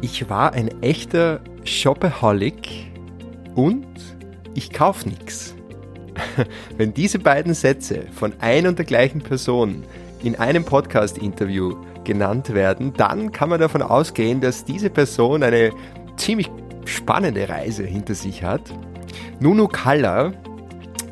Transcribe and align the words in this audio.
Ich 0.00 0.30
war 0.30 0.52
ein 0.52 0.70
echter 0.80 1.40
Shopaholic 1.64 2.86
und 3.54 3.86
ich 4.54 4.70
kauf 4.70 5.04
nix. 5.04 5.54
Wenn 6.76 6.94
diese 6.94 7.18
beiden 7.18 7.52
Sätze 7.52 8.04
von 8.12 8.32
ein 8.38 8.66
und 8.66 8.78
der 8.78 8.86
gleichen 8.86 9.20
Person 9.20 9.82
in 10.22 10.36
einem 10.36 10.64
Podcast-Interview 10.64 11.76
genannt 12.04 12.54
werden, 12.54 12.92
dann 12.96 13.32
kann 13.32 13.48
man 13.48 13.60
davon 13.60 13.82
ausgehen, 13.82 14.40
dass 14.40 14.64
diese 14.64 14.88
Person 14.88 15.42
eine 15.42 15.72
ziemlich 16.16 16.48
spannende 17.04 17.50
Reise 17.50 17.84
hinter 17.84 18.14
sich 18.14 18.42
hat. 18.42 18.62
Nunu 19.38 19.68
Kalla 19.68 20.32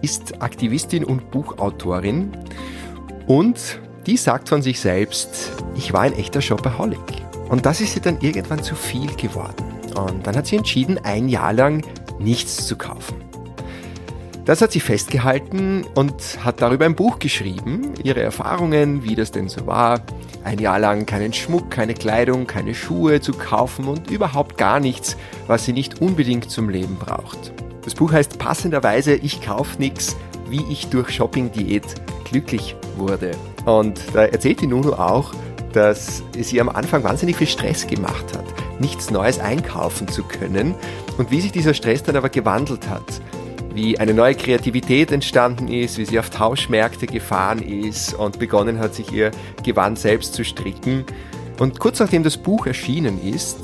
ist 0.00 0.40
Aktivistin 0.40 1.04
und 1.04 1.30
Buchautorin 1.30 2.32
und 3.26 3.78
die 4.06 4.16
sagt 4.16 4.48
von 4.48 4.62
sich 4.62 4.80
selbst, 4.80 5.52
ich 5.76 5.92
war 5.92 6.00
ein 6.00 6.14
echter 6.14 6.40
Shopaholic. 6.40 6.98
Und 7.50 7.66
das 7.66 7.82
ist 7.82 7.94
ihr 7.94 8.00
dann 8.00 8.18
irgendwann 8.22 8.62
zu 8.62 8.74
viel 8.74 9.14
geworden. 9.16 9.66
Und 9.94 10.26
dann 10.26 10.34
hat 10.34 10.46
sie 10.46 10.56
entschieden, 10.56 10.98
ein 11.04 11.28
Jahr 11.28 11.52
lang 11.52 11.84
nichts 12.18 12.66
zu 12.66 12.76
kaufen. 12.76 13.16
Das 14.46 14.62
hat 14.62 14.72
sie 14.72 14.80
festgehalten 14.80 15.84
und 15.94 16.14
hat 16.42 16.62
darüber 16.62 16.86
ein 16.86 16.96
Buch 16.96 17.18
geschrieben, 17.18 17.92
ihre 18.02 18.22
Erfahrungen, 18.22 19.04
wie 19.04 19.14
das 19.14 19.30
denn 19.30 19.50
so 19.50 19.66
war, 19.66 20.00
ein 20.44 20.58
Jahr 20.58 20.78
lang 20.78 21.06
keinen 21.06 21.32
Schmuck, 21.32 21.70
keine 21.70 21.94
Kleidung, 21.94 22.46
keine 22.46 22.74
Schuhe 22.74 23.20
zu 23.20 23.32
kaufen 23.32 23.86
und 23.86 24.10
überhaupt 24.10 24.58
gar 24.58 24.80
nichts, 24.80 25.16
was 25.46 25.64
sie 25.64 25.72
nicht 25.72 26.00
unbedingt 26.00 26.50
zum 26.50 26.68
Leben 26.68 26.96
braucht. 26.96 27.52
Das 27.84 27.94
Buch 27.94 28.12
heißt 28.12 28.38
passenderweise 28.38 29.14
Ich 29.14 29.40
kauf 29.40 29.78
nix, 29.78 30.16
wie 30.48 30.64
ich 30.70 30.88
durch 30.88 31.10
Shopping-Diät 31.10 31.84
glücklich 32.24 32.76
wurde. 32.96 33.32
Und 33.64 34.00
da 34.12 34.24
erzählt 34.24 34.60
die 34.60 34.66
Nunu 34.66 34.92
auch, 34.92 35.32
dass 35.72 36.22
es 36.38 36.52
ihr 36.52 36.60
am 36.60 36.68
Anfang 36.68 37.02
wahnsinnig 37.02 37.36
viel 37.36 37.46
Stress 37.46 37.86
gemacht 37.86 38.36
hat, 38.36 38.44
nichts 38.78 39.10
Neues 39.10 39.38
einkaufen 39.38 40.08
zu 40.08 40.22
können 40.22 40.74
und 41.18 41.30
wie 41.30 41.40
sich 41.40 41.52
dieser 41.52 41.74
Stress 41.74 42.02
dann 42.02 42.16
aber 42.16 42.28
gewandelt 42.28 42.88
hat 42.88 43.20
wie 43.74 43.98
eine 43.98 44.14
neue 44.14 44.34
Kreativität 44.34 45.12
entstanden 45.12 45.68
ist, 45.68 45.98
wie 45.98 46.04
sie 46.04 46.18
auf 46.18 46.30
Tauschmärkte 46.30 47.06
gefahren 47.06 47.60
ist 47.60 48.14
und 48.14 48.38
begonnen 48.38 48.78
hat, 48.78 48.94
sich 48.94 49.12
ihr 49.12 49.30
Gewand 49.64 49.98
selbst 49.98 50.34
zu 50.34 50.44
stricken. 50.44 51.04
Und 51.58 51.78
kurz 51.78 52.00
nachdem 52.00 52.22
das 52.22 52.36
Buch 52.36 52.66
erschienen 52.66 53.22
ist, 53.22 53.58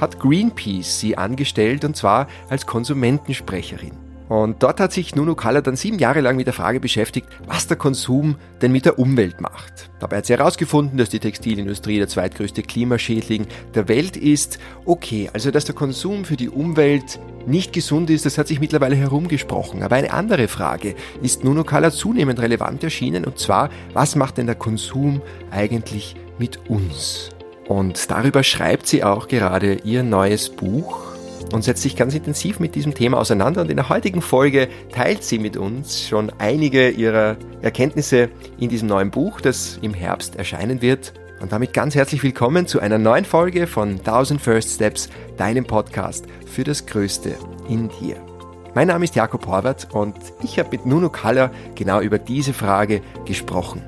hat 0.00 0.18
Greenpeace 0.20 1.00
sie 1.00 1.16
angestellt 1.16 1.84
und 1.84 1.96
zwar 1.96 2.28
als 2.48 2.66
Konsumentensprecherin. 2.66 4.03
Und 4.28 4.62
dort 4.62 4.80
hat 4.80 4.92
sich 4.92 5.14
Nunu 5.14 5.34
Kalla 5.34 5.60
dann 5.60 5.76
sieben 5.76 5.98
Jahre 5.98 6.20
lang 6.20 6.36
mit 6.36 6.46
der 6.46 6.54
Frage 6.54 6.80
beschäftigt, 6.80 7.28
was 7.46 7.66
der 7.66 7.76
Konsum 7.76 8.36
denn 8.62 8.72
mit 8.72 8.86
der 8.86 8.98
Umwelt 8.98 9.40
macht. 9.40 9.90
Dabei 10.00 10.18
hat 10.18 10.26
sie 10.26 10.32
herausgefunden, 10.32 10.96
dass 10.96 11.10
die 11.10 11.18
Textilindustrie 11.18 11.98
der 11.98 12.08
zweitgrößte 12.08 12.62
Klimaschädling 12.62 13.46
der 13.74 13.88
Welt 13.88 14.16
ist. 14.16 14.58
Okay, 14.86 15.28
also 15.32 15.50
dass 15.50 15.66
der 15.66 15.74
Konsum 15.74 16.24
für 16.24 16.36
die 16.36 16.48
Umwelt 16.48 17.20
nicht 17.46 17.74
gesund 17.74 18.08
ist, 18.08 18.24
das 18.24 18.38
hat 18.38 18.48
sich 18.48 18.60
mittlerweile 18.60 18.96
herumgesprochen. 18.96 19.82
Aber 19.82 19.96
eine 19.96 20.12
andere 20.12 20.48
Frage 20.48 20.94
ist 21.22 21.44
Nunu 21.44 21.64
Kalla 21.64 21.90
zunehmend 21.90 22.40
relevant 22.40 22.82
erschienen 22.82 23.26
und 23.26 23.38
zwar, 23.38 23.68
was 23.92 24.16
macht 24.16 24.38
denn 24.38 24.46
der 24.46 24.54
Konsum 24.54 25.20
eigentlich 25.50 26.16
mit 26.38 26.70
uns? 26.70 27.28
Und 27.68 28.10
darüber 28.10 28.42
schreibt 28.42 28.86
sie 28.86 29.04
auch 29.04 29.28
gerade 29.28 29.74
ihr 29.84 30.02
neues 30.02 30.48
Buch 30.48 31.13
und 31.54 31.62
setzt 31.62 31.82
sich 31.82 31.94
ganz 31.94 32.16
intensiv 32.16 32.58
mit 32.58 32.74
diesem 32.74 32.94
Thema 32.94 33.18
auseinander. 33.18 33.62
Und 33.62 33.70
in 33.70 33.76
der 33.76 33.88
heutigen 33.88 34.22
Folge 34.22 34.66
teilt 34.92 35.22
sie 35.22 35.38
mit 35.38 35.56
uns 35.56 36.02
schon 36.02 36.32
einige 36.38 36.90
ihrer 36.90 37.36
Erkenntnisse 37.62 38.28
in 38.58 38.68
diesem 38.68 38.88
neuen 38.88 39.12
Buch, 39.12 39.40
das 39.40 39.78
im 39.80 39.94
Herbst 39.94 40.34
erscheinen 40.34 40.82
wird. 40.82 41.14
Und 41.40 41.52
damit 41.52 41.72
ganz 41.72 41.94
herzlich 41.94 42.24
willkommen 42.24 42.66
zu 42.66 42.80
einer 42.80 42.98
neuen 42.98 43.24
Folge 43.24 43.68
von 43.68 44.00
1000 44.00 44.40
First 44.40 44.74
Steps, 44.74 45.08
deinem 45.36 45.64
Podcast 45.64 46.24
für 46.44 46.64
das 46.64 46.86
Größte 46.86 47.36
in 47.68 47.88
dir. 48.00 48.16
Mein 48.74 48.88
Name 48.88 49.04
ist 49.04 49.14
Jakob 49.14 49.46
Horvath 49.46 49.94
und 49.94 50.16
ich 50.42 50.58
habe 50.58 50.70
mit 50.72 50.86
Nuno 50.86 51.08
Kaller 51.08 51.52
genau 51.76 52.00
über 52.00 52.18
diese 52.18 52.52
Frage 52.52 53.00
gesprochen. 53.26 53.84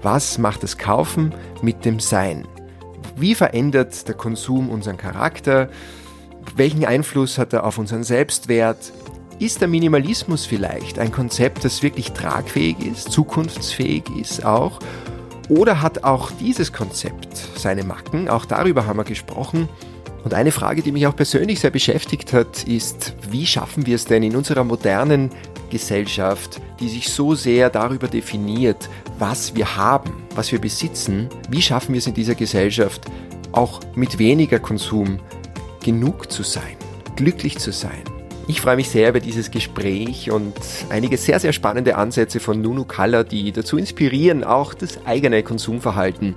Was 0.00 0.38
macht 0.38 0.62
das 0.62 0.78
Kaufen 0.78 1.34
mit 1.60 1.84
dem 1.84 2.00
Sein? 2.00 2.48
Wie 3.14 3.34
verändert 3.34 4.08
der 4.08 4.14
Konsum 4.14 4.70
unseren 4.70 4.96
Charakter? 4.96 5.68
Welchen 6.56 6.84
Einfluss 6.84 7.38
hat 7.38 7.52
er 7.52 7.64
auf 7.64 7.78
unseren 7.78 8.02
Selbstwert? 8.02 8.92
Ist 9.38 9.60
der 9.60 9.68
Minimalismus 9.68 10.44
vielleicht 10.44 10.98
ein 10.98 11.12
Konzept, 11.12 11.64
das 11.64 11.82
wirklich 11.82 12.12
tragfähig 12.12 12.76
ist, 12.84 13.10
zukunftsfähig 13.10 14.04
ist 14.20 14.44
auch? 14.44 14.78
Oder 15.48 15.80
hat 15.80 16.04
auch 16.04 16.30
dieses 16.32 16.72
Konzept 16.72 17.36
seine 17.56 17.84
Macken? 17.84 18.28
Auch 18.28 18.44
darüber 18.44 18.86
haben 18.86 18.98
wir 18.98 19.04
gesprochen. 19.04 19.68
Und 20.22 20.34
eine 20.34 20.52
Frage, 20.52 20.82
die 20.82 20.92
mich 20.92 21.06
auch 21.06 21.16
persönlich 21.16 21.60
sehr 21.60 21.70
beschäftigt 21.70 22.32
hat, 22.32 22.64
ist, 22.64 23.14
wie 23.30 23.46
schaffen 23.46 23.86
wir 23.86 23.94
es 23.94 24.04
denn 24.04 24.22
in 24.22 24.36
unserer 24.36 24.64
modernen 24.64 25.30
Gesellschaft, 25.70 26.60
die 26.78 26.88
sich 26.88 27.08
so 27.08 27.34
sehr 27.34 27.70
darüber 27.70 28.06
definiert, 28.06 28.90
was 29.18 29.54
wir 29.54 29.76
haben, 29.76 30.12
was 30.34 30.52
wir 30.52 30.60
besitzen, 30.60 31.28
wie 31.48 31.62
schaffen 31.62 31.94
wir 31.94 31.98
es 31.98 32.06
in 32.06 32.14
dieser 32.14 32.34
Gesellschaft, 32.34 33.06
auch 33.52 33.80
mit 33.94 34.18
weniger 34.18 34.58
Konsum 34.58 35.20
genug 35.82 36.30
zu 36.30 36.42
sein, 36.42 36.76
glücklich 37.16 37.58
zu 37.58 37.72
sein. 37.72 38.02
Ich 38.48 38.60
freue 38.60 38.76
mich 38.76 38.90
sehr 38.90 39.10
über 39.10 39.20
dieses 39.20 39.50
Gespräch 39.50 40.30
und 40.30 40.54
einige 40.88 41.16
sehr, 41.16 41.38
sehr 41.38 41.52
spannende 41.52 41.96
Ansätze 41.96 42.40
von 42.40 42.60
Nunu 42.60 42.84
Kalla, 42.84 43.22
die 43.22 43.52
dazu 43.52 43.78
inspirieren, 43.78 44.42
auch 44.42 44.74
das 44.74 45.06
eigene 45.06 45.42
Konsumverhalten 45.42 46.34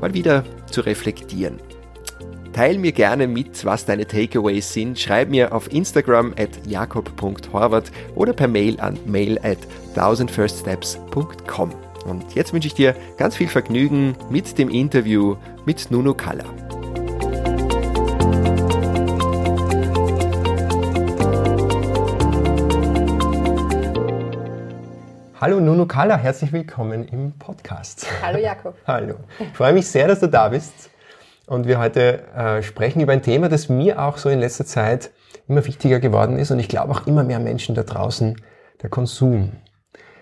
mal 0.00 0.12
wieder 0.12 0.44
zu 0.70 0.82
reflektieren. 0.82 1.58
Teil 2.52 2.78
mir 2.78 2.92
gerne 2.92 3.26
mit, 3.26 3.64
was 3.64 3.84
deine 3.84 4.06
Takeaways 4.06 4.72
sind. 4.72 4.98
Schreib 4.98 5.28
mir 5.28 5.52
auf 5.54 5.70
Instagram 5.72 6.32
at 6.38 6.66
jakob.horvath 6.66 7.92
oder 8.14 8.32
per 8.32 8.48
Mail 8.48 8.80
an 8.80 8.98
mail 9.04 9.38
at 9.42 9.58
1000firststeps.com. 9.94 11.70
Und 12.06 12.34
jetzt 12.34 12.52
wünsche 12.52 12.68
ich 12.68 12.74
dir 12.74 12.94
ganz 13.18 13.36
viel 13.36 13.48
Vergnügen 13.48 14.16
mit 14.30 14.58
dem 14.58 14.70
Interview 14.70 15.36
mit 15.66 15.90
Nunu 15.90 16.14
Kalla. 16.14 16.44
Hallo 25.38 25.60
Nuno 25.60 25.84
Kalla, 25.84 26.16
herzlich 26.16 26.50
willkommen 26.54 27.06
im 27.08 27.32
Podcast. 27.32 28.06
Hallo 28.22 28.38
Jakob. 28.38 28.74
Hallo. 28.86 29.16
Ich 29.38 29.54
freue 29.54 29.74
mich 29.74 29.86
sehr, 29.86 30.08
dass 30.08 30.20
du 30.20 30.28
da 30.28 30.48
bist 30.48 30.88
und 31.46 31.66
wir 31.66 31.78
heute 31.78 32.26
äh, 32.34 32.62
sprechen 32.62 33.02
über 33.02 33.12
ein 33.12 33.20
Thema, 33.20 33.50
das 33.50 33.68
mir 33.68 34.00
auch 34.00 34.16
so 34.16 34.30
in 34.30 34.40
letzter 34.40 34.64
Zeit 34.64 35.10
immer 35.46 35.66
wichtiger 35.66 36.00
geworden 36.00 36.38
ist 36.38 36.52
und 36.52 36.58
ich 36.58 36.70
glaube 36.70 36.90
auch 36.92 37.06
immer 37.06 37.22
mehr 37.22 37.38
Menschen 37.38 37.74
da 37.74 37.82
draußen, 37.82 38.40
der 38.80 38.88
Konsum. 38.88 39.52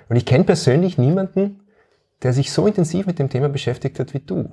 Und 0.08 0.16
ich 0.16 0.26
kenne 0.26 0.42
persönlich 0.42 0.98
niemanden, 0.98 1.60
der 2.24 2.32
sich 2.32 2.50
so 2.50 2.66
intensiv 2.66 3.06
mit 3.06 3.20
dem 3.20 3.30
Thema 3.30 3.48
beschäftigt 3.48 4.00
hat 4.00 4.14
wie 4.14 4.20
du. 4.20 4.52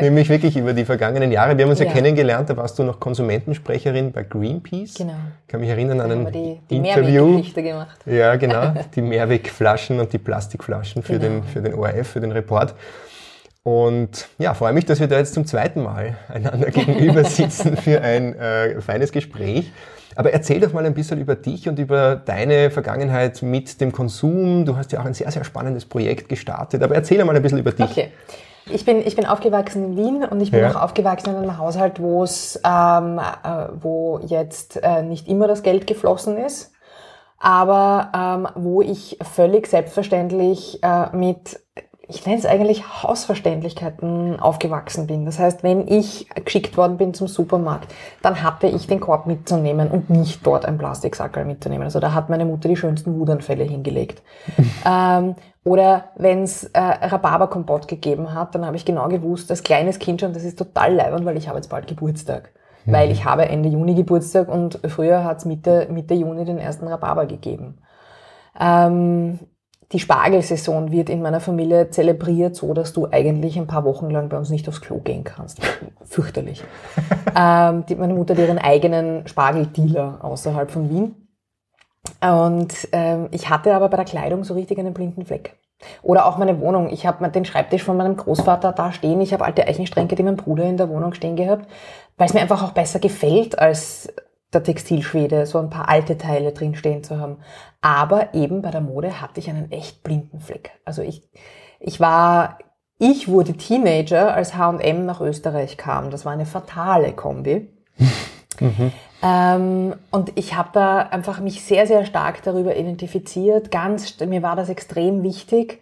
Nämlich 0.00 0.28
wirklich 0.28 0.56
über 0.56 0.72
die 0.72 0.84
vergangenen 0.84 1.32
Jahre. 1.32 1.56
Wir 1.56 1.64
haben 1.64 1.70
uns 1.70 1.80
ja. 1.80 1.86
ja. 1.86 1.92
kennengelernt, 1.92 2.50
da 2.50 2.56
warst 2.56 2.78
du 2.78 2.84
noch 2.84 3.00
Konsumentensprecherin 3.00 4.12
bei 4.12 4.22
Greenpeace. 4.22 4.94
Genau. 4.94 5.14
Ich 5.42 5.48
kann 5.48 5.60
mich 5.60 5.70
erinnern 5.70 6.00
an 6.00 6.10
ein 6.10 6.32
die, 6.32 6.60
die 6.70 6.76
Interview. 6.76 7.42
gemacht. 7.54 7.98
Ja, 8.06 8.36
genau. 8.36 8.74
Die 8.94 9.02
Mehrwegflaschen 9.02 10.00
und 10.00 10.12
die 10.12 10.18
Plastikflaschen 10.18 11.02
für, 11.02 11.18
genau. 11.18 11.40
den, 11.40 11.44
für 11.44 11.62
den 11.62 11.74
ORF, 11.74 12.08
für 12.08 12.20
den 12.20 12.32
Report. 12.32 12.74
Und 13.62 14.28
ja, 14.38 14.54
freue 14.54 14.72
mich, 14.72 14.86
dass 14.86 14.98
wir 14.98 15.06
da 15.06 15.18
jetzt 15.18 15.34
zum 15.34 15.46
zweiten 15.46 15.82
Mal 15.82 16.16
einander 16.28 16.70
gegenüber 16.70 17.24
sitzen 17.24 17.76
für 17.76 18.00
ein 18.00 18.34
äh, 18.34 18.80
feines 18.80 19.12
Gespräch. 19.12 19.70
Aber 20.16 20.32
erzähl 20.32 20.60
doch 20.60 20.72
mal 20.72 20.84
ein 20.84 20.94
bisschen 20.94 21.20
über 21.20 21.34
dich 21.34 21.68
und 21.68 21.78
über 21.78 22.16
deine 22.16 22.70
Vergangenheit 22.70 23.42
mit 23.42 23.80
dem 23.80 23.92
Konsum. 23.92 24.64
Du 24.64 24.76
hast 24.76 24.92
ja 24.92 25.00
auch 25.00 25.04
ein 25.04 25.14
sehr, 25.14 25.30
sehr 25.30 25.44
spannendes 25.44 25.84
Projekt 25.84 26.28
gestartet. 26.28 26.82
Aber 26.82 26.94
erzähl 26.94 27.24
mal 27.24 27.34
ein 27.34 27.42
bisschen 27.42 27.58
über 27.58 27.72
dich. 27.72 27.90
Okay. 27.90 28.08
Ich 28.70 28.84
bin, 28.84 29.04
ich 29.04 29.16
bin 29.16 29.26
aufgewachsen 29.26 29.84
in 29.84 29.96
Wien 29.96 30.24
und 30.24 30.40
ich 30.40 30.50
bin 30.50 30.60
ja. 30.60 30.70
auch 30.70 30.82
aufgewachsen 30.82 31.30
in 31.30 31.36
einem 31.36 31.58
Haushalt, 31.58 32.00
wo 32.00 32.22
es, 32.22 32.60
ähm, 32.64 33.18
äh, 33.18 33.68
wo 33.74 34.20
jetzt 34.24 34.80
äh, 34.82 35.02
nicht 35.02 35.26
immer 35.26 35.48
das 35.48 35.62
Geld 35.62 35.86
geflossen 35.86 36.36
ist, 36.36 36.72
aber 37.38 38.12
ähm, 38.14 38.48
wo 38.54 38.80
ich 38.80 39.18
völlig 39.34 39.66
selbstverständlich 39.66 40.78
äh, 40.82 41.14
mit 41.14 41.60
ich 42.14 42.26
nenne 42.26 42.38
es 42.38 42.46
eigentlich 42.46 43.02
Hausverständlichkeiten 43.02 44.38
aufgewachsen 44.38 45.06
bin. 45.06 45.24
Das 45.24 45.38
heißt, 45.38 45.62
wenn 45.62 45.88
ich 45.88 46.28
geschickt 46.44 46.76
worden 46.76 46.98
bin 46.98 47.14
zum 47.14 47.26
Supermarkt, 47.26 47.92
dann 48.20 48.42
hatte 48.42 48.66
ich 48.66 48.86
den 48.86 49.00
Korb 49.00 49.26
mitzunehmen 49.26 49.90
und 49.90 50.10
nicht 50.10 50.46
dort 50.46 50.66
ein 50.66 50.76
Plastiksackerl 50.76 51.46
mitzunehmen. 51.46 51.84
Also 51.84 52.00
da 52.00 52.12
hat 52.12 52.28
meine 52.28 52.44
Mutter 52.44 52.68
die 52.68 52.76
schönsten 52.76 53.18
Wutanfälle 53.18 53.64
hingelegt. 53.64 54.22
ähm, 54.86 55.36
oder 55.64 56.10
wenn 56.16 56.42
es 56.42 56.64
äh, 56.64 56.80
Rhabarberkompott 56.80 57.88
gegeben 57.88 58.34
hat, 58.34 58.54
dann 58.54 58.66
habe 58.66 58.76
ich 58.76 58.84
genau 58.84 59.08
gewusst, 59.08 59.50
als 59.50 59.62
kleines 59.62 59.98
Kind 59.98 60.20
schon, 60.20 60.34
das 60.34 60.44
ist 60.44 60.58
total 60.58 60.94
leibend, 60.94 61.24
weil 61.24 61.36
ich 61.36 61.48
habe 61.48 61.58
jetzt 61.58 61.70
bald 61.70 61.86
Geburtstag. 61.86 62.50
mhm. 62.84 62.92
weil 62.92 63.10
ich 63.10 63.24
habe 63.24 63.48
Ende 63.48 63.68
Juni 63.68 63.94
Geburtstag 63.94 64.48
und 64.48 64.80
früher 64.88 65.24
hat 65.24 65.38
es 65.38 65.44
Mitte, 65.44 65.88
Mitte 65.90 66.14
Juni 66.14 66.44
den 66.44 66.58
ersten 66.58 66.88
Rhabarber 66.88 67.26
gegeben. 67.26 67.78
Ähm, 68.60 69.38
die 69.92 69.98
Spargelsaison 69.98 70.90
wird 70.90 71.10
in 71.10 71.22
meiner 71.22 71.40
Familie 71.40 71.90
zelebriert, 71.90 72.56
so 72.56 72.72
dass 72.72 72.92
du 72.92 73.08
eigentlich 73.10 73.58
ein 73.58 73.66
paar 73.66 73.84
Wochen 73.84 74.10
lang 74.10 74.28
bei 74.28 74.38
uns 74.38 74.50
nicht 74.50 74.68
aufs 74.68 74.80
Klo 74.80 74.98
gehen 74.98 75.24
kannst. 75.24 75.60
Fürchterlich. 76.04 76.64
ähm, 77.36 77.84
die, 77.86 77.96
meine 77.96 78.14
Mutter 78.14 78.34
hat 78.34 78.40
ihren 78.40 78.58
eigenen 78.58 79.26
Spargeldealer 79.26 80.18
außerhalb 80.22 80.70
von 80.70 80.90
Wien. 80.90 81.14
Und 82.20 82.88
ähm, 82.92 83.28
ich 83.30 83.50
hatte 83.50 83.74
aber 83.74 83.88
bei 83.88 83.96
der 83.96 84.06
Kleidung 84.06 84.44
so 84.44 84.54
richtig 84.54 84.78
einen 84.78 84.94
blinden 84.94 85.24
Fleck. 85.26 85.56
Oder 86.02 86.26
auch 86.26 86.38
meine 86.38 86.60
Wohnung. 86.60 86.90
Ich 86.90 87.06
habe 87.06 87.28
den 87.28 87.44
Schreibtisch 87.44 87.82
von 87.82 87.96
meinem 87.96 88.16
Großvater 88.16 88.72
da 88.72 88.92
stehen. 88.92 89.20
Ich 89.20 89.32
habe 89.32 89.44
alte 89.44 89.66
Eichenstränke, 89.66 90.14
die 90.14 90.22
mein 90.22 90.36
Bruder 90.36 90.64
in 90.64 90.76
der 90.76 90.88
Wohnung 90.88 91.12
stehen 91.14 91.36
gehabt, 91.36 91.68
weil 92.16 92.26
es 92.26 92.34
mir 92.34 92.40
einfach 92.40 92.62
auch 92.62 92.72
besser 92.72 92.98
gefällt 92.98 93.58
als 93.58 94.12
der 94.52 94.62
Textilschwede, 94.62 95.46
so 95.46 95.58
ein 95.58 95.70
paar 95.70 95.88
alte 95.88 96.18
Teile 96.18 96.52
drin 96.52 96.74
stehen 96.74 97.02
zu 97.02 97.18
haben. 97.18 97.38
Aber 97.80 98.34
eben 98.34 98.62
bei 98.62 98.70
der 98.70 98.80
Mode 98.80 99.20
hatte 99.20 99.40
ich 99.40 99.48
einen 99.48 99.70
echt 99.70 100.02
blinden 100.02 100.40
Fleck. 100.40 100.72
Also 100.84 101.02
ich, 101.02 101.28
ich 101.80 102.00
war, 102.00 102.58
ich 102.98 103.28
wurde 103.28 103.54
Teenager, 103.54 104.34
als 104.34 104.56
H&M 104.56 105.06
nach 105.06 105.20
Österreich 105.20 105.76
kam. 105.76 106.10
Das 106.10 106.24
war 106.24 106.32
eine 106.32 106.46
fatale 106.46 107.12
Kombi. 107.12 107.68
mhm. 108.60 108.92
ähm, 109.22 109.94
und 110.10 110.32
ich 110.38 110.54
habe 110.54 110.70
da 110.72 110.98
einfach 110.98 111.40
mich 111.40 111.62
sehr, 111.62 111.86
sehr 111.86 112.04
stark 112.04 112.42
darüber 112.42 112.76
identifiziert. 112.76 113.70
Ganz, 113.70 114.18
mir 114.20 114.42
war 114.42 114.56
das 114.56 114.68
extrem 114.68 115.22
wichtig. 115.22 115.80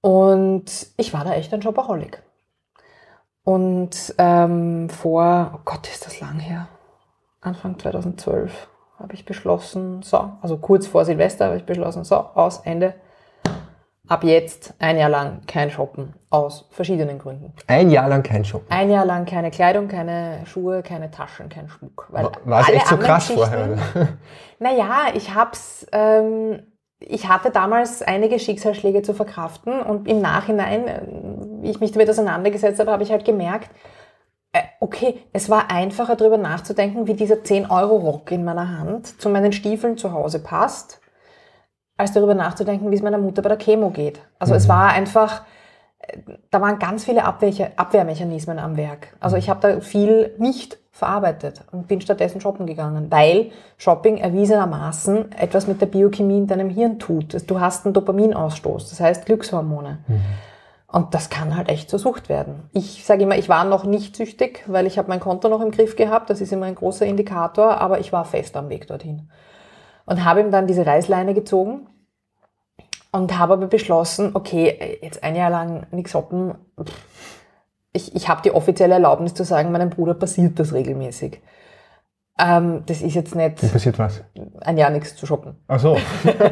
Und 0.00 0.86
ich 0.96 1.12
war 1.12 1.24
da 1.24 1.34
echt 1.34 1.52
ein 1.52 1.62
Shopaholic. 1.62 2.22
Und 3.42 4.14
ähm, 4.18 4.88
vor, 4.88 5.52
oh 5.54 5.60
Gott, 5.64 5.88
ist 5.88 6.06
das 6.06 6.20
lang 6.20 6.38
her, 6.38 6.68
Anfang 7.46 7.78
2012 7.78 8.68
habe 8.98 9.14
ich 9.14 9.24
beschlossen, 9.24 10.02
so, 10.02 10.32
also 10.42 10.58
kurz 10.58 10.86
vor 10.86 11.04
Silvester 11.04 11.46
habe 11.46 11.56
ich 11.56 11.64
beschlossen, 11.64 12.04
so, 12.04 12.16
aus, 12.16 12.60
Ende. 12.64 12.94
Ab 14.08 14.22
jetzt 14.22 14.74
ein 14.78 14.98
Jahr 14.98 15.08
lang 15.08 15.40
kein 15.46 15.70
Shoppen. 15.70 16.14
Aus 16.30 16.68
verschiedenen 16.70 17.18
Gründen. 17.18 17.52
Ein 17.66 17.90
Jahr 17.90 18.08
lang 18.08 18.22
kein 18.22 18.44
Shoppen? 18.44 18.70
Ein 18.70 18.90
Jahr 18.90 19.04
lang 19.04 19.26
keine 19.26 19.50
Kleidung, 19.50 19.88
keine 19.88 20.42
Schuhe, 20.46 20.82
keine 20.82 21.10
Taschen, 21.10 21.48
kein 21.48 21.68
Schmuck. 21.68 22.06
Weil 22.10 22.30
War 22.44 22.60
es 22.60 22.68
echt 22.68 22.86
so 22.86 22.96
krass 22.96 23.30
vorher? 23.30 23.72
Oder? 23.72 24.08
Naja, 24.58 25.08
ich 25.14 25.34
hab's, 25.34 25.86
ähm, 25.92 26.62
ich 26.98 27.28
hatte 27.28 27.50
damals 27.50 28.00
einige 28.00 28.38
Schicksalsschläge 28.38 29.02
zu 29.02 29.12
verkraften 29.12 29.82
und 29.82 30.08
im 30.08 30.20
Nachhinein, 30.20 30.88
äh, 30.88 31.02
wie 31.62 31.70
ich 31.70 31.80
mich 31.80 31.92
damit 31.92 32.08
auseinandergesetzt 32.08 32.78
habe, 32.80 32.92
habe 32.92 33.02
ich 33.02 33.10
halt 33.10 33.24
gemerkt, 33.24 33.70
äh, 33.70 33.95
okay, 34.80 35.22
es 35.32 35.50
war 35.50 35.70
einfacher 35.70 36.16
darüber 36.16 36.38
nachzudenken, 36.38 37.06
wie 37.06 37.14
dieser 37.14 37.36
10-Euro-Rock 37.36 38.30
in 38.32 38.44
meiner 38.44 38.78
Hand 38.78 39.20
zu 39.20 39.28
meinen 39.28 39.52
Stiefeln 39.52 39.96
zu 39.96 40.12
Hause 40.12 40.38
passt, 40.38 41.00
als 41.96 42.12
darüber 42.12 42.34
nachzudenken, 42.34 42.90
wie 42.90 42.94
es 42.94 43.02
meiner 43.02 43.18
Mutter 43.18 43.42
bei 43.42 43.48
der 43.48 43.58
Chemo 43.58 43.90
geht. 43.90 44.20
Also 44.38 44.52
mhm. 44.52 44.58
es 44.58 44.68
war 44.68 44.90
einfach, 44.90 45.42
äh, 45.98 46.18
da 46.50 46.60
waren 46.60 46.78
ganz 46.78 47.04
viele 47.04 47.24
Abwehr 47.24 47.72
Abwehrmechanismen 47.76 48.58
am 48.58 48.76
Werk. 48.76 49.16
Also 49.20 49.36
ich 49.36 49.48
habe 49.48 49.60
da 49.60 49.80
viel 49.80 50.34
nicht 50.38 50.78
verarbeitet 50.92 51.62
und 51.72 51.88
bin 51.88 52.00
stattdessen 52.00 52.40
shoppen 52.40 52.66
gegangen, 52.66 53.10
weil 53.10 53.50
Shopping 53.76 54.16
erwiesenermaßen 54.16 55.32
etwas 55.32 55.66
mit 55.66 55.80
der 55.80 55.86
Biochemie 55.86 56.38
in 56.38 56.46
deinem 56.46 56.70
Hirn 56.70 56.98
tut. 56.98 57.36
Du 57.50 57.60
hast 57.60 57.84
einen 57.84 57.92
Dopaminausstoß, 57.92 58.90
das 58.90 59.00
heißt 59.00 59.26
Glückshormone. 59.26 59.98
Mhm. 60.06 60.20
Und 60.88 61.14
das 61.14 61.30
kann 61.30 61.56
halt 61.56 61.68
echt 61.68 61.90
zur 61.90 61.98
Sucht 61.98 62.28
werden. 62.28 62.70
Ich 62.72 63.04
sage 63.04 63.24
immer, 63.24 63.36
ich 63.36 63.48
war 63.48 63.64
noch 63.64 63.84
nicht 63.84 64.14
süchtig, 64.14 64.62
weil 64.66 64.86
ich 64.86 64.98
habe 64.98 65.08
mein 65.08 65.20
Konto 65.20 65.48
noch 65.48 65.60
im 65.60 65.72
Griff 65.72 65.96
gehabt. 65.96 66.30
Das 66.30 66.40
ist 66.40 66.52
immer 66.52 66.66
ein 66.66 66.76
großer 66.76 67.06
Indikator, 67.06 67.80
aber 67.80 67.98
ich 67.98 68.12
war 68.12 68.24
fest 68.24 68.56
am 68.56 68.68
Weg 68.68 68.86
dorthin. 68.86 69.30
Und 70.04 70.24
habe 70.24 70.40
ihm 70.40 70.52
dann 70.52 70.68
diese 70.68 70.86
Reißleine 70.86 71.34
gezogen 71.34 71.88
und 73.10 73.36
habe 73.38 73.54
aber 73.54 73.66
beschlossen, 73.66 74.30
okay, 74.34 74.98
jetzt 75.02 75.24
ein 75.24 75.34
Jahr 75.34 75.50
lang 75.50 75.86
nichts 75.90 76.14
hoppen. 76.14 76.54
Ich, 77.92 78.14
ich 78.14 78.28
habe 78.28 78.42
die 78.42 78.52
offizielle 78.52 78.94
Erlaubnis 78.94 79.34
zu 79.34 79.42
sagen, 79.42 79.72
meinem 79.72 79.90
Bruder 79.90 80.14
passiert 80.14 80.58
das 80.60 80.72
regelmäßig. 80.72 81.40
Ähm, 82.38 82.82
das 82.84 83.00
ist 83.00 83.14
jetzt 83.14 83.34
nicht. 83.34 83.62
Wie 83.62 83.68
passiert 83.68 83.98
was? 83.98 84.22
Ein 84.60 84.76
Jahr 84.76 84.90
nichts 84.90 85.16
zu 85.16 85.26
shoppen. 85.26 85.56
Ach 85.68 85.80
so. 85.80 85.96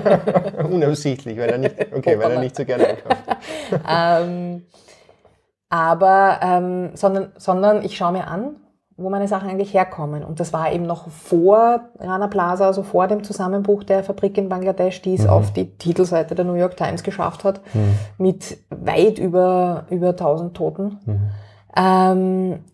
Unabsichtlich, 0.71 1.39
weil 1.39 1.51
er 1.51 1.59
nicht, 1.59 1.75
okay, 1.95 2.19
weil 2.19 2.31
er 2.33 2.41
nicht 2.41 2.57
so 2.57 2.65
gerne 2.65 2.89
einkauft. 2.89 3.23
ähm, 3.89 4.63
aber, 5.69 6.41
ähm, 6.43 6.91
sondern, 6.95 7.33
sondern 7.37 7.85
ich 7.85 7.97
schaue 7.97 8.13
mir 8.13 8.29
an, 8.29 8.57
wo 8.97 9.11
meine 9.11 9.29
Sachen 9.29 9.51
eigentlich 9.51 9.75
herkommen. 9.75 10.25
Und 10.25 10.41
das 10.41 10.53
war 10.53 10.73
eben 10.73 10.87
noch 10.87 11.09
vor 11.09 11.91
Rana 11.99 12.29
Plaza, 12.29 12.67
also 12.67 12.83
vor 12.83 13.07
dem 13.09 13.25
Zusammenbruch 13.25 13.85
der 13.85 14.05
Fabrik 14.05 14.39
in 14.39 14.49
Bangladesch, 14.49 15.03
die 15.03 15.15
es 15.15 15.25
mhm. 15.25 15.31
auf 15.31 15.53
die 15.53 15.77
Titelseite 15.77 16.35
der 16.35 16.45
New 16.45 16.55
York 16.55 16.77
Times 16.77 17.03
geschafft 17.03 17.45
hat, 17.45 17.61
mhm. 17.75 17.95
mit 18.19 18.57
weit 18.71 19.19
über, 19.19 19.85
über 19.91 20.11
1000 20.11 20.57
Toten. 20.57 21.01
Mhm. 21.05 21.31
Ähm, 21.77 22.65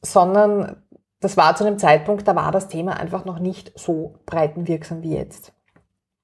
sondern 0.00 0.76
das 1.20 1.36
war 1.36 1.56
zu 1.56 1.64
einem 1.64 1.78
Zeitpunkt, 1.78 2.26
da 2.28 2.36
war 2.36 2.52
das 2.52 2.68
Thema 2.68 2.98
einfach 2.98 3.24
noch 3.24 3.38
nicht 3.38 3.72
so 3.78 4.14
breitenwirksam 4.26 5.02
wie 5.02 5.14
jetzt. 5.14 5.52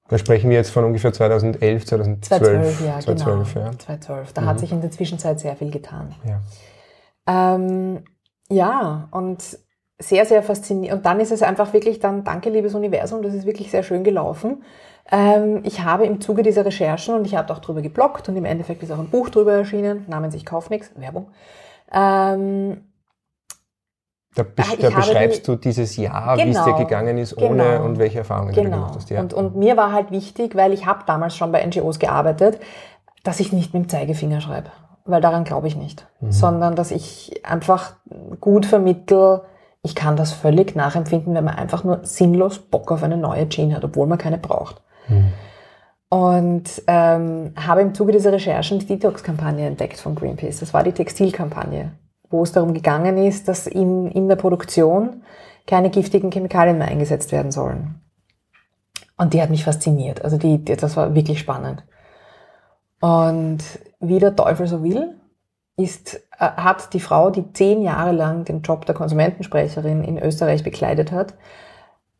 Da 0.07 0.17
sprechen 0.17 0.49
wir 0.49 0.57
jetzt 0.57 0.69
von 0.69 0.83
ungefähr 0.83 1.11
2011, 1.11 1.85
2012. 1.85 2.77
2012, 2.77 2.81
ja, 2.85 2.99
2012, 2.99 3.53
genau. 3.53 3.65
Ja. 3.65 3.71
2012. 3.71 4.33
Da 4.33 4.41
mhm. 4.41 4.45
hat 4.45 4.59
sich 4.59 4.71
in 4.71 4.81
der 4.81 4.91
Zwischenzeit 4.91 5.39
sehr 5.39 5.55
viel 5.55 5.71
getan. 5.71 6.13
Ja, 6.25 7.55
ähm, 7.55 8.03
ja 8.49 9.07
und 9.11 9.43
sehr, 9.97 10.25
sehr 10.25 10.43
faszinierend. 10.43 10.99
Und 10.99 11.05
dann 11.05 11.19
ist 11.19 11.31
es 11.31 11.41
einfach 11.41 11.73
wirklich 11.73 11.99
dann, 11.99 12.23
danke 12.23 12.49
liebes 12.49 12.75
Universum, 12.75 13.23
das 13.23 13.33
ist 13.33 13.45
wirklich 13.45 13.71
sehr 13.71 13.81
schön 13.81 14.03
gelaufen. 14.03 14.63
Ähm, 15.11 15.61
ich 15.63 15.83
habe 15.83 16.05
im 16.05 16.19
Zuge 16.21 16.43
dieser 16.43 16.65
Recherchen, 16.65 17.15
und 17.15 17.25
ich 17.25 17.35
habe 17.35 17.51
auch 17.53 17.59
drüber 17.59 17.81
geblockt, 17.81 18.27
und 18.27 18.35
im 18.35 18.45
Endeffekt 18.45 18.83
ist 18.83 18.91
auch 18.91 18.99
ein 18.99 19.09
Buch 19.09 19.29
drüber 19.29 19.53
erschienen, 19.53 20.05
namens 20.07 20.35
Ich 20.35 20.45
kauf 20.45 20.69
nix, 20.69 20.91
Werbung, 20.95 21.29
ähm, 21.91 22.83
da, 24.35 24.43
besch 24.43 24.73
ah, 24.73 24.75
da 24.79 24.89
beschreibst 24.89 25.47
die, 25.47 25.51
du 25.51 25.55
dieses 25.55 25.95
Jahr, 25.95 26.35
genau, 26.35 26.45
wie 26.45 26.51
es 26.51 26.57
dir 26.57 26.65
genau. 26.65 26.77
gegangen 26.77 27.17
ist, 27.17 27.37
ohne 27.37 27.63
genau, 27.63 27.85
und 27.85 27.97
welche 27.97 28.19
Erfahrungen 28.19 28.53
genau. 28.53 28.63
du 28.63 28.75
gemacht 28.75 28.95
hast. 28.95 29.09
Ja. 29.09 29.21
Und, 29.21 29.33
und 29.33 29.55
mir 29.55 29.77
war 29.77 29.93
halt 29.93 30.11
wichtig, 30.11 30.55
weil 30.55 30.73
ich 30.73 30.85
habe 30.85 31.03
damals 31.05 31.35
schon 31.35 31.51
bei 31.51 31.65
NGOs 31.65 31.99
gearbeitet, 31.99 32.59
dass 33.23 33.39
ich 33.39 33.53
nicht 33.53 33.73
mit 33.73 33.83
dem 33.83 33.89
Zeigefinger 33.89 34.41
schreibe, 34.41 34.69
weil 35.05 35.21
daran 35.21 35.45
glaube 35.45 35.67
ich 35.67 35.77
nicht, 35.77 36.05
mhm. 36.19 36.31
sondern 36.31 36.75
dass 36.75 36.91
ich 36.91 37.41
einfach 37.45 37.93
gut 38.41 38.65
vermittel, 38.65 39.41
ich 39.83 39.95
kann 39.95 40.17
das 40.17 40.33
völlig 40.33 40.75
nachempfinden, 40.75 41.33
wenn 41.33 41.45
man 41.45 41.55
einfach 41.55 41.83
nur 41.83 42.01
sinnlos 42.03 42.59
Bock 42.59 42.91
auf 42.91 43.03
eine 43.03 43.17
neue 43.17 43.47
Jeans 43.47 43.73
hat, 43.73 43.85
obwohl 43.85 44.07
man 44.07 44.17
keine 44.17 44.37
braucht. 44.37 44.81
Mhm. 45.07 45.31
Und 46.09 46.83
ähm, 46.87 47.53
habe 47.55 47.81
im 47.81 47.93
Zuge 47.93 48.11
dieser 48.11 48.31
Recherchen 48.31 48.79
die 48.79 48.85
Detox-Kampagne 48.85 49.65
entdeckt 49.65 49.99
von 49.99 50.15
Greenpeace. 50.15 50.59
Das 50.59 50.73
war 50.73 50.83
die 50.83 50.91
Textilkampagne 50.91 51.91
wo 52.29 52.43
es 52.43 52.51
darum 52.51 52.73
gegangen 52.73 53.17
ist, 53.17 53.47
dass 53.47 53.67
in, 53.67 54.09
in 54.11 54.27
der 54.27 54.35
Produktion 54.35 55.23
keine 55.67 55.89
giftigen 55.89 56.31
Chemikalien 56.31 56.77
mehr 56.77 56.87
eingesetzt 56.87 57.31
werden 57.31 57.51
sollen. 57.51 58.01
Und 59.17 59.33
die 59.33 59.41
hat 59.41 59.49
mich 59.49 59.63
fasziniert. 59.63 60.23
Also 60.23 60.37
die, 60.37 60.63
die, 60.63 60.75
das 60.75 60.97
war 60.97 61.15
wirklich 61.15 61.39
spannend. 61.39 61.83
Und 62.99 63.59
wie 63.99 64.19
der 64.19 64.35
Teufel 64.35 64.67
so 64.67 64.83
will, 64.83 65.15
ist, 65.77 66.15
äh, 66.39 66.51
hat 66.51 66.93
die 66.93 66.99
Frau, 66.99 67.29
die 67.29 67.51
zehn 67.53 67.81
Jahre 67.81 68.11
lang 68.11 68.45
den 68.45 68.61
Job 68.61 68.85
der 68.85 68.95
Konsumentensprecherin 68.95 70.03
in 70.03 70.17
Österreich 70.17 70.63
bekleidet 70.63 71.11
hat, 71.11 71.33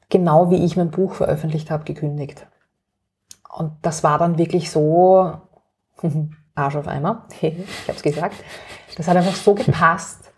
genau 0.10 0.50
wie 0.50 0.64
ich 0.64 0.78
mein 0.78 0.92
Buch 0.92 1.14
veröffentlicht 1.14 1.72
habe, 1.72 1.84
gekündigt. 1.84 2.48
Und 3.50 3.74
das 3.82 4.04
war 4.04 4.18
dann 4.18 4.38
wirklich 4.38 4.72
so 4.72 5.34
Arsch 6.56 6.76
auf 6.76 6.88
Eimer. 6.88 7.26
ich 7.42 7.54
habe 7.88 7.98
es 7.98 8.02
gesagt. 8.02 8.36
Das 8.98 9.08
hat 9.08 9.18
einfach 9.18 9.36
so 9.36 9.54
gepasst. 9.54 10.32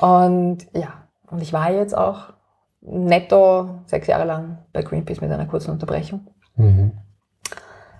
Und 0.00 0.66
ja, 0.72 0.94
und 1.30 1.42
ich 1.42 1.52
war 1.52 1.70
jetzt 1.70 1.96
auch 1.96 2.32
netto 2.80 3.80
sechs 3.86 4.06
Jahre 4.06 4.24
lang 4.24 4.58
bei 4.72 4.82
Greenpeace 4.82 5.20
mit 5.20 5.30
einer 5.30 5.46
kurzen 5.46 5.70
Unterbrechung. 5.72 6.26
Mhm. 6.56 6.92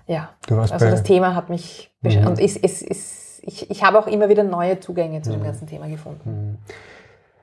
Ja, 0.07 0.29
also 0.49 0.73
das 0.73 1.03
Thema 1.03 1.35
hat 1.35 1.49
mich 1.49 1.91
mhm. 2.01 2.25
und 2.25 2.39
ist, 2.39 2.57
ist, 2.57 2.81
ist, 2.81 3.43
ich, 3.43 3.69
ich 3.69 3.83
habe 3.83 3.99
auch 3.99 4.07
immer 4.07 4.27
wieder 4.27 4.43
neue 4.43 4.79
Zugänge 4.79 5.21
zu 5.21 5.29
mhm. 5.29 5.35
dem 5.35 5.43
ganzen 5.43 5.67
Thema 5.67 5.87
gefunden. 5.87 6.57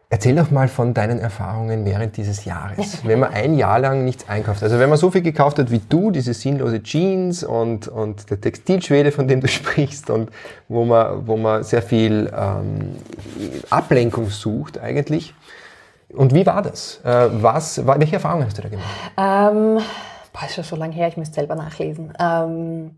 Erzähl 0.08 0.36
doch 0.36 0.52
mal 0.52 0.68
von 0.68 0.94
deinen 0.94 1.18
Erfahrungen 1.18 1.84
während 1.84 2.16
dieses 2.16 2.44
Jahres. 2.44 3.04
wenn 3.04 3.18
man 3.18 3.34
ein 3.34 3.54
Jahr 3.54 3.80
lang 3.80 4.04
nichts 4.04 4.28
einkauft, 4.28 4.62
also 4.62 4.78
wenn 4.78 4.88
man 4.88 4.98
so 4.98 5.10
viel 5.10 5.22
gekauft 5.22 5.58
hat 5.58 5.72
wie 5.72 5.80
du, 5.80 6.12
diese 6.12 6.32
sinnlose 6.32 6.80
Jeans 6.80 7.42
und, 7.42 7.88
und 7.88 8.30
der 8.30 8.40
Textilschwede, 8.40 9.10
von 9.10 9.26
dem 9.26 9.40
du 9.40 9.48
sprichst 9.48 10.08
und 10.10 10.30
wo 10.68 10.84
man, 10.84 11.26
wo 11.26 11.36
man 11.36 11.64
sehr 11.64 11.82
viel 11.82 12.32
ähm, 12.32 12.96
Ablenkung 13.68 14.30
sucht 14.30 14.78
eigentlich. 14.78 15.34
Und 16.14 16.32
wie 16.32 16.46
war 16.46 16.62
das? 16.62 17.00
Äh, 17.04 17.28
was, 17.42 17.84
welche 17.84 18.14
Erfahrungen 18.14 18.46
hast 18.46 18.56
du 18.58 18.62
da 18.62 18.68
gemacht? 18.68 18.86
Ähm, 19.16 19.82
boah, 20.32 20.46
ist 20.46 20.54
schon 20.54 20.62
so 20.62 20.76
lange 20.76 20.94
her, 20.94 21.08
ich 21.08 21.16
müsste 21.16 21.34
selber 21.34 21.56
nachlesen. 21.56 22.12
Ähm, 22.20 22.92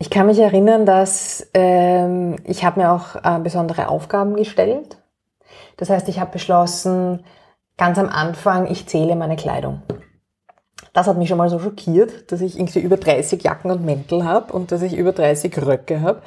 ich 0.00 0.10
kann 0.10 0.26
mich 0.26 0.40
erinnern, 0.40 0.86
dass 0.86 1.46
ähm, 1.54 2.34
ich 2.44 2.64
habe 2.64 2.80
mir 2.80 2.90
auch 2.90 3.14
äh, 3.14 3.38
besondere 3.38 3.88
Aufgaben 3.88 4.34
gestellt 4.34 4.99
Das 5.80 5.88
heißt, 5.88 6.10
ich 6.10 6.20
habe 6.20 6.30
beschlossen, 6.30 7.24
ganz 7.78 7.98
am 7.98 8.10
Anfang, 8.10 8.70
ich 8.70 8.86
zähle 8.86 9.16
meine 9.16 9.36
Kleidung. 9.36 9.80
Das 10.92 11.06
hat 11.06 11.16
mich 11.16 11.30
schon 11.30 11.38
mal 11.38 11.48
so 11.48 11.58
schockiert, 11.58 12.30
dass 12.30 12.42
ich 12.42 12.58
irgendwie 12.58 12.80
über 12.80 12.98
30 12.98 13.42
Jacken 13.42 13.70
und 13.70 13.82
Mäntel 13.82 14.24
habe 14.24 14.52
und 14.52 14.72
dass 14.72 14.82
ich 14.82 14.94
über 14.94 15.12
30 15.12 15.56
Röcke 15.64 16.02
habe, 16.02 16.20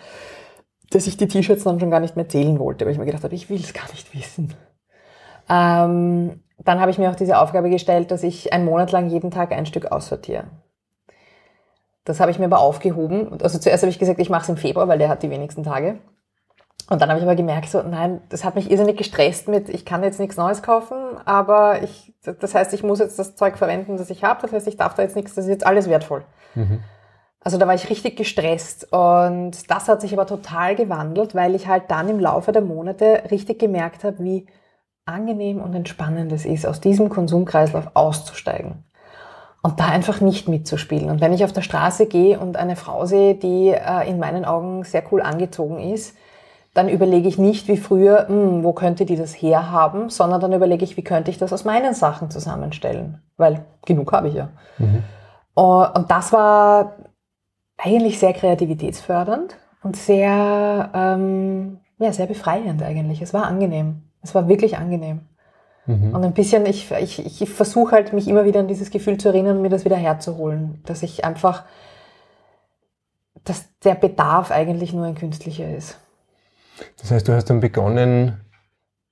dass 0.90 1.06
ich 1.06 1.18
die 1.18 1.28
T-Shirts 1.28 1.66
dann 1.66 1.80
schon 1.80 1.92
gar 1.92 2.00
nicht 2.00 2.16
mehr 2.16 2.28
zählen 2.28 2.58
wollte, 2.58 2.86
weil 2.86 2.94
ich 2.94 2.98
mir 2.98 3.06
gedacht 3.06 3.24
habe, 3.24 3.36
ich 3.36 3.48
will 3.52 3.60
es 3.60 3.74
gar 3.74 3.88
nicht 3.92 4.16
wissen. 4.16 4.56
Ähm, 5.48 6.42
dann 6.58 6.80
habe 6.80 6.90
ich 6.90 6.98
mir 6.98 7.12
auch 7.12 7.16
diese 7.16 7.38
Aufgabe 7.38 7.70
gestellt, 7.70 8.10
dass 8.10 8.24
ich 8.24 8.54
einen 8.54 8.66
Monat 8.66 8.92
lang 8.92 9.08
jeden 9.08 9.30
Tag 9.30 9.52
ein 9.52 9.68
Stück 9.68 9.92
aussortiere. 9.92 10.46
Das 12.06 12.20
habe 12.20 12.32
ich 12.32 12.40
mir 12.40 12.46
aber 12.46 12.60
aufgehoben. 12.60 13.40
Also 13.40 13.60
zuerst 13.60 13.84
habe 13.84 13.92
ich 13.92 14.00
gesagt, 14.00 14.20
ich 14.20 14.32
mache 14.32 14.44
es 14.44 14.50
im 14.50 14.58
Februar, 14.58 14.88
weil 14.88 14.98
der 14.98 15.10
hat 15.10 15.22
die 15.22 15.30
wenigsten 15.30 15.64
Tage. 15.64 16.00
Und 16.90 17.02
dann 17.02 17.10
habe 17.10 17.20
ich 17.20 17.26
aber 17.26 17.36
gemerkt, 17.36 17.70
so, 17.70 17.82
nein, 17.82 18.22
das 18.30 18.44
hat 18.44 18.56
mich 18.56 18.70
irrsinnig 18.70 18.98
gestresst 18.98 19.48
mit, 19.48 19.70
ich 19.70 19.86
kann 19.86 20.04
jetzt 20.04 20.20
nichts 20.20 20.36
Neues 20.36 20.62
kaufen, 20.62 20.98
aber 21.24 21.82
ich, 21.82 22.14
das 22.24 22.54
heißt, 22.54 22.74
ich 22.74 22.84
muss 22.84 23.00
jetzt 23.00 23.18
das 23.18 23.36
Zeug 23.36 23.58
verwenden, 23.58 23.98
das 23.98 24.10
ich 24.10 24.24
habe. 24.24 24.42
Das 24.42 24.52
heißt, 24.52 24.68
ich 24.68 24.76
darf 24.76 24.94
da 24.94 25.02
jetzt 25.02 25.16
nichts, 25.16 25.34
das 25.34 25.46
ist 25.46 25.52
jetzt 25.52 25.66
alles 25.66 25.90
wertvoll. 25.90 26.26
Mhm. 26.56 26.82
Also 27.40 27.58
da 27.58 27.68
war 27.68 27.74
ich 27.74 27.90
richtig 27.90 28.16
gestresst 28.16 28.92
und 28.92 29.70
das 29.70 29.90
hat 29.90 30.02
sich 30.02 30.14
aber 30.14 30.26
total 30.26 30.76
gewandelt, 30.76 31.36
weil 31.36 31.56
ich 31.56 31.68
halt 31.68 31.84
dann 31.90 32.08
im 32.08 32.20
Laufe 32.20 32.54
der 32.54 32.62
Monate 32.62 33.24
richtig 33.32 33.60
gemerkt 33.60 34.04
habe, 34.04 34.24
wie 34.24 34.48
angenehm 35.06 35.62
und 35.62 35.74
entspannend 35.74 36.32
es 36.32 36.46
ist, 36.46 36.66
aus 36.66 36.80
diesem 36.80 37.10
Konsumkreislauf 37.10 37.92
auszusteigen 37.96 38.86
und 39.62 39.80
da 39.80 39.88
einfach 39.88 40.22
nicht 40.22 40.48
mitzuspielen. 40.48 41.10
Und 41.10 41.22
wenn 41.22 41.34
ich 41.34 41.44
auf 41.44 41.54
der 41.54 41.62
Straße 41.62 42.06
gehe 42.06 42.40
und 42.40 42.58
eine 42.58 42.76
Frau 42.76 43.06
sehe, 43.06 43.36
die 43.36 43.70
äh, 43.70 44.08
in 44.08 44.20
meinen 44.20 44.46
Augen 44.46 44.84
sehr 44.84 45.04
cool 45.12 45.22
angezogen 45.22 45.80
ist, 45.80 46.16
dann 46.74 46.90
überlege 46.90 47.28
ich 47.28 47.38
nicht 47.38 47.68
wie 47.68 47.78
früher, 47.78 48.28
hm, 48.28 48.64
wo 48.64 48.74
könnte 48.74 49.06
die 49.06 49.16
das 49.16 49.34
herhaben, 49.34 50.10
sondern 50.10 50.42
dann 50.42 50.54
überlege 50.54 50.84
ich, 50.84 50.98
wie 50.98 51.04
könnte 51.04 51.30
ich 51.30 51.38
das 51.38 51.54
aus 51.54 51.66
meinen 51.66 51.94
Sachen 51.94 52.32
zusammenstellen, 52.32 53.22
weil 53.38 53.66
genug 53.86 54.12
habe 54.12 54.30
ich 54.30 54.34
ja. 54.34 54.50
Mhm. 54.80 55.04
Und 55.56 56.10
das 56.10 56.34
war 56.34 56.96
eigentlich 57.78 58.18
sehr 58.18 58.34
kreativitätsfördernd 58.34 59.58
und 59.84 59.96
sehr, 59.96 60.90
ähm, 60.94 61.80
ja, 62.00 62.12
sehr 62.12 62.26
befreiend 62.26 62.82
eigentlich. 62.82 63.22
Es 63.22 63.34
war 63.34 63.46
angenehm. 63.46 64.04
Es 64.24 64.34
war 64.34 64.48
wirklich 64.48 64.78
angenehm. 64.78 65.22
Mhm. 65.86 66.16
Und 66.16 66.24
ein 66.24 66.34
bisschen, 66.34 66.66
ich, 66.66 66.92
ich, 66.92 67.42
ich 67.42 67.50
versuche 67.50 67.92
halt, 67.92 68.14
mich 68.14 68.28
immer 68.28 68.46
wieder 68.46 68.62
an 68.62 68.68
dieses 68.68 68.90
Gefühl 68.90 69.18
zu 69.18 69.30
erinnern 69.30 69.58
und 69.58 69.62
mir 69.62 69.70
das 69.70 69.86
wieder 69.86 69.98
herzuholen, 69.98 70.82
dass 70.86 71.04
ich 71.04 71.26
einfach, 71.26 71.66
dass 73.44 73.66
der 73.84 73.96
Bedarf 73.96 74.50
eigentlich 74.50 74.94
nur 74.94 75.06
ein 75.06 75.16
künstlicher 75.16 75.70
ist. 75.70 76.00
Das 77.00 77.12
heißt, 77.12 77.28
du 77.28 77.34
hast 77.34 77.50
dann 77.50 77.60
begonnen, 77.60 78.40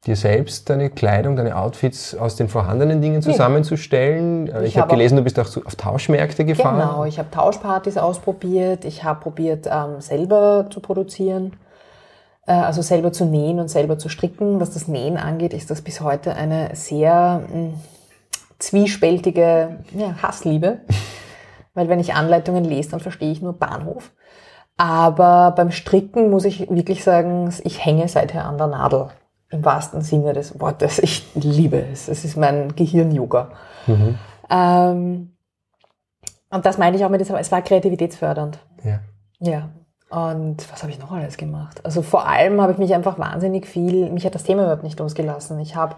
dir 0.05 0.15
selbst 0.15 0.69
deine 0.69 0.89
Kleidung, 0.89 1.35
deine 1.35 1.55
Outfits 1.55 2.15
aus 2.15 2.35
den 2.35 2.49
vorhandenen 2.49 3.01
Dingen 3.01 3.21
zusammenzustellen. 3.21 4.47
Ich, 4.47 4.53
ich 4.53 4.77
habe 4.77 4.83
hab 4.83 4.89
gelesen, 4.89 5.17
du 5.17 5.23
bist 5.23 5.39
auch 5.39 5.65
auf 5.65 5.75
Tauschmärkte 5.75 6.43
gefahren. 6.43 6.79
Genau, 6.79 7.05
ich 7.05 7.19
habe 7.19 7.29
Tauschpartys 7.29 7.97
ausprobiert. 7.97 8.83
Ich 8.83 9.03
habe 9.03 9.19
probiert, 9.19 9.67
ähm, 9.67 10.01
selber 10.01 10.67
zu 10.71 10.79
produzieren. 10.79 11.53
Äh, 12.47 12.53
also 12.53 12.81
selber 12.81 13.11
zu 13.11 13.25
nähen 13.25 13.59
und 13.59 13.69
selber 13.69 13.99
zu 13.99 14.09
stricken. 14.09 14.59
Was 14.59 14.71
das 14.71 14.87
Nähen 14.87 15.17
angeht, 15.17 15.53
ist 15.53 15.69
das 15.69 15.81
bis 15.81 16.01
heute 16.01 16.35
eine 16.35 16.75
sehr 16.75 17.43
mh, 17.47 17.53
hm, 17.53 17.73
zwiespältige 18.57 19.77
ja, 19.95 20.15
Hassliebe. 20.21 20.79
Weil 21.73 21.89
wenn 21.89 21.99
ich 21.99 22.13
Anleitungen 22.13 22.65
lese, 22.65 22.91
dann 22.91 22.99
verstehe 22.99 23.31
ich 23.31 23.41
nur 23.41 23.53
Bahnhof. 23.53 24.11
Aber 24.81 25.51
beim 25.51 25.69
Stricken 25.69 26.31
muss 26.31 26.43
ich 26.43 26.67
wirklich 26.71 27.03
sagen, 27.03 27.53
ich 27.63 27.85
hänge 27.85 28.07
seither 28.07 28.45
an 28.45 28.57
der 28.57 28.65
Nadel. 28.65 29.09
Im 29.51 29.63
wahrsten 29.63 30.01
Sinne 30.01 30.33
des 30.33 30.59
Wortes. 30.59 30.97
Ich 30.97 31.23
liebe 31.35 31.77
es. 31.91 32.07
Es 32.07 32.25
ist 32.25 32.35
mein 32.35 32.75
Gehirn-Yoga. 32.75 33.49
Mhm. 33.85 34.17
Ähm, 34.49 35.35
und 36.49 36.65
das 36.65 36.79
meine 36.79 36.97
ich 36.97 37.05
auch 37.05 37.09
mit 37.09 37.21
diesem, 37.21 37.35
es 37.35 37.51
war 37.51 37.61
kreativitätsfördernd. 37.61 38.57
Ja. 38.83 39.01
Ja. 39.39 39.69
Und 40.09 40.71
was 40.71 40.81
habe 40.81 40.91
ich 40.91 40.97
noch 40.97 41.11
alles 41.11 41.37
gemacht? 41.37 41.85
Also 41.85 42.01
vor 42.01 42.27
allem 42.27 42.59
habe 42.59 42.71
ich 42.71 42.79
mich 42.79 42.95
einfach 42.95 43.19
wahnsinnig 43.19 43.67
viel, 43.67 44.09
mich 44.09 44.25
hat 44.25 44.33
das 44.33 44.45
Thema 44.45 44.63
überhaupt 44.63 44.81
nicht 44.81 44.97
losgelassen. 44.97 45.59
Ich 45.59 45.75
habe, 45.75 45.97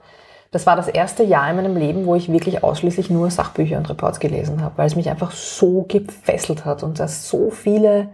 das 0.51 0.65
war 0.65 0.75
das 0.75 0.89
erste 0.89 1.23
Jahr 1.23 1.49
in 1.49 1.55
meinem 1.55 1.77
Leben, 1.77 2.05
wo 2.05 2.15
ich 2.15 2.29
wirklich 2.29 2.65
ausschließlich 2.65 3.09
nur 3.09 3.31
Sachbücher 3.31 3.77
und 3.77 3.89
Reports 3.89 4.19
gelesen 4.19 4.61
habe, 4.61 4.77
weil 4.77 4.87
es 4.87 4.97
mich 4.97 5.09
einfach 5.09 5.31
so 5.31 5.85
gefesselt 5.87 6.65
hat 6.65 6.83
und 6.83 6.99
das 6.99 7.29
so 7.29 7.49
viele, 7.49 8.09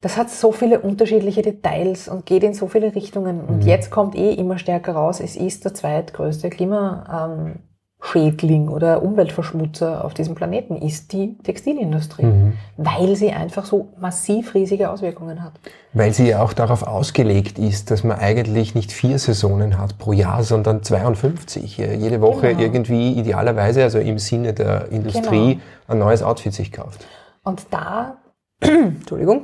das 0.00 0.16
hat 0.16 0.30
so 0.30 0.52
viele 0.52 0.80
unterschiedliche 0.80 1.42
Details 1.42 2.08
und 2.08 2.24
geht 2.24 2.42
in 2.42 2.54
so 2.54 2.68
viele 2.68 2.94
Richtungen. 2.94 3.42
Und 3.44 3.62
mhm. 3.62 3.68
jetzt 3.68 3.90
kommt 3.90 4.14
eh 4.14 4.32
immer 4.32 4.58
stärker 4.58 4.92
raus, 4.92 5.20
es 5.20 5.36
ist 5.36 5.64
der 5.64 5.74
zweitgrößte 5.74 6.48
Klima, 6.48 7.28
ähm, 7.36 7.58
oder 8.70 9.02
Umweltverschmutzer 9.02 10.04
auf 10.04 10.14
diesem 10.14 10.34
Planeten 10.34 10.76
ist 10.76 11.12
die 11.12 11.36
Textilindustrie, 11.38 12.24
mhm. 12.24 12.52
weil 12.76 13.14
sie 13.14 13.30
einfach 13.30 13.66
so 13.66 13.88
massiv 14.00 14.54
riesige 14.54 14.90
Auswirkungen 14.90 15.44
hat. 15.44 15.52
Weil 15.92 16.12
sie 16.12 16.28
ja 16.28 16.42
auch 16.42 16.52
darauf 16.52 16.82
ausgelegt 16.82 17.58
ist, 17.58 17.90
dass 17.90 18.02
man 18.02 18.18
eigentlich 18.18 18.74
nicht 18.74 18.90
vier 18.90 19.18
Saisonen 19.18 19.78
hat 19.78 19.98
pro 19.98 20.12
Jahr, 20.12 20.42
sondern 20.42 20.82
52. 20.82 21.76
Jede 21.76 22.20
Woche 22.20 22.48
genau. 22.48 22.60
irgendwie 22.62 23.12
idealerweise, 23.12 23.82
also 23.82 23.98
im 23.98 24.18
Sinne 24.18 24.54
der 24.54 24.90
Industrie, 24.90 25.54
genau. 25.54 25.60
ein 25.86 25.98
neues 25.98 26.22
Outfit 26.22 26.54
sich 26.54 26.72
kauft. 26.72 27.06
Und 27.44 27.66
da, 27.70 28.16
Entschuldigung, 28.60 29.42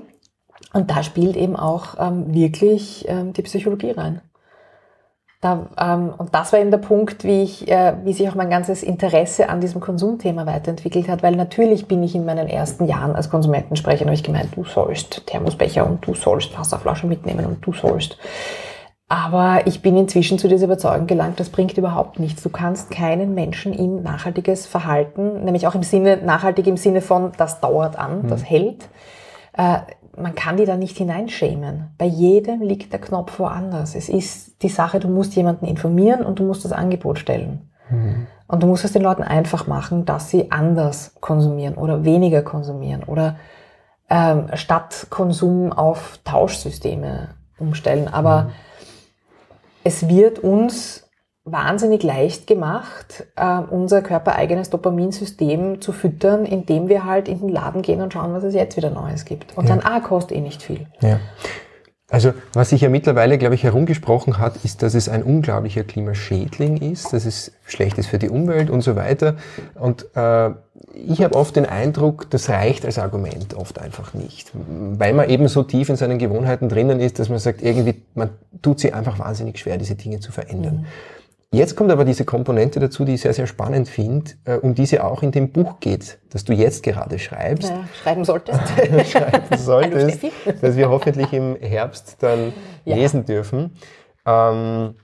und 0.76 0.90
da 0.90 1.02
spielt 1.02 1.36
eben 1.36 1.56
auch 1.56 1.94
ähm, 1.98 2.34
wirklich 2.34 3.06
ähm, 3.08 3.32
die 3.32 3.42
Psychologie 3.42 3.92
rein. 3.92 4.20
Da, 5.40 5.68
ähm, 5.78 6.12
und 6.16 6.34
das 6.34 6.52
war 6.52 6.60
eben 6.60 6.70
der 6.70 6.78
Punkt, 6.78 7.24
wie, 7.24 7.42
ich, 7.42 7.66
äh, 7.66 7.94
wie 8.04 8.12
sich 8.12 8.28
auch 8.28 8.34
mein 8.34 8.50
ganzes 8.50 8.82
Interesse 8.82 9.48
an 9.48 9.62
diesem 9.62 9.80
Konsumthema 9.80 10.44
weiterentwickelt 10.44 11.08
hat, 11.08 11.22
weil 11.22 11.34
natürlich 11.34 11.88
bin 11.88 12.02
ich 12.02 12.14
in 12.14 12.26
meinen 12.26 12.46
ersten 12.46 12.84
Jahren 12.84 13.16
als 13.16 13.30
Konsumentensprecher, 13.30 14.04
habe 14.04 14.14
ich 14.14 14.22
gemeint, 14.22 14.54
du 14.54 14.64
sollst 14.64 15.26
Thermosbecher 15.26 15.86
und 15.86 16.06
du 16.06 16.14
sollst 16.14 16.58
Wasserflasche 16.58 17.06
mitnehmen 17.06 17.46
und 17.46 17.64
du 17.64 17.72
sollst. 17.72 18.18
Aber 19.08 19.66
ich 19.66 19.80
bin 19.80 19.96
inzwischen 19.96 20.38
zu 20.38 20.48
dieser 20.48 20.66
Überzeugung 20.66 21.06
gelangt, 21.06 21.40
das 21.40 21.48
bringt 21.48 21.78
überhaupt 21.78 22.18
nichts. 22.18 22.42
Du 22.42 22.50
kannst 22.50 22.90
keinen 22.90 23.32
Menschen 23.34 23.72
in 23.72 24.02
nachhaltiges 24.02 24.66
Verhalten, 24.66 25.44
nämlich 25.44 25.66
auch 25.66 25.74
im 25.74 25.84
Sinne, 25.84 26.18
nachhaltig 26.18 26.66
im 26.66 26.76
Sinne 26.76 27.00
von, 27.00 27.32
das 27.38 27.60
dauert 27.60 27.98
an, 27.98 28.22
mhm. 28.22 28.28
das 28.28 28.44
hält, 28.44 28.88
äh, 29.56 29.78
man 30.18 30.34
kann 30.34 30.56
die 30.56 30.64
da 30.64 30.76
nicht 30.76 30.96
hineinschämen. 30.96 31.90
Bei 31.98 32.06
jedem 32.06 32.62
liegt 32.62 32.92
der 32.92 33.00
Knopf 33.00 33.38
woanders. 33.38 33.94
Es 33.94 34.08
ist 34.08 34.62
die 34.62 34.68
Sache, 34.68 35.00
du 35.00 35.08
musst 35.08 35.36
jemanden 35.36 35.66
informieren 35.66 36.24
und 36.24 36.38
du 36.38 36.44
musst 36.44 36.64
das 36.64 36.72
Angebot 36.72 37.18
stellen. 37.18 37.70
Mhm. 37.90 38.26
Und 38.48 38.62
du 38.62 38.66
musst 38.66 38.84
es 38.84 38.92
den 38.92 39.02
Leuten 39.02 39.22
einfach 39.22 39.66
machen, 39.66 40.04
dass 40.04 40.30
sie 40.30 40.50
anders 40.50 41.16
konsumieren 41.20 41.74
oder 41.74 42.04
weniger 42.04 42.42
konsumieren 42.42 43.02
oder 43.02 43.36
ähm, 44.08 44.48
statt 44.54 45.08
Konsum 45.10 45.72
auf 45.72 46.20
Tauschsysteme 46.24 47.30
umstellen. 47.58 48.08
Aber 48.08 48.44
mhm. 48.44 48.50
es 49.84 50.08
wird 50.08 50.38
uns 50.38 51.05
wahnsinnig 51.46 52.02
leicht 52.02 52.46
gemacht, 52.46 53.24
äh, 53.36 53.60
unser 53.70 54.02
körpereigenes 54.02 54.68
Dopaminsystem 54.68 55.80
zu 55.80 55.92
füttern, 55.92 56.44
indem 56.44 56.88
wir 56.88 57.04
halt 57.04 57.28
in 57.28 57.38
den 57.38 57.48
Laden 57.48 57.82
gehen 57.82 58.02
und 58.02 58.12
schauen, 58.12 58.34
was 58.34 58.42
es 58.42 58.52
jetzt 58.52 58.76
wieder 58.76 58.90
Neues 58.90 59.24
gibt. 59.24 59.56
Und 59.56 59.68
ja. 59.68 59.76
dann, 59.76 59.86
ah, 59.86 60.00
kostet 60.00 60.36
eh 60.36 60.40
nicht 60.40 60.62
viel. 60.62 60.86
Ja. 61.00 61.20
Also 62.08 62.34
was 62.52 62.70
sich 62.70 62.82
ja 62.82 62.88
mittlerweile, 62.88 63.36
glaube 63.36 63.56
ich, 63.56 63.64
herumgesprochen 63.64 64.38
hat, 64.38 64.64
ist, 64.64 64.82
dass 64.82 64.94
es 64.94 65.08
ein 65.08 65.22
unglaublicher 65.24 65.82
Klimaschädling 65.82 66.76
ist, 66.76 67.12
dass 67.12 67.26
es 67.26 67.52
schlecht 67.64 67.98
ist 67.98 68.06
für 68.06 68.18
die 68.18 68.28
Umwelt 68.28 68.70
und 68.70 68.82
so 68.82 68.94
weiter. 68.94 69.36
Und 69.74 70.06
äh, 70.14 70.50
ich 70.94 71.22
habe 71.22 71.34
oft 71.34 71.56
den 71.56 71.66
Eindruck, 71.66 72.30
das 72.30 72.48
reicht 72.48 72.84
als 72.84 72.98
Argument 72.98 73.54
oft 73.54 73.80
einfach 73.80 74.14
nicht, 74.14 74.52
weil 74.54 75.14
man 75.14 75.28
eben 75.28 75.48
so 75.48 75.64
tief 75.64 75.88
in 75.88 75.96
seinen 75.96 76.18
Gewohnheiten 76.18 76.68
drinnen 76.68 77.00
ist, 77.00 77.18
dass 77.18 77.28
man 77.28 77.38
sagt, 77.38 77.62
irgendwie, 77.62 78.02
man 78.14 78.30
tut 78.62 78.78
sich 78.78 78.94
einfach 78.94 79.18
wahnsinnig 79.18 79.58
schwer, 79.58 79.76
diese 79.76 79.96
Dinge 79.96 80.20
zu 80.20 80.30
verändern. 80.30 80.76
Mhm. 80.76 80.86
Jetzt 81.52 81.76
kommt 81.76 81.90
aber 81.90 82.04
diese 82.04 82.24
Komponente 82.24 82.80
dazu, 82.80 83.04
die 83.04 83.14
ich 83.14 83.20
sehr, 83.20 83.32
sehr 83.32 83.46
spannend 83.46 83.88
finde, 83.88 84.32
äh, 84.44 84.56
um 84.56 84.74
die 84.74 84.82
es 84.82 84.90
ja 84.90 85.04
auch 85.04 85.22
in 85.22 85.30
dem 85.30 85.52
Buch 85.52 85.78
geht, 85.80 86.18
das 86.30 86.44
du 86.44 86.52
jetzt 86.52 86.82
gerade 86.82 87.18
schreibst. 87.18 87.70
Ja, 87.70 87.84
schreiben 88.02 88.24
solltest. 88.24 88.60
schreiben 89.10 89.44
solltest, 89.58 90.26
das 90.60 90.76
wir 90.76 90.90
hoffentlich 90.90 91.32
im 91.32 91.56
Herbst 91.56 92.16
dann 92.20 92.52
ja. 92.84 92.96
lesen 92.96 93.24
dürfen. 93.24 93.76
Ähm, 94.26 94.96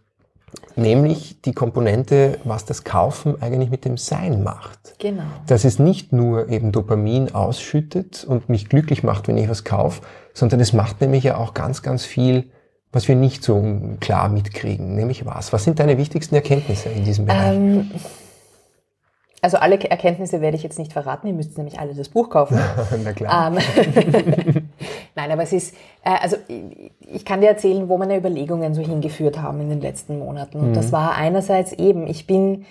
nämlich 0.76 1.40
die 1.42 1.52
Komponente, 1.52 2.38
was 2.44 2.64
das 2.64 2.84
Kaufen 2.84 3.40
eigentlich 3.40 3.70
mit 3.70 3.84
dem 3.84 3.96
Sein 3.96 4.42
macht. 4.42 4.98
Genau. 4.98 5.22
Dass 5.46 5.64
es 5.64 5.78
nicht 5.78 6.12
nur 6.12 6.48
eben 6.48 6.72
Dopamin 6.72 7.34
ausschüttet 7.34 8.24
und 8.24 8.48
mich 8.48 8.68
glücklich 8.68 9.02
macht, 9.02 9.28
wenn 9.28 9.38
ich 9.38 9.48
was 9.48 9.64
kaufe, 9.64 10.02
sondern 10.34 10.60
es 10.60 10.72
macht 10.72 11.00
nämlich 11.00 11.24
ja 11.24 11.36
auch 11.36 11.54
ganz, 11.54 11.82
ganz 11.82 12.04
viel 12.04 12.50
was 12.92 13.08
wir 13.08 13.16
nicht 13.16 13.42
so 13.42 13.64
klar 14.00 14.28
mitkriegen, 14.28 14.94
nämlich 14.94 15.24
was? 15.24 15.52
Was 15.52 15.64
sind 15.64 15.78
deine 15.78 15.96
wichtigsten 15.96 16.34
Erkenntnisse 16.34 16.90
in 16.90 17.04
diesem 17.04 17.26
Bereich? 17.26 17.56
Ähm, 17.56 17.90
also 19.40 19.56
alle 19.56 19.82
Erkenntnisse 19.82 20.40
werde 20.40 20.56
ich 20.56 20.62
jetzt 20.62 20.78
nicht 20.78 20.92
verraten, 20.92 21.26
ihr 21.26 21.32
müsst 21.32 21.56
nämlich 21.56 21.80
alle 21.80 21.94
das 21.94 22.10
Buch 22.10 22.30
kaufen. 22.30 22.58
Na 23.04 23.12
klar. 23.12 23.52
Ähm, 23.56 23.58
Nein, 25.14 25.30
aber 25.30 25.42
es 25.42 25.52
ist, 25.52 25.74
äh, 26.04 26.10
also 26.20 26.36
ich 27.00 27.24
kann 27.24 27.40
dir 27.40 27.48
erzählen, 27.48 27.88
wo 27.88 27.98
meine 27.98 28.16
Überlegungen 28.16 28.72
so 28.74 28.82
hingeführt 28.82 29.40
haben 29.40 29.60
in 29.60 29.68
den 29.68 29.80
letzten 29.80 30.18
Monaten. 30.18 30.58
Und 30.58 30.70
mhm. 30.70 30.74
das 30.74 30.92
war 30.92 31.16
einerseits 31.16 31.72
eben, 31.72 32.06
ich 32.06 32.26
bin 32.26 32.66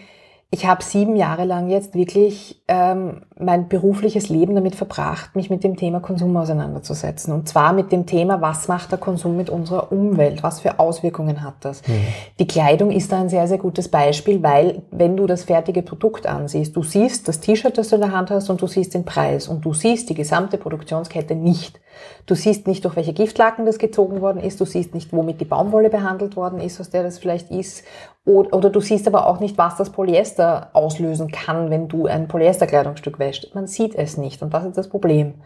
ich 0.53 0.65
habe 0.65 0.83
sieben 0.83 1.15
Jahre 1.15 1.45
lang 1.45 1.69
jetzt 1.69 1.95
wirklich 1.95 2.61
ähm, 2.67 3.21
mein 3.39 3.69
berufliches 3.69 4.27
Leben 4.27 4.53
damit 4.53 4.75
verbracht, 4.75 5.33
mich 5.33 5.49
mit 5.49 5.63
dem 5.63 5.77
Thema 5.77 6.01
Konsum 6.01 6.35
auseinanderzusetzen. 6.35 7.33
Und 7.33 7.47
zwar 7.47 7.71
mit 7.71 7.93
dem 7.93 8.05
Thema, 8.05 8.41
was 8.41 8.67
macht 8.67 8.91
der 8.91 8.99
Konsum 8.99 9.37
mit 9.37 9.49
unserer 9.49 9.93
Umwelt? 9.93 10.43
Was 10.43 10.59
für 10.59 10.77
Auswirkungen 10.77 11.41
hat 11.41 11.53
das? 11.61 11.87
Mhm. 11.87 12.03
Die 12.37 12.47
Kleidung 12.47 12.91
ist 12.91 13.13
da 13.13 13.21
ein 13.21 13.29
sehr, 13.29 13.47
sehr 13.47 13.59
gutes 13.59 13.87
Beispiel, 13.87 14.43
weil 14.43 14.81
wenn 14.91 15.15
du 15.15 15.25
das 15.25 15.45
fertige 15.45 15.83
Produkt 15.83 16.27
ansiehst, 16.27 16.75
du 16.75 16.83
siehst 16.83 17.29
das 17.29 17.39
T-Shirt, 17.39 17.77
das 17.77 17.87
du 17.87 17.95
in 17.95 18.01
der 18.01 18.11
Hand 18.11 18.29
hast 18.29 18.49
und 18.49 18.61
du 18.61 18.67
siehst 18.67 18.93
den 18.93 19.05
Preis 19.05 19.47
und 19.47 19.63
du 19.63 19.73
siehst 19.73 20.09
die 20.09 20.15
gesamte 20.15 20.57
Produktionskette 20.57 21.33
nicht. 21.33 21.79
Du 22.25 22.35
siehst 22.35 22.67
nicht, 22.67 22.85
durch 22.85 22.95
welche 22.95 23.13
Giftlaken 23.13 23.65
das 23.65 23.79
gezogen 23.79 24.21
worden 24.21 24.41
ist. 24.41 24.59
Du 24.61 24.65
siehst 24.65 24.93
nicht, 24.93 25.11
womit 25.13 25.41
die 25.41 25.45
Baumwolle 25.45 25.89
behandelt 25.89 26.35
worden 26.35 26.59
ist, 26.59 26.79
aus 26.79 26.89
der 26.89 27.03
das 27.03 27.19
vielleicht 27.19 27.51
ist. 27.51 27.83
Oder, 28.23 28.69
du 28.69 28.79
siehst 28.81 29.07
aber 29.07 29.25
auch 29.25 29.39
nicht, 29.39 29.57
was 29.57 29.77
das 29.77 29.89
Polyester 29.89 30.69
auslösen 30.73 31.31
kann, 31.31 31.71
wenn 31.71 31.87
du 31.87 32.05
ein 32.05 32.27
Polyesterkleidungsstück 32.27 33.17
wäschst. 33.17 33.55
Man 33.55 33.65
sieht 33.65 33.95
es 33.95 34.17
nicht 34.17 34.43
und 34.43 34.53
das 34.53 34.65
ist 34.65 34.77
das 34.77 34.89
Problem. 34.89 35.41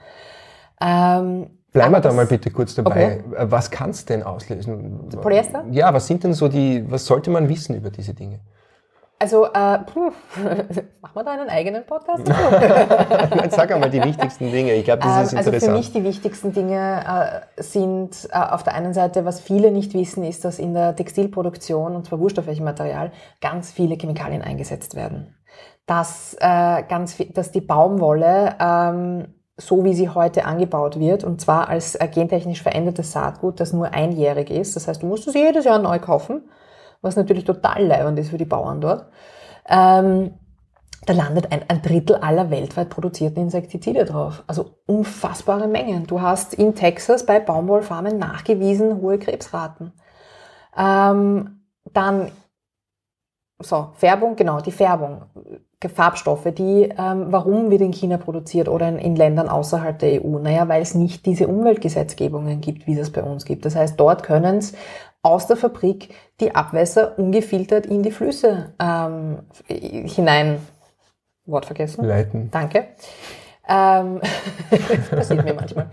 Ähm, 0.81 1.49
Bleiben 1.71 1.93
wir 1.93 2.01
da 2.01 2.11
mal 2.11 2.25
bitte 2.25 2.51
kurz 2.51 2.75
dabei. 2.75 3.23
Okay. 3.25 3.47
Was 3.49 3.71
kann 3.71 3.91
es 3.91 4.05
denn 4.05 4.23
auslösen? 4.23 5.09
Polyester? 5.21 5.63
Ja, 5.71 5.93
was 5.93 6.07
sind 6.07 6.23
denn 6.23 6.33
so 6.33 6.47
die, 6.47 6.83
was 6.89 7.05
sollte 7.05 7.29
man 7.29 7.47
wissen 7.47 7.75
über 7.75 7.89
diese 7.89 8.13
Dinge? 8.13 8.39
Also, 9.25 9.45
äh, 9.45 9.79
puh, 9.79 10.11
machen 11.01 11.15
wir 11.15 11.23
da 11.23 11.31
einen 11.31 11.49
eigenen 11.49 11.83
Podcast? 11.83 12.27
Nein, 12.27 13.49
sag 13.49 13.71
einmal 13.71 13.89
die 13.89 14.03
wichtigsten 14.03 14.51
Dinge. 14.51 14.73
Ich 14.73 14.85
glaube, 14.85 15.01
das 15.01 15.33
ist 15.33 15.33
ähm, 15.33 15.39
interessant. 15.39 15.53
Also 15.55 15.65
für 15.65 15.71
mich 15.71 15.91
die 15.91 16.03
wichtigsten 16.03 16.53
Dinge 16.53 17.41
äh, 17.57 17.63
sind 17.63 18.29
äh, 18.31 18.37
auf 18.37 18.61
der 18.61 18.75
einen 18.75 18.93
Seite, 18.93 19.25
was 19.25 19.41
viele 19.41 19.71
nicht 19.71 19.95
wissen, 19.95 20.23
ist, 20.23 20.45
dass 20.45 20.59
in 20.59 20.75
der 20.75 20.95
Textilproduktion, 20.95 21.95
und 21.95 22.05
zwar 22.05 22.19
wurscht 22.19 22.37
auf 22.37 22.45
welchem 22.45 22.65
Material, 22.65 23.11
ganz 23.41 23.71
viele 23.71 23.95
Chemikalien 23.95 24.43
eingesetzt 24.43 24.93
werden. 24.93 25.35
Dass, 25.87 26.35
äh, 26.39 26.83
ganz, 26.87 27.17
dass 27.33 27.51
die 27.51 27.61
Baumwolle 27.61 28.57
ähm, 28.59 29.33
so 29.57 29.83
wie 29.83 29.95
sie 29.95 30.09
heute 30.09 30.45
angebaut 30.45 30.99
wird, 30.99 31.23
und 31.23 31.41
zwar 31.41 31.67
als 31.67 31.95
äh, 31.95 32.07
gentechnisch 32.09 32.61
verändertes 32.61 33.11
Saatgut, 33.11 33.59
das 33.59 33.73
nur 33.73 33.91
einjährig 33.91 34.51
ist. 34.51 34.75
Das 34.75 34.87
heißt, 34.87 35.01
du 35.01 35.07
musst 35.07 35.27
es 35.27 35.33
jedes 35.33 35.65
Jahr 35.65 35.79
neu 35.79 35.97
kaufen 35.97 36.43
was 37.05 37.15
natürlich 37.15 37.45
total 37.45 37.85
leibend 37.85 38.19
ist 38.19 38.31
für 38.31 38.37
die 38.37 38.45
Bauern 38.45 38.81
dort. 38.81 39.05
Ähm, 39.69 40.33
da 41.05 41.13
landet 41.13 41.51
ein, 41.51 41.61
ein, 41.67 41.81
Drittel 41.81 42.15
aller 42.15 42.49
weltweit 42.49 42.89
produzierten 42.89 43.43
Insektizide 43.43 44.05
drauf. 44.05 44.43
Also 44.47 44.71
unfassbare 44.87 45.67
Mengen. 45.67 46.07
Du 46.07 46.21
hast 46.21 46.55
in 46.55 46.73
Texas 46.73 47.25
bei 47.25 47.39
Baumwollfarmen 47.39 48.17
nachgewiesen 48.17 49.01
hohe 49.01 49.19
Krebsraten. 49.19 49.93
Ähm, 50.75 51.61
dann, 51.93 52.31
so, 53.59 53.89
Färbung, 53.93 54.35
genau, 54.35 54.59
die 54.61 54.71
Färbung. 54.71 55.23
Farbstoffe, 55.87 56.51
die, 56.57 56.89
ähm, 56.97 57.27
warum 57.27 57.69
wird 57.69 57.81
in 57.81 57.93
China 57.93 58.17
produziert 58.17 58.67
oder 58.67 58.89
in, 58.89 58.97
in, 58.97 59.15
Ländern 59.15 59.49
außerhalb 59.49 59.99
der 59.99 60.25
EU? 60.25 60.39
Naja, 60.39 60.67
weil 60.67 60.81
es 60.81 60.95
nicht 60.95 61.27
diese 61.27 61.47
Umweltgesetzgebungen 61.47 62.59
gibt, 62.59 62.87
wie 62.87 62.97
es 62.97 63.11
bei 63.11 63.21
uns 63.21 63.45
gibt. 63.45 63.65
Das 63.65 63.75
heißt, 63.75 63.99
dort 63.99 64.23
können 64.23 64.57
es 64.57 64.73
aus 65.25 65.47
der 65.47 65.57
Fabrik 65.57 66.13
die 66.39 66.53
Abwässer 66.53 67.17
ungefiltert 67.17 67.87
in 67.87 68.03
die 68.03 68.11
Flüsse 68.11 68.73
ähm, 68.79 69.39
hinein, 69.67 70.59
Wort 71.47 71.65
vergessen. 71.65 72.05
Leiten. 72.05 72.51
Danke. 72.51 72.89
Ähm, 73.67 74.21
das 74.69 75.09
passiert 75.09 75.43
mir 75.43 75.55
manchmal. 75.55 75.89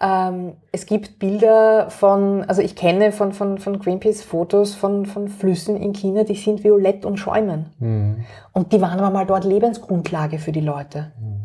Ähm, 0.00 0.54
es 0.70 0.86
gibt 0.86 1.18
Bilder 1.18 1.90
von, 1.90 2.44
also 2.44 2.62
ich 2.62 2.76
kenne 2.76 3.10
von, 3.10 3.32
von, 3.32 3.58
von 3.58 3.80
Greenpeace 3.80 4.22
Fotos 4.22 4.76
von, 4.76 5.06
von 5.06 5.26
Flüssen 5.26 5.76
in 5.76 5.92
China, 5.92 6.22
die 6.22 6.36
sind 6.36 6.62
violett 6.62 7.04
und 7.04 7.16
schäumen. 7.16 7.72
Mhm. 7.80 8.24
Und 8.52 8.72
die 8.72 8.80
waren 8.80 9.00
aber 9.00 9.10
mal 9.10 9.26
dort 9.26 9.44
Lebensgrundlage 9.44 10.38
für 10.38 10.52
die 10.52 10.60
Leute. 10.60 11.10
Mhm. 11.20 11.44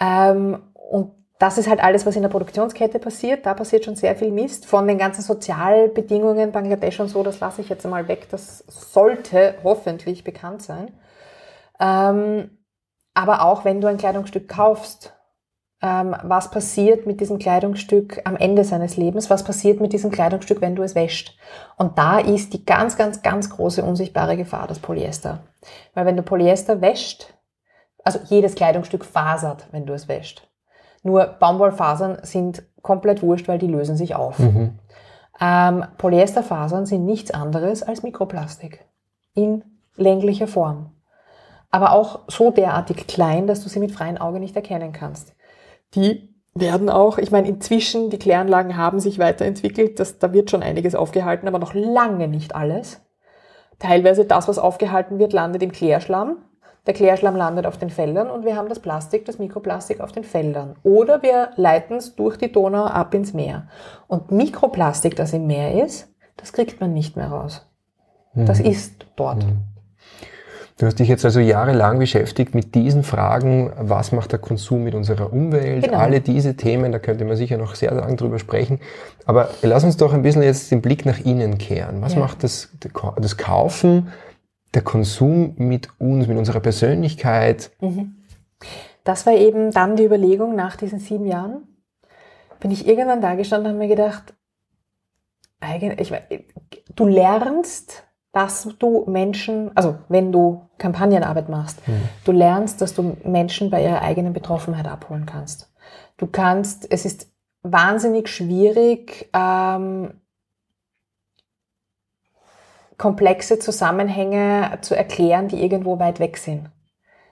Ähm, 0.00 0.58
und 0.90 1.12
das 1.42 1.58
ist 1.58 1.68
halt 1.68 1.82
alles, 1.82 2.06
was 2.06 2.14
in 2.14 2.22
der 2.22 2.28
Produktionskette 2.28 3.00
passiert. 3.00 3.46
Da 3.46 3.54
passiert 3.54 3.84
schon 3.84 3.96
sehr 3.96 4.14
viel 4.14 4.30
Mist. 4.30 4.64
Von 4.64 4.86
den 4.86 4.96
ganzen 4.96 5.22
Sozialbedingungen, 5.22 6.52
Bangladesch 6.52 7.00
und 7.00 7.08
so, 7.08 7.24
das 7.24 7.40
lasse 7.40 7.62
ich 7.62 7.68
jetzt 7.68 7.84
einmal 7.84 8.06
weg. 8.06 8.28
Das 8.30 8.58
sollte 8.68 9.56
hoffentlich 9.64 10.22
bekannt 10.22 10.62
sein. 10.62 10.92
Ähm, 11.80 12.58
aber 13.12 13.42
auch 13.42 13.64
wenn 13.64 13.80
du 13.80 13.88
ein 13.88 13.96
Kleidungsstück 13.96 14.48
kaufst, 14.48 15.14
ähm, 15.82 16.14
was 16.22 16.52
passiert 16.52 17.08
mit 17.08 17.20
diesem 17.20 17.40
Kleidungsstück 17.40 18.20
am 18.22 18.36
Ende 18.36 18.62
seines 18.62 18.96
Lebens? 18.96 19.28
Was 19.28 19.42
passiert 19.42 19.80
mit 19.80 19.92
diesem 19.92 20.12
Kleidungsstück, 20.12 20.60
wenn 20.60 20.76
du 20.76 20.84
es 20.84 20.94
wäscht? 20.94 21.36
Und 21.76 21.98
da 21.98 22.20
ist 22.20 22.52
die 22.52 22.64
ganz, 22.64 22.96
ganz, 22.96 23.20
ganz 23.20 23.50
große 23.50 23.82
unsichtbare 23.82 24.36
Gefahr 24.36 24.68
das 24.68 24.78
Polyester. 24.78 25.40
Weil 25.92 26.06
wenn 26.06 26.16
du 26.16 26.22
Polyester 26.22 26.80
wäscht, 26.80 27.34
also 28.04 28.20
jedes 28.26 28.54
Kleidungsstück 28.54 29.04
fasert, 29.04 29.66
wenn 29.72 29.86
du 29.86 29.92
es 29.92 30.06
wäscht. 30.06 30.48
Nur 31.02 31.26
Baumwollfasern 31.26 32.18
sind 32.22 32.62
komplett 32.82 33.22
wurscht, 33.22 33.48
weil 33.48 33.58
die 33.58 33.66
lösen 33.66 33.96
sich 33.96 34.14
auf. 34.14 34.38
Mhm. 34.38 34.78
Ähm, 35.40 35.84
Polyesterfasern 35.98 36.86
sind 36.86 37.04
nichts 37.04 37.30
anderes 37.30 37.82
als 37.82 38.02
Mikroplastik 38.02 38.84
in 39.34 39.64
länglicher 39.96 40.46
Form. 40.46 40.90
Aber 41.70 41.92
auch 41.92 42.20
so 42.28 42.50
derartig 42.50 43.06
klein, 43.06 43.46
dass 43.46 43.62
du 43.62 43.68
sie 43.68 43.80
mit 43.80 43.92
freiem 43.92 44.18
Auge 44.18 44.40
nicht 44.40 44.54
erkennen 44.54 44.92
kannst. 44.92 45.34
Die 45.94 46.32
werden 46.54 46.90
auch, 46.90 47.16
ich 47.18 47.30
meine, 47.30 47.48
inzwischen, 47.48 48.10
die 48.10 48.18
Kläranlagen 48.18 48.76
haben 48.76 49.00
sich 49.00 49.18
weiterentwickelt, 49.18 49.98
das, 49.98 50.18
da 50.18 50.32
wird 50.34 50.50
schon 50.50 50.62
einiges 50.62 50.94
aufgehalten, 50.94 51.48
aber 51.48 51.58
noch 51.58 51.72
lange 51.72 52.28
nicht 52.28 52.54
alles. 52.54 53.00
Teilweise 53.78 54.26
das, 54.26 54.48
was 54.48 54.58
aufgehalten 54.58 55.18
wird, 55.18 55.32
landet 55.32 55.62
im 55.62 55.72
Klärschlamm. 55.72 56.44
Der 56.86 56.94
Klärschlamm 56.94 57.36
landet 57.36 57.64
auf 57.66 57.78
den 57.78 57.90
Feldern 57.90 58.28
und 58.28 58.44
wir 58.44 58.56
haben 58.56 58.68
das 58.68 58.80
Plastik, 58.80 59.24
das 59.24 59.38
Mikroplastik 59.38 60.00
auf 60.00 60.10
den 60.10 60.24
Feldern. 60.24 60.74
Oder 60.82 61.22
wir 61.22 61.50
leiten 61.56 61.96
es 61.96 62.16
durch 62.16 62.36
die 62.36 62.50
Donau 62.50 62.86
ab 62.86 63.14
ins 63.14 63.32
Meer. 63.32 63.68
Und 64.08 64.32
Mikroplastik, 64.32 65.14
das 65.14 65.32
im 65.32 65.46
Meer 65.46 65.84
ist, 65.84 66.08
das 66.36 66.52
kriegt 66.52 66.80
man 66.80 66.92
nicht 66.92 67.16
mehr 67.16 67.28
raus. 67.28 67.64
Das 68.34 68.58
mhm. 68.58 68.66
ist 68.66 69.06
dort. 69.14 69.44
Mhm. 69.44 69.58
Du 70.78 70.86
hast 70.86 70.98
dich 70.98 71.06
jetzt 71.06 71.24
also 71.24 71.38
jahrelang 71.38 72.00
beschäftigt 72.00 72.56
mit 72.56 72.74
diesen 72.74 73.04
Fragen, 73.04 73.72
was 73.78 74.10
macht 74.10 74.32
der 74.32 74.40
Konsum 74.40 74.82
mit 74.82 74.96
unserer 74.96 75.32
Umwelt, 75.32 75.84
genau. 75.84 75.98
alle 75.98 76.20
diese 76.20 76.56
Themen, 76.56 76.90
da 76.90 76.98
könnte 76.98 77.24
man 77.24 77.36
sicher 77.36 77.58
noch 77.58 77.76
sehr 77.76 77.92
lange 77.92 78.16
drüber 78.16 78.40
sprechen. 78.40 78.80
Aber 79.24 79.50
lass 79.60 79.84
uns 79.84 79.96
doch 79.98 80.12
ein 80.12 80.22
bisschen 80.22 80.42
jetzt 80.42 80.72
den 80.72 80.82
Blick 80.82 81.06
nach 81.06 81.20
innen 81.20 81.58
kehren. 81.58 82.00
Was 82.00 82.14
ja. 82.14 82.20
macht 82.20 82.42
das, 82.42 82.70
das 83.16 83.36
Kaufen 83.36 84.08
der 84.74 84.82
Konsum 84.82 85.54
mit 85.56 85.88
uns, 85.98 86.26
mit 86.26 86.36
unserer 86.36 86.60
Persönlichkeit. 86.60 87.70
Mhm. 87.80 88.16
Das 89.04 89.26
war 89.26 89.34
eben 89.34 89.70
dann 89.72 89.96
die 89.96 90.04
Überlegung 90.04 90.54
nach 90.54 90.76
diesen 90.76 90.98
sieben 90.98 91.26
Jahren. 91.26 91.66
Bin 92.60 92.70
ich 92.70 92.86
irgendwann 92.86 93.20
da 93.20 93.34
gestanden 93.34 93.66
und 93.66 93.72
habe 93.72 93.86
mir 93.86 93.94
gedacht, 93.94 94.34
eigentlich, 95.60 96.12
du 96.94 97.06
lernst, 97.06 98.04
dass 98.32 98.68
du 98.78 99.04
Menschen, 99.06 99.76
also 99.76 99.96
wenn 100.08 100.32
du 100.32 100.68
Kampagnenarbeit 100.78 101.48
machst, 101.48 101.86
mhm. 101.86 102.02
du 102.24 102.32
lernst, 102.32 102.80
dass 102.80 102.94
du 102.94 103.16
Menschen 103.24 103.70
bei 103.70 103.82
ihrer 103.82 104.02
eigenen 104.02 104.32
Betroffenheit 104.32 104.86
abholen 104.86 105.26
kannst. 105.26 105.72
Du 106.16 106.26
kannst, 106.26 106.90
es 106.90 107.04
ist 107.04 107.30
wahnsinnig 107.62 108.28
schwierig, 108.28 109.28
ähm, 109.34 110.14
komplexe 113.02 113.58
Zusammenhänge 113.58 114.78
zu 114.82 114.94
erklären, 114.94 115.48
die 115.48 115.60
irgendwo 115.60 115.98
weit 115.98 116.20
weg 116.20 116.36
sind. 116.36 116.70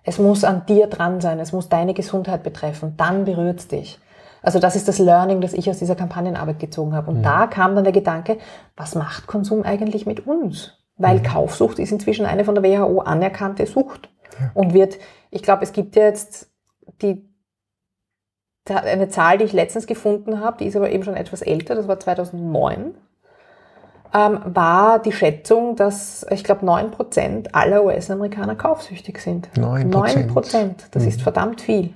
Es 0.02 0.18
muss 0.18 0.42
an 0.42 0.66
dir 0.66 0.88
dran 0.88 1.20
sein, 1.20 1.38
es 1.38 1.52
muss 1.52 1.68
deine 1.68 1.94
Gesundheit 1.94 2.42
betreffen, 2.42 2.94
dann 2.96 3.24
berührt 3.24 3.60
es 3.60 3.68
dich. 3.68 4.00
Also 4.42 4.58
das 4.58 4.74
ist 4.74 4.88
das 4.88 4.98
Learning, 4.98 5.40
das 5.40 5.52
ich 5.52 5.70
aus 5.70 5.78
dieser 5.78 5.94
Kampagnenarbeit 5.94 6.58
gezogen 6.58 6.92
habe. 6.92 7.12
Und 7.12 7.18
mhm. 7.18 7.22
da 7.22 7.46
kam 7.46 7.76
dann 7.76 7.84
der 7.84 7.92
Gedanke, 7.92 8.38
was 8.76 8.96
macht 8.96 9.28
Konsum 9.28 9.62
eigentlich 9.62 10.06
mit 10.06 10.26
uns? 10.26 10.76
Weil 10.96 11.18
mhm. 11.18 11.22
Kaufsucht 11.22 11.78
ist 11.78 11.92
inzwischen 11.92 12.26
eine 12.26 12.44
von 12.44 12.56
der 12.56 12.64
WHO 12.64 13.02
anerkannte 13.02 13.64
Sucht. 13.64 14.10
Ja. 14.40 14.50
Und 14.54 14.74
wird, 14.74 14.98
ich 15.30 15.44
glaube, 15.44 15.62
es 15.62 15.70
gibt 15.70 15.94
jetzt 15.94 16.50
die, 17.00 17.32
eine 18.68 19.08
Zahl, 19.08 19.38
die 19.38 19.44
ich 19.44 19.52
letztens 19.52 19.86
gefunden 19.86 20.40
habe, 20.40 20.56
die 20.58 20.66
ist 20.66 20.74
aber 20.74 20.90
eben 20.90 21.04
schon 21.04 21.14
etwas 21.14 21.42
älter, 21.42 21.76
das 21.76 21.86
war 21.86 22.00
2009 22.00 22.96
ähm, 24.12 24.40
war 24.44 24.98
die 24.98 25.12
Schätzung, 25.12 25.76
dass 25.76 26.26
ich 26.30 26.44
glaube 26.44 26.66
9% 26.66 27.52
aller 27.52 27.84
US-Amerikaner 27.84 28.56
kaufsüchtig 28.56 29.18
sind. 29.18 29.48
9%. 29.56 30.32
9%. 30.32 30.74
Das 30.90 31.02
mhm. 31.02 31.08
ist 31.08 31.22
verdammt 31.22 31.60
viel. 31.60 31.94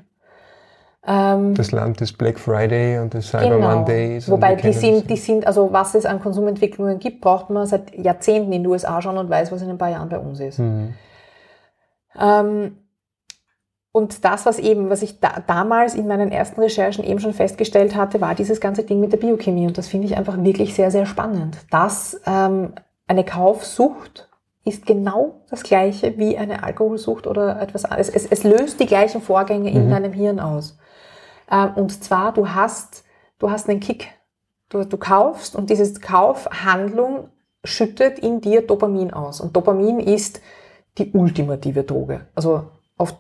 Ähm, 1.07 1.55
das 1.55 1.73
Land 1.73 2.01
des 2.01 2.13
Black 2.13 2.39
Friday 2.39 2.99
und 2.99 3.13
des 3.13 3.29
Cyber 3.29 3.57
genau. 3.57 3.77
Mondays. 3.77 4.31
Wobei 4.31 4.55
die 4.55 4.73
sind, 4.73 5.11
die 5.11 5.17
sind, 5.17 5.47
also 5.47 5.73
was 5.73 5.95
es 5.95 6.07
an 6.07 6.21
Konsumentwicklungen 6.21 6.99
gibt, 6.99 7.21
braucht 7.21 7.51
man 7.51 7.67
seit 7.67 7.95
Jahrzehnten 7.95 8.53
in 8.53 8.63
den 8.63 8.71
USA 8.71 9.03
schon 9.03 9.19
und 9.19 9.29
weiß, 9.29 9.53
was 9.53 9.61
in 9.61 9.71
ein 9.71 9.79
paar 9.79 9.91
Jahren 9.91 10.09
bei 10.09 10.19
uns 10.19 10.41
ist. 10.41 10.61
Mhm. 10.61 10.95
Ähm, 12.19 12.77
und 13.97 14.25
das, 14.25 14.45
was 14.45 14.59
eben, 14.59 14.91
was 14.91 15.03
ich 15.03 15.21
da, 15.21 15.41
damals 15.47 15.95
in 15.95 16.09
meinen 16.09 16.33
ersten 16.33 16.61
Recherchen 16.61 17.05
eben 17.05 17.21
schon 17.21 17.33
festgestellt 17.33 17.95
hatte, 17.95 18.21
war 18.21 18.35
dieses 18.35 18.61
ganze 18.61 18.83
Ding 18.83 18.99
mit 18.99 19.13
der 19.13 19.19
Biochemie. 19.19 19.69
Und 19.69 19.79
das 19.79 19.87
finde 19.87 20.09
ich 20.09 20.17
einfach 20.17 20.37
wirklich 20.37 20.75
sehr, 20.75 20.91
sehr 20.91 21.07
spannend. 21.07 21.59
Dass 21.71 22.21
ähm, 22.27 22.73
eine 23.07 23.23
Kaufsucht 23.23 24.29
ist 24.65 24.85
genau 24.85 25.43
das 25.49 25.63
gleiche 25.63 26.19
wie 26.19 26.37
eine 26.37 26.65
Alkoholsucht 26.65 27.29
oder 27.29 27.63
etwas 27.63 27.85
anderes. 27.85 28.09
Es, 28.09 28.27
es 28.27 28.43
löst 28.43 28.81
die 28.81 28.87
gleichen 28.87 29.23
Vorgänge 29.23 29.71
in 29.71 29.87
mhm. 29.87 29.91
deinem 29.91 30.13
Hirn 30.13 30.41
aus. 30.41 30.77
Ähm, 31.49 31.75
und 31.77 32.03
zwar, 32.03 32.33
du 32.33 32.49
hast, 32.49 33.05
du 33.39 33.49
hast 33.49 33.69
einen 33.69 33.79
Kick. 33.79 34.09
Du, 34.71 34.85
du 34.85 34.97
kaufst 34.97 35.55
und 35.55 35.71
diese 35.71 36.01
Kaufhandlung 36.01 37.29
schüttet 37.63 38.19
in 38.19 38.41
dir 38.41 38.67
Dopamin 38.67 39.13
aus. 39.13 39.41
Und 39.41 39.55
Dopamin 39.55 40.01
ist 40.01 40.41
die 40.99 41.13
ultimative 41.13 41.85
Droge. 41.85 42.27
Also 42.35 42.65
oft 42.99 43.17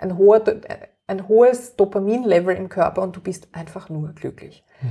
ein, 0.00 0.16
hoher, 0.18 0.42
ein 1.06 1.28
hohes 1.28 1.76
Dopaminlevel 1.76 2.56
im 2.56 2.68
Körper 2.68 3.02
und 3.02 3.16
du 3.16 3.20
bist 3.20 3.48
einfach 3.52 3.88
nur 3.88 4.12
glücklich. 4.14 4.64
Mhm. 4.80 4.88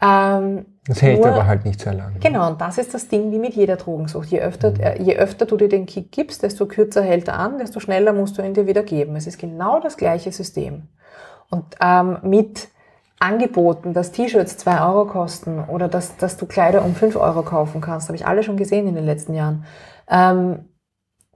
Ähm, 0.00 0.66
das 0.86 1.02
hält 1.02 1.18
nur, 1.18 1.28
aber 1.28 1.46
halt 1.46 1.64
nicht 1.64 1.80
sehr 1.80 1.94
lange. 1.94 2.18
Genau, 2.20 2.48
und 2.48 2.60
das 2.60 2.78
ist 2.78 2.94
das 2.94 3.08
Ding 3.08 3.32
wie 3.32 3.38
mit 3.38 3.54
jeder 3.54 3.76
Drogensucht. 3.76 4.28
Je 4.28 4.40
öfter, 4.40 4.70
mhm. 4.70 4.80
äh, 4.80 5.02
je 5.02 5.16
öfter 5.16 5.46
du 5.46 5.56
dir 5.56 5.68
den 5.68 5.86
Kick 5.86 6.12
gibst, 6.12 6.42
desto 6.42 6.66
kürzer 6.66 7.02
hält 7.02 7.28
er 7.28 7.38
an, 7.38 7.58
desto 7.58 7.80
schneller 7.80 8.12
musst 8.12 8.38
du 8.38 8.42
ihn 8.42 8.54
dir 8.54 8.66
wieder 8.66 8.82
geben. 8.82 9.16
Es 9.16 9.26
ist 9.26 9.38
genau 9.38 9.80
das 9.80 9.96
gleiche 9.96 10.30
System. 10.30 10.88
Und 11.50 11.64
ähm, 11.80 12.18
mit 12.22 12.68
Angeboten, 13.18 13.94
dass 13.94 14.12
T-Shirts 14.12 14.58
zwei 14.58 14.80
Euro 14.80 15.06
kosten 15.06 15.64
oder 15.64 15.88
dass, 15.88 16.16
dass 16.16 16.36
du 16.36 16.46
Kleider 16.46 16.84
um 16.84 16.94
fünf 16.94 17.16
Euro 17.16 17.42
kaufen 17.42 17.80
kannst, 17.80 18.08
habe 18.08 18.16
ich 18.16 18.26
alle 18.26 18.44
schon 18.44 18.56
gesehen 18.56 18.86
in 18.86 18.94
den 18.94 19.06
letzten 19.06 19.34
Jahren, 19.34 19.64
ähm, 20.08 20.68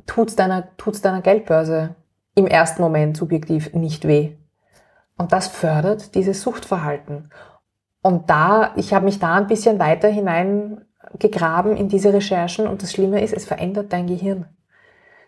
tut's 0.07 0.37
deiner, 0.37 0.77
tut's 0.77 1.01
deiner 1.01 1.23
Geldbörse 1.23 1.97
im 2.35 2.47
ersten 2.47 2.83
Moment 2.83 3.17
subjektiv 3.17 3.73
nicht 3.75 4.07
weh. 4.07 4.37
Und 5.17 5.33
das 5.33 5.49
fördert 5.49 6.15
dieses 6.15 6.43
Suchtverhalten. 6.43 7.31
Und 8.03 8.31
da, 8.31 8.73
ich 8.77 8.93
habe 8.93 9.05
mich 9.05 9.19
da 9.19 9.35
ein 9.35 9.47
bisschen 9.47 9.79
weiter 9.79 10.09
hineingegraben 10.09 11.77
in 11.77 11.89
diese 11.89 12.13
Recherchen 12.13 12.67
und 12.67 12.83
das 12.83 12.93
Schlimme 12.93 13.23
ist, 13.23 13.33
es 13.33 13.45
verändert 13.45 13.93
dein 13.93 14.07
Gehirn. 14.07 14.47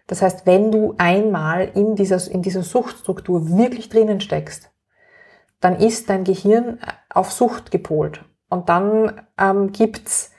Das 0.06 0.20
heißt, 0.20 0.46
wenn 0.46 0.70
du 0.70 0.94
einmal 0.98 1.70
in 1.74 1.94
dieser, 1.94 2.30
in 2.30 2.42
dieser 2.42 2.62
Suchtstruktur 2.62 3.48
wirklich 3.56 3.88
drinnen 3.88 4.20
steckst, 4.20 4.70
dann 5.60 5.76
ist 5.76 6.10
dein 6.10 6.24
Gehirn 6.24 6.78
auf 7.08 7.32
Sucht 7.32 7.70
gepolt. 7.70 8.24
Und 8.50 8.68
dann 8.68 9.22
ähm, 9.38 9.72
gibt's 9.72 10.32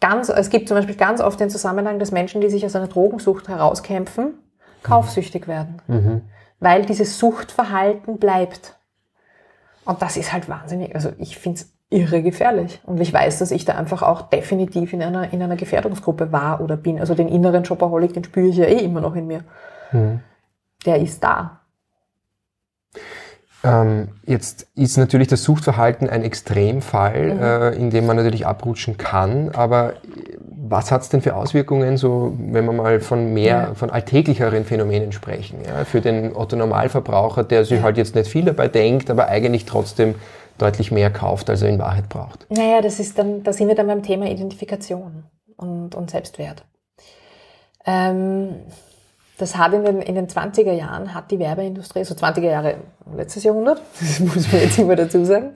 ganz, 0.00 0.28
es 0.28 0.50
gibt 0.50 0.68
zum 0.68 0.76
Beispiel 0.76 0.96
ganz 0.96 1.20
oft 1.20 1.38
den 1.38 1.50
Zusammenhang, 1.50 1.98
dass 1.98 2.10
Menschen, 2.10 2.40
die 2.40 2.50
sich 2.50 2.66
aus 2.66 2.74
einer 2.74 2.88
Drogensucht 2.88 3.48
herauskämpfen, 3.48 4.34
kaufsüchtig 4.82 5.48
werden. 5.48 5.80
Mhm. 5.86 6.22
Weil 6.60 6.84
dieses 6.84 7.18
Suchtverhalten 7.18 8.18
bleibt. 8.18 8.76
Und 9.84 10.00
das 10.00 10.16
ist 10.16 10.32
halt 10.32 10.48
wahnsinnig, 10.48 10.94
also 10.94 11.10
ich 11.18 11.36
finde 11.36 11.60
es 11.60 11.72
irre 11.90 12.22
gefährlich. 12.22 12.80
Und 12.84 13.00
ich 13.00 13.12
weiß, 13.12 13.38
dass 13.38 13.50
ich 13.50 13.64
da 13.64 13.74
einfach 13.74 14.02
auch 14.02 14.22
definitiv 14.22 14.92
in 14.92 15.02
einer, 15.02 15.32
in 15.32 15.42
einer 15.42 15.56
Gefährdungsgruppe 15.56 16.32
war 16.32 16.60
oder 16.60 16.76
bin. 16.76 16.98
Also 16.98 17.14
den 17.14 17.28
inneren 17.28 17.64
Shopaholic, 17.64 18.14
den 18.14 18.24
spüre 18.24 18.48
ich 18.48 18.56
ja 18.56 18.64
eh 18.64 18.78
immer 18.78 19.00
noch 19.00 19.14
in 19.14 19.26
mir. 19.26 19.44
Mhm. 19.92 20.20
Der 20.86 21.00
ist 21.00 21.22
da. 21.22 21.60
Ähm, 23.64 24.08
jetzt 24.26 24.66
ist 24.74 24.96
natürlich 24.96 25.28
das 25.28 25.44
Suchtverhalten 25.44 26.08
ein 26.08 26.22
Extremfall, 26.22 27.34
mhm. 27.34 27.42
äh, 27.42 27.70
in 27.70 27.90
dem 27.90 28.06
man 28.06 28.16
natürlich 28.16 28.46
abrutschen 28.46 28.96
kann. 28.96 29.50
Aber 29.50 29.94
was 30.72 30.90
hat 30.90 31.02
es 31.02 31.10
denn 31.10 31.20
für 31.20 31.36
Auswirkungen, 31.36 31.96
so 31.96 32.32
wenn 32.38 32.64
wir 32.64 32.72
mal 32.72 33.00
von 33.00 33.32
mehr, 33.32 33.44
ja. 33.68 33.74
von 33.74 33.90
alltäglicheren 33.90 34.64
Phänomenen 34.64 35.12
sprechen? 35.12 35.58
Ja? 35.64 35.84
Für 35.84 36.00
den 36.00 36.34
Otto 36.34 36.56
Normalverbraucher, 36.56 37.44
der 37.44 37.64
sich 37.64 37.82
halt 37.82 37.96
jetzt 37.98 38.16
nicht 38.16 38.28
viel 38.28 38.44
dabei 38.44 38.66
denkt, 38.66 39.10
aber 39.10 39.28
eigentlich 39.28 39.66
trotzdem 39.66 40.16
deutlich 40.58 40.90
mehr 40.90 41.10
kauft, 41.10 41.48
als 41.50 41.62
er 41.62 41.68
in 41.68 41.78
Wahrheit 41.78 42.08
braucht. 42.08 42.46
Naja, 42.50 42.80
das 42.80 42.98
ist 42.98 43.18
dann, 43.18 43.42
da 43.42 43.52
sind 43.52 43.68
wir 43.68 43.74
dann 43.74 43.86
beim 43.86 44.02
Thema 44.02 44.26
Identifikation 44.26 45.24
und, 45.56 45.94
und 45.94 46.10
Selbstwert. 46.10 46.64
Ähm, 47.84 48.54
das 49.42 49.56
hat 49.56 49.72
in 49.72 49.84
den, 49.84 50.00
in 50.00 50.14
den 50.14 50.28
20er 50.28 50.72
Jahren, 50.72 51.12
hat 51.14 51.32
die 51.32 51.40
Werbeindustrie, 51.40 51.98
also 51.98 52.14
20er 52.14 52.48
Jahre 52.48 52.76
letztes 53.14 53.42
Jahrhundert, 53.42 53.82
das 53.98 54.20
muss 54.20 54.52
man 54.52 54.62
jetzt 54.62 54.78
immer 54.78 54.94
dazu 54.94 55.24
sagen, 55.24 55.54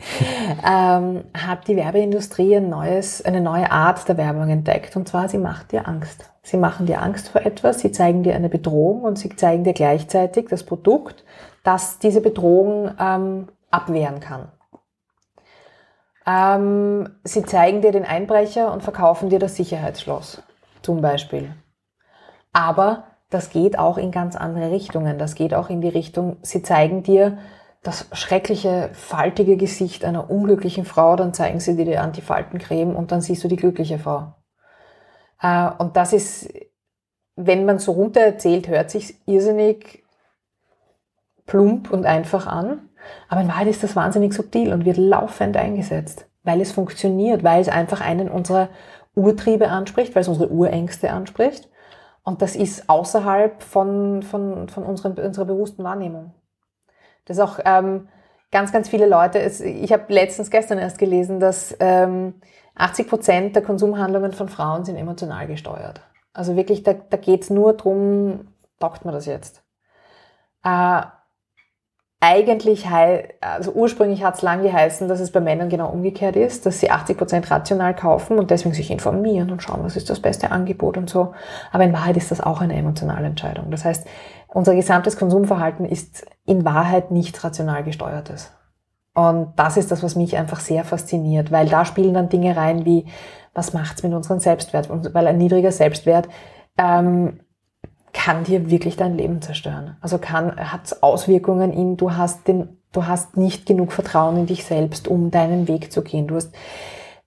ähm, 0.68 1.24
hat 1.32 1.68
die 1.68 1.76
Werbeindustrie 1.76 2.56
ein 2.56 2.68
neues, 2.68 3.24
eine 3.24 3.40
neue 3.40 3.70
Art 3.70 4.08
der 4.08 4.16
Werbung 4.16 4.50
entdeckt. 4.50 4.96
Und 4.96 5.08
zwar, 5.08 5.28
sie 5.28 5.38
macht 5.38 5.70
dir 5.70 5.86
Angst. 5.86 6.28
Sie 6.42 6.56
machen 6.56 6.86
dir 6.86 7.00
Angst 7.00 7.28
vor 7.28 7.42
etwas, 7.42 7.80
sie 7.80 7.92
zeigen 7.92 8.22
dir 8.22 8.34
eine 8.34 8.48
Bedrohung 8.48 9.02
und 9.02 9.18
sie 9.18 9.34
zeigen 9.34 9.64
dir 9.64 9.72
gleichzeitig 9.72 10.46
das 10.48 10.64
Produkt, 10.64 11.24
das 11.62 11.98
diese 11.98 12.20
Bedrohung 12.20 12.90
ähm, 13.00 13.48
abwehren 13.70 14.20
kann. 14.20 14.48
Ähm, 16.26 17.08
sie 17.22 17.44
zeigen 17.44 17.82
dir 17.82 17.92
den 17.92 18.04
Einbrecher 18.04 18.72
und 18.72 18.82
verkaufen 18.82 19.28
dir 19.28 19.38
das 19.38 19.56
Sicherheitsschloss, 19.56 20.42
zum 20.82 21.00
Beispiel. 21.00 21.52
Aber 22.52 23.04
das 23.30 23.50
geht 23.50 23.78
auch 23.78 23.98
in 23.98 24.12
ganz 24.12 24.36
andere 24.36 24.70
Richtungen. 24.70 25.18
Das 25.18 25.34
geht 25.34 25.54
auch 25.54 25.68
in 25.68 25.80
die 25.80 25.88
Richtung, 25.88 26.36
sie 26.42 26.62
zeigen 26.62 27.02
dir 27.02 27.38
das 27.82 28.08
schreckliche, 28.12 28.90
faltige 28.94 29.56
Gesicht 29.56 30.04
einer 30.04 30.28
unglücklichen 30.30 30.84
Frau, 30.84 31.14
dann 31.14 31.34
zeigen 31.34 31.60
sie 31.60 31.76
dir 31.76 31.84
die 31.84 31.98
Antifaltencreme 31.98 32.96
und 32.96 33.12
dann 33.12 33.20
siehst 33.20 33.44
du 33.44 33.48
die 33.48 33.56
glückliche 33.56 33.98
Frau. 33.98 34.34
Äh, 35.40 35.70
und 35.78 35.96
das 35.96 36.12
ist, 36.12 36.52
wenn 37.36 37.64
man 37.64 37.78
so 37.78 37.92
runter 37.92 38.20
erzählt, 38.20 38.66
hört 38.66 38.90
sich 38.90 39.14
irrsinnig 39.26 40.04
plump 41.46 41.92
und 41.92 42.06
einfach 42.06 42.48
an. 42.48 42.88
Aber 43.28 43.40
in 43.40 43.48
Wahrheit 43.48 43.68
ist 43.68 43.84
das 43.84 43.94
wahnsinnig 43.94 44.34
subtil 44.34 44.72
und 44.72 44.84
wird 44.84 44.96
laufend 44.96 45.56
eingesetzt, 45.56 46.26
weil 46.42 46.60
es 46.60 46.72
funktioniert, 46.72 47.44
weil 47.44 47.60
es 47.60 47.68
einfach 47.68 48.00
einen 48.00 48.28
unserer 48.28 48.68
Urtriebe 49.14 49.68
anspricht, 49.68 50.16
weil 50.16 50.22
es 50.22 50.28
unsere 50.28 50.50
Urängste 50.50 51.12
anspricht 51.12 51.68
und 52.26 52.42
das 52.42 52.56
ist 52.56 52.90
außerhalb 52.90 53.62
von, 53.62 54.20
von, 54.24 54.68
von 54.68 54.82
unseren, 54.82 55.16
unserer 55.16 55.44
bewussten 55.44 55.84
Wahrnehmung. 55.84 56.34
Das 57.24 57.36
ist 57.36 57.42
auch 57.42 57.60
ähm, 57.64 58.08
ganz, 58.50 58.72
ganz 58.72 58.88
viele 58.88 59.06
Leute. 59.06 59.38
Es, 59.38 59.60
ich 59.60 59.92
habe 59.92 60.12
letztens 60.12 60.50
gestern 60.50 60.78
erst 60.78 60.98
gelesen, 60.98 61.38
dass 61.38 61.76
ähm, 61.78 62.34
80 62.74 63.08
Prozent 63.08 63.54
der 63.54 63.62
Konsumhandlungen 63.62 64.32
von 64.32 64.48
Frauen 64.48 64.84
sind 64.84 64.96
emotional 64.96 65.46
gesteuert. 65.46 66.00
Also 66.32 66.56
wirklich, 66.56 66.82
da, 66.82 66.94
da 66.94 67.16
geht 67.16 67.42
es 67.42 67.50
nur 67.50 67.74
drum, 67.74 68.48
taugt 68.80 69.04
man 69.04 69.14
das 69.14 69.26
jetzt? 69.26 69.62
Äh, 70.64 71.02
eigentlich, 72.26 72.84
also 73.40 73.70
ursprünglich 73.70 74.24
hat 74.24 74.34
es 74.34 74.42
lang 74.42 74.62
geheißen, 74.62 75.06
dass 75.06 75.20
es 75.20 75.30
bei 75.30 75.40
Männern 75.40 75.68
genau 75.68 75.88
umgekehrt 75.90 76.34
ist, 76.34 76.66
dass 76.66 76.80
sie 76.80 76.90
80 76.90 77.16
Prozent 77.16 77.50
rational 77.50 77.94
kaufen 77.94 78.40
und 78.40 78.50
deswegen 78.50 78.74
sich 78.74 78.90
informieren 78.90 79.52
und 79.52 79.62
schauen, 79.62 79.84
was 79.84 79.94
ist 79.94 80.10
das 80.10 80.18
beste 80.18 80.50
Angebot 80.50 80.96
und 80.96 81.08
so. 81.08 81.34
Aber 81.70 81.84
in 81.84 81.92
Wahrheit 81.92 82.16
ist 82.16 82.32
das 82.32 82.40
auch 82.40 82.60
eine 82.60 82.74
emotionale 82.74 83.28
Entscheidung. 83.28 83.70
Das 83.70 83.84
heißt, 83.84 84.08
unser 84.48 84.74
gesamtes 84.74 85.16
Konsumverhalten 85.16 85.84
ist 85.84 86.26
in 86.44 86.64
Wahrheit 86.64 87.12
nicht 87.12 87.44
rational 87.44 87.84
gesteuertes. 87.84 88.50
Und 89.14 89.52
das 89.54 89.76
ist 89.76 89.92
das, 89.92 90.02
was 90.02 90.16
mich 90.16 90.36
einfach 90.36 90.58
sehr 90.58 90.82
fasziniert, 90.82 91.52
weil 91.52 91.68
da 91.68 91.84
spielen 91.84 92.14
dann 92.14 92.28
Dinge 92.28 92.56
rein 92.56 92.84
wie, 92.84 93.06
was 93.54 93.72
macht's 93.72 94.02
mit 94.02 94.12
unserem 94.12 94.40
Selbstwert? 94.40 94.90
Weil 94.90 95.28
ein 95.28 95.38
niedriger 95.38 95.70
Selbstwert 95.70 96.28
ähm, 96.76 97.38
kann 98.16 98.44
dir 98.44 98.70
wirklich 98.70 98.96
dein 98.96 99.16
Leben 99.16 99.42
zerstören. 99.42 99.96
Also 100.00 100.16
kann, 100.16 100.56
hat 100.56 101.02
Auswirkungen 101.02 101.70
in, 101.70 101.98
du 101.98 102.16
hast 102.16 102.48
den, 102.48 102.78
du 102.92 103.06
hast 103.06 103.36
nicht 103.36 103.66
genug 103.66 103.92
Vertrauen 103.92 104.38
in 104.38 104.46
dich 104.46 104.64
selbst, 104.64 105.06
um 105.06 105.30
deinen 105.30 105.68
Weg 105.68 105.92
zu 105.92 106.02
gehen. 106.02 106.26
Du 106.26 106.34
hast 106.34 106.52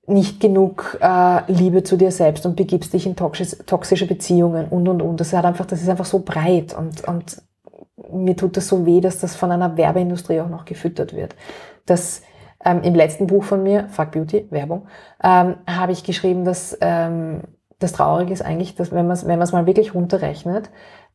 nicht 0.08 0.40
genug 0.40 0.98
äh, 1.00 1.52
Liebe 1.52 1.84
zu 1.84 1.96
dir 1.96 2.12
selbst 2.12 2.48
und 2.48 2.56
begibst 2.56 2.94
dich 2.94 3.06
in 3.06 3.16
toxische 3.16 4.08
Beziehungen 4.08 4.68
und 4.68 4.88
und 4.88 5.04
und. 5.04 5.20
Das 5.20 5.32
hat 5.32 5.46
einfach, 5.46 5.68
das 5.68 5.84
ist 5.84 5.90
einfach 5.90 6.06
so 6.06 6.20
breit 6.20 6.76
und, 6.76 7.08
und 7.08 7.40
mir 8.12 8.36
tut 8.36 8.58
das 8.58 8.68
so 8.68 8.88
weh, 8.88 9.00
dass 9.00 9.20
das 9.20 9.36
von 9.36 9.52
einer 9.52 9.78
Werbeindustrie 9.78 10.42
auch 10.42 10.50
noch 10.50 10.66
gefüttert 10.66 11.16
wird. 11.16 11.36
Das 11.86 12.24
ähm, 12.66 12.82
im 12.82 12.96
letzten 12.96 13.28
Buch 13.28 13.44
von 13.44 13.62
mir, 13.62 13.88
Fuck 13.90 14.12
Beauty, 14.12 14.48
Werbung, 14.50 14.88
ähm, 15.24 15.58
habe 15.68 15.92
ich 15.92 16.04
geschrieben, 16.04 16.46
dass 16.46 16.76
ähm, 16.82 17.44
das 17.80 17.94
Traurige 17.94 18.34
ist 18.34 18.42
eigentlich, 18.42 18.76
dass 18.76 18.92
wenn 18.92 19.08
man 19.08 19.16
es 19.16 19.26
wenn 19.26 19.40
mal 19.40 19.66
wirklich 19.66 19.94
runterrechnet, 19.96 20.70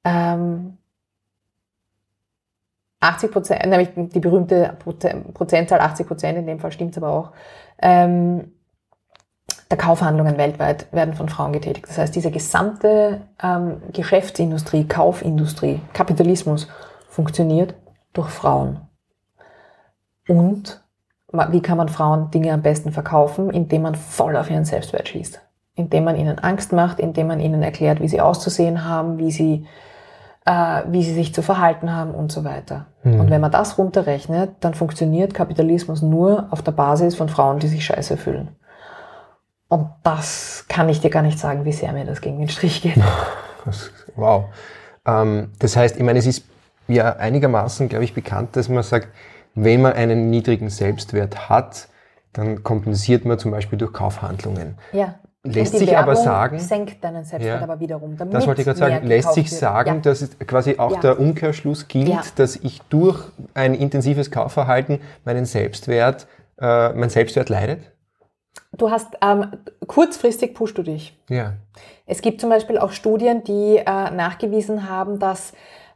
ähm, 0.05 0.79
80 3.01 3.33
Prozent, 3.33 3.67
nämlich 3.67 3.91
die 3.95 4.21
berühmte 4.21 4.77
Prozentzahl 5.35 5.81
80 5.81 6.07
Prozent, 6.07 6.39
in 6.39 6.47
dem 6.47 6.59
Fall 6.59 6.73
stimmt 6.73 6.93
es 6.93 7.03
aber 7.03 7.13
auch, 7.13 7.33
ähm, 7.79 8.53
der 9.71 9.77
Kaufhandlungen 9.77 10.39
weltweit 10.39 10.91
werden 10.93 11.15
von 11.15 11.29
Frauen 11.29 11.53
getätigt. 11.53 11.89
Das 11.89 11.99
heißt, 11.99 12.15
diese 12.15 12.31
gesamte 12.31 13.23
ähm, 13.43 13.83
Geschäftsindustrie, 13.93 14.89
Kaufindustrie, 14.89 15.83
Kapitalismus 15.93 16.67
funktioniert 17.09 17.75
durch 18.15 18.31
Frauen. 18.31 18.89
Und 20.29 20.83
wie 21.51 21.61
kann 21.61 21.77
man 21.77 21.89
Frauen 21.89 22.31
Dinge 22.31 22.53
am 22.53 22.63
besten 22.63 22.93
verkaufen? 22.93 23.51
Indem 23.51 23.83
man 23.83 23.97
voll 23.97 24.37
auf 24.37 24.51
ihren 24.51 24.65
Selbstwert 24.65 25.09
schießt 25.09 25.45
indem 25.77 26.05
man 26.05 26.17
ihnen 26.17 26.39
Angst 26.39 26.73
macht, 26.73 27.01
indem 27.01 27.27
man 27.27 27.41
ihnen 27.41 27.63
erklärt, 27.63 28.01
wie 28.01 28.09
sie 28.09 28.21
auszusehen 28.21 28.85
haben, 28.85 29.19
wie 29.19 29.31
sie 29.31 29.67
äh, 30.45 30.83
wie 30.89 31.03
sie 31.03 31.15
sich 31.15 31.35
zu 31.35 31.43
verhalten 31.43 31.93
haben 31.93 32.13
und 32.13 32.31
so 32.31 32.45
weiter. 32.45 32.87
Mhm. 33.03 33.21
Und 33.21 33.31
wenn 33.31 33.41
man 33.41 33.51
das 33.51 33.79
runterrechnet, 33.79 34.53
dann 34.61 34.75
funktioniert 34.75 35.35
Kapitalismus 35.35 36.03
nur 36.03 36.49
auf 36.51 36.63
der 36.63 36.73
Basis 36.73 37.15
von 37.15 37.29
Frauen, 37.29 37.59
die 37.59 37.69
sich 37.69 37.85
scheiße 37.85 38.17
fühlen. 38.17 38.51
Und 39.69 39.89
das 40.03 40.67
kann 40.69 40.89
ich 40.89 41.01
dir 41.01 41.11
gar 41.11 41.23
nicht 41.23 41.39
sagen, 41.39 41.65
wie 41.65 41.73
sehr 41.73 41.93
mir 41.93 42.05
das 42.05 42.21
gegen 42.21 42.39
den 42.39 42.49
Strich 42.49 42.83
geht. 42.83 43.01
wow. 44.17 44.45
Ähm, 45.07 45.53
das 45.59 45.77
heißt, 45.77 45.97
ich 45.97 46.03
meine, 46.03 46.19
es 46.19 46.27
ist 46.27 46.45
ja 46.87 47.17
einigermaßen, 47.17 47.89
glaube 47.89 48.05
ich, 48.05 48.13
bekannt, 48.13 48.57
dass 48.57 48.69
man 48.69 48.83
sagt, 48.83 49.09
wenn 49.55 49.81
man 49.81 49.95
einen 49.95 50.31
niedrigen 50.31 50.69
Selbstwert 50.69 51.49
hat, 51.49 51.89
dann 52.33 52.63
kompensiert 52.63 53.25
man 53.25 53.39
zum 53.39 53.53
Beispiel 53.53 53.79
durch 53.79 53.93
Kaufhandlungen. 53.93 54.77
Ja. 54.93 55.15
Lässt 55.47 55.77
sich 55.77 55.91
Werbung 55.91 56.13
aber 56.13 56.17
sagen, 56.17 56.59
senkt 56.59 57.05
deinen 57.05 57.25
Selbstwert 57.25 57.61
ja, 57.61 57.63
aber 57.63 57.79
wiederum. 57.79 58.17
das 58.17 58.47
wollte 58.47 58.63
ich 58.63 58.67
gerade 58.67 58.79
sagen. 58.79 59.07
Lässt 59.07 59.35
sich 59.35 59.51
sagen, 59.51 59.97
ja. 59.97 60.01
dass 60.01 60.27
quasi 60.47 60.79
auch 60.79 60.93
ja. 60.93 61.01
der 61.01 61.21
Umkehrschluss 61.21 61.87
gilt, 61.87 62.39
dass 62.39 62.57
ich 62.57 62.81
durch 62.89 63.23
ein 63.53 63.75
intensives 63.75 64.31
Kaufverhalten 64.31 65.01
meinen 65.27 65.45
Selbstwert, 65.45 66.27
äh, 66.59 66.95
mein 66.95 67.11
Selbstwert 67.11 67.51
leidet? 67.51 67.81
Du 68.73 68.91
hast 68.91 69.19
ähm, 69.21 69.49
kurzfristig 69.87 70.55
pusht 70.55 70.79
du 70.79 70.83
dich. 70.83 71.15
Ja. 71.29 71.53
Es 72.07 72.23
gibt 72.23 72.41
zum 72.41 72.49
Beispiel 72.49 72.79
auch 72.79 72.93
Studien, 72.93 73.45
die 73.45 73.77
äh, 73.77 73.85
nachgewiesen 73.85 74.89
haben, 74.89 75.19
dass 75.19 75.53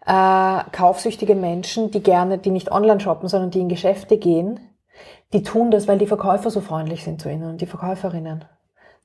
äh, 0.06 0.60
kaufsüchtige 0.72 1.34
Menschen, 1.34 1.90
die 1.90 2.02
gerne, 2.02 2.36
die 2.36 2.50
nicht 2.50 2.70
online 2.70 3.00
shoppen, 3.00 3.30
sondern 3.30 3.50
die 3.50 3.60
in 3.60 3.70
Geschäfte 3.70 4.18
gehen, 4.18 4.60
die 5.32 5.42
tun 5.42 5.70
das, 5.70 5.88
weil 5.88 5.96
die 5.96 6.06
Verkäufer 6.06 6.50
so 6.50 6.60
freundlich 6.60 7.02
sind 7.02 7.22
zu 7.22 7.30
ihnen 7.30 7.48
und 7.48 7.62
die 7.62 7.66
Verkäuferinnen 7.66 8.44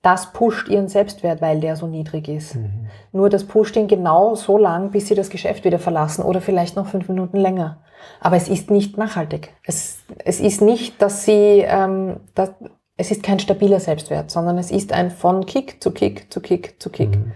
das 0.04 0.34
pusht 0.34 0.68
ihren 0.68 0.90
Selbstwert, 0.90 1.42
weil 1.42 1.62
der 1.62 1.78
so 1.78 1.88
niedrig 1.88 2.28
ist. 2.28 2.56
Mhm. 2.56 2.88
Nur 3.14 3.30
das 3.30 3.46
pusht 3.46 3.76
ihn 3.78 3.88
genau 3.88 4.36
so 4.36 4.58
lang, 4.58 4.92
bis 4.92 5.08
sie 5.08 5.16
das 5.16 5.30
Geschäft 5.30 5.64
wieder 5.64 5.80
verlassen 5.80 6.24
oder 6.24 6.42
vielleicht 6.42 6.76
noch 6.76 6.88
fünf 6.88 7.08
Minuten 7.08 7.38
länger. 7.38 7.82
Aber 8.20 8.36
es 8.36 8.50
ist 8.50 8.70
nicht 8.70 8.98
nachhaltig. 8.98 9.54
Es, 9.64 10.00
es 10.26 10.42
ist 10.42 10.62
nicht, 10.62 11.02
dass 11.02 11.24
sie, 11.24 11.64
ähm, 11.66 12.18
dass, 12.36 12.52
es 12.98 13.12
ist 13.12 13.24
kein 13.24 13.40
stabiler 13.40 13.80
Selbstwert, 13.80 14.30
sondern 14.30 14.58
es 14.58 14.72
ist 14.72 14.92
ein 14.92 15.10
von 15.10 15.46
Kick 15.46 15.82
zu 15.82 15.92
Kick 15.92 16.32
zu 16.32 16.42
Kick 16.42 16.82
zu 16.82 16.90
Kick. 16.90 17.16
Mhm. 17.16 17.32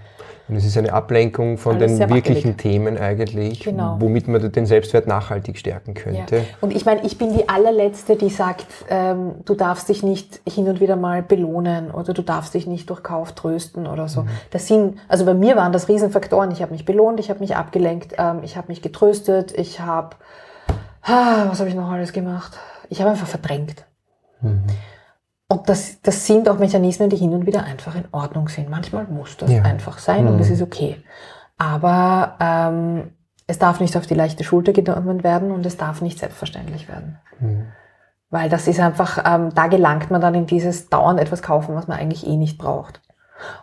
Und 0.49 0.55
es 0.55 0.63
ist 0.63 0.77
eine 0.77 0.93
Ablenkung 0.93 1.57
von 1.57 1.75
Alles 1.75 1.97
den 1.97 2.09
wirklichen 2.09 2.55
Themen 2.55 2.97
eigentlich, 2.97 3.59
genau. 3.59 3.97
womit 3.99 4.29
man 4.29 4.49
den 4.49 4.65
Selbstwert 4.65 5.05
nachhaltig 5.05 5.57
stärken 5.57 5.93
könnte. 5.93 6.37
Ja. 6.37 6.43
Und 6.61 6.73
ich 6.73 6.85
meine, 6.85 7.05
ich 7.05 7.17
bin 7.17 7.33
die 7.33 7.49
allerletzte, 7.49 8.15
die 8.15 8.29
sagt, 8.29 8.65
ähm, 8.89 9.35
du 9.43 9.55
darfst 9.55 9.89
dich 9.89 10.03
nicht 10.03 10.39
hin 10.47 10.69
und 10.69 10.79
wieder 10.79 10.95
mal 10.95 11.21
belohnen 11.21 11.91
oder 11.91 12.13
du 12.13 12.21
darfst 12.21 12.53
dich 12.53 12.65
nicht 12.65 12.89
durch 12.89 13.03
Kauf 13.03 13.33
trösten 13.33 13.87
oder 13.87 14.07
so. 14.07 14.21
Mhm. 14.21 14.29
Das 14.51 14.67
sind, 14.67 14.99
also 15.09 15.25
bei 15.25 15.33
mir 15.33 15.57
waren 15.57 15.73
das 15.73 15.89
Riesenfaktoren. 15.89 16.51
Ich 16.51 16.61
habe 16.61 16.71
mich 16.71 16.85
belohnt, 16.85 17.19
ich 17.19 17.29
habe 17.29 17.41
mich 17.41 17.55
abgelenkt, 17.57 18.15
ähm, 18.17 18.39
ich 18.43 18.55
habe 18.55 18.69
mich 18.69 18.81
getröstet, 18.81 19.51
ich 19.57 19.81
habe, 19.81 20.15
ah, 21.01 21.47
was 21.49 21.59
habe 21.59 21.67
ich 21.67 21.75
noch 21.75 21.91
alles 21.91 22.13
gemacht? 22.13 22.57
Ich 22.89 23.01
habe 23.01 23.09
einfach 23.09 23.27
verdrängt. 23.27 23.83
Mhm. 24.41 24.63
Und 25.49 25.69
das, 25.69 26.01
das 26.01 26.25
sind 26.25 26.49
auch 26.49 26.59
Mechanismen, 26.59 27.09
die 27.09 27.15
hin 27.15 27.33
und 27.33 27.45
wieder 27.45 27.63
einfach 27.63 27.95
in 27.95 28.05
Ordnung 28.11 28.49
sind. 28.49 28.69
Manchmal 28.69 29.05
muss 29.05 29.37
das 29.37 29.51
ja. 29.51 29.61
einfach 29.63 29.97
sein 29.97 30.25
mhm. 30.25 30.31
und 30.31 30.39
es 30.39 30.49
ist 30.49 30.61
okay. 30.61 31.01
Aber 31.57 32.35
ähm, 32.39 33.11
es 33.47 33.57
darf 33.57 33.79
nicht 33.79 33.95
auf 33.95 34.05
die 34.05 34.13
leichte 34.13 34.43
Schulter 34.43 34.73
genommen 34.73 35.23
werden 35.23 35.51
und 35.51 35.65
es 35.65 35.77
darf 35.77 36.01
nicht 36.01 36.19
selbstverständlich 36.19 36.89
werden. 36.89 37.17
Mhm. 37.39 37.67
Weil 38.29 38.49
das 38.49 38.67
ist 38.67 38.81
einfach, 38.81 39.23
ähm, 39.25 39.53
da 39.55 39.67
gelangt 39.67 40.11
man 40.11 40.19
dann 40.19 40.35
in 40.35 40.47
dieses 40.47 40.89
dauernd 40.89 41.19
etwas 41.19 41.41
kaufen, 41.41 41.75
was 41.75 41.87
man 41.87 41.97
eigentlich 41.97 42.27
eh 42.27 42.35
nicht 42.35 42.57
braucht. 42.57 43.01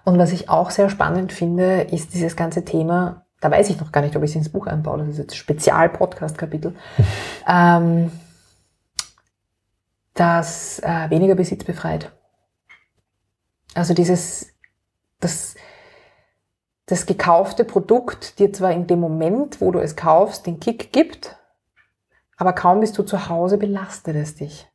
Und 0.05 0.18
was 0.18 0.33
ich 0.33 0.49
auch 0.49 0.70
sehr 0.70 0.88
spannend 0.88 1.33
finde, 1.33 1.83
ist 1.83 2.14
dieses 2.14 2.35
ganze 2.35 2.64
Thema, 2.64 3.27
da 3.42 3.51
weiß 3.51 3.68
ich 3.68 3.79
noch 3.79 3.92
gar 3.92 4.01
nicht, 4.01 4.16
ob 4.16 4.23
ich 4.23 4.31
es 4.31 4.37
ins 4.37 4.49
Buch 4.49 4.66
einbaue, 4.66 4.99
das 4.99 5.09
ist 5.09 5.18
jetzt 5.18 5.37
Spezial-Podcast-Kapitel. 5.37 6.75
ähm, 7.49 8.11
das 10.14 10.79
äh, 10.79 11.11
weniger 11.11 11.35
Besitz 11.35 11.64
befreit. 11.64 12.12
Also 13.74 13.92
dieses, 13.92 14.55
das, 15.20 15.57
das 16.87 17.07
gekaufte 17.07 17.64
Produkt 17.64 18.38
dir 18.38 18.53
zwar 18.53 18.72
in 18.72 18.87
dem 18.87 19.00
Moment, 19.00 19.61
wo 19.61 19.72
du 19.72 19.81
es 19.81 19.96
kaufst, 19.96 20.46
den 20.46 20.61
Kick 20.61 20.92
gibt, 20.92 21.37
aber 22.37 22.53
kaum 22.53 22.81
bist 22.81 22.96
du 22.98 23.03
zu 23.03 23.29
Hause, 23.29 23.59
belastet 23.59 24.16
es 24.16 24.37
dich. 24.37 24.68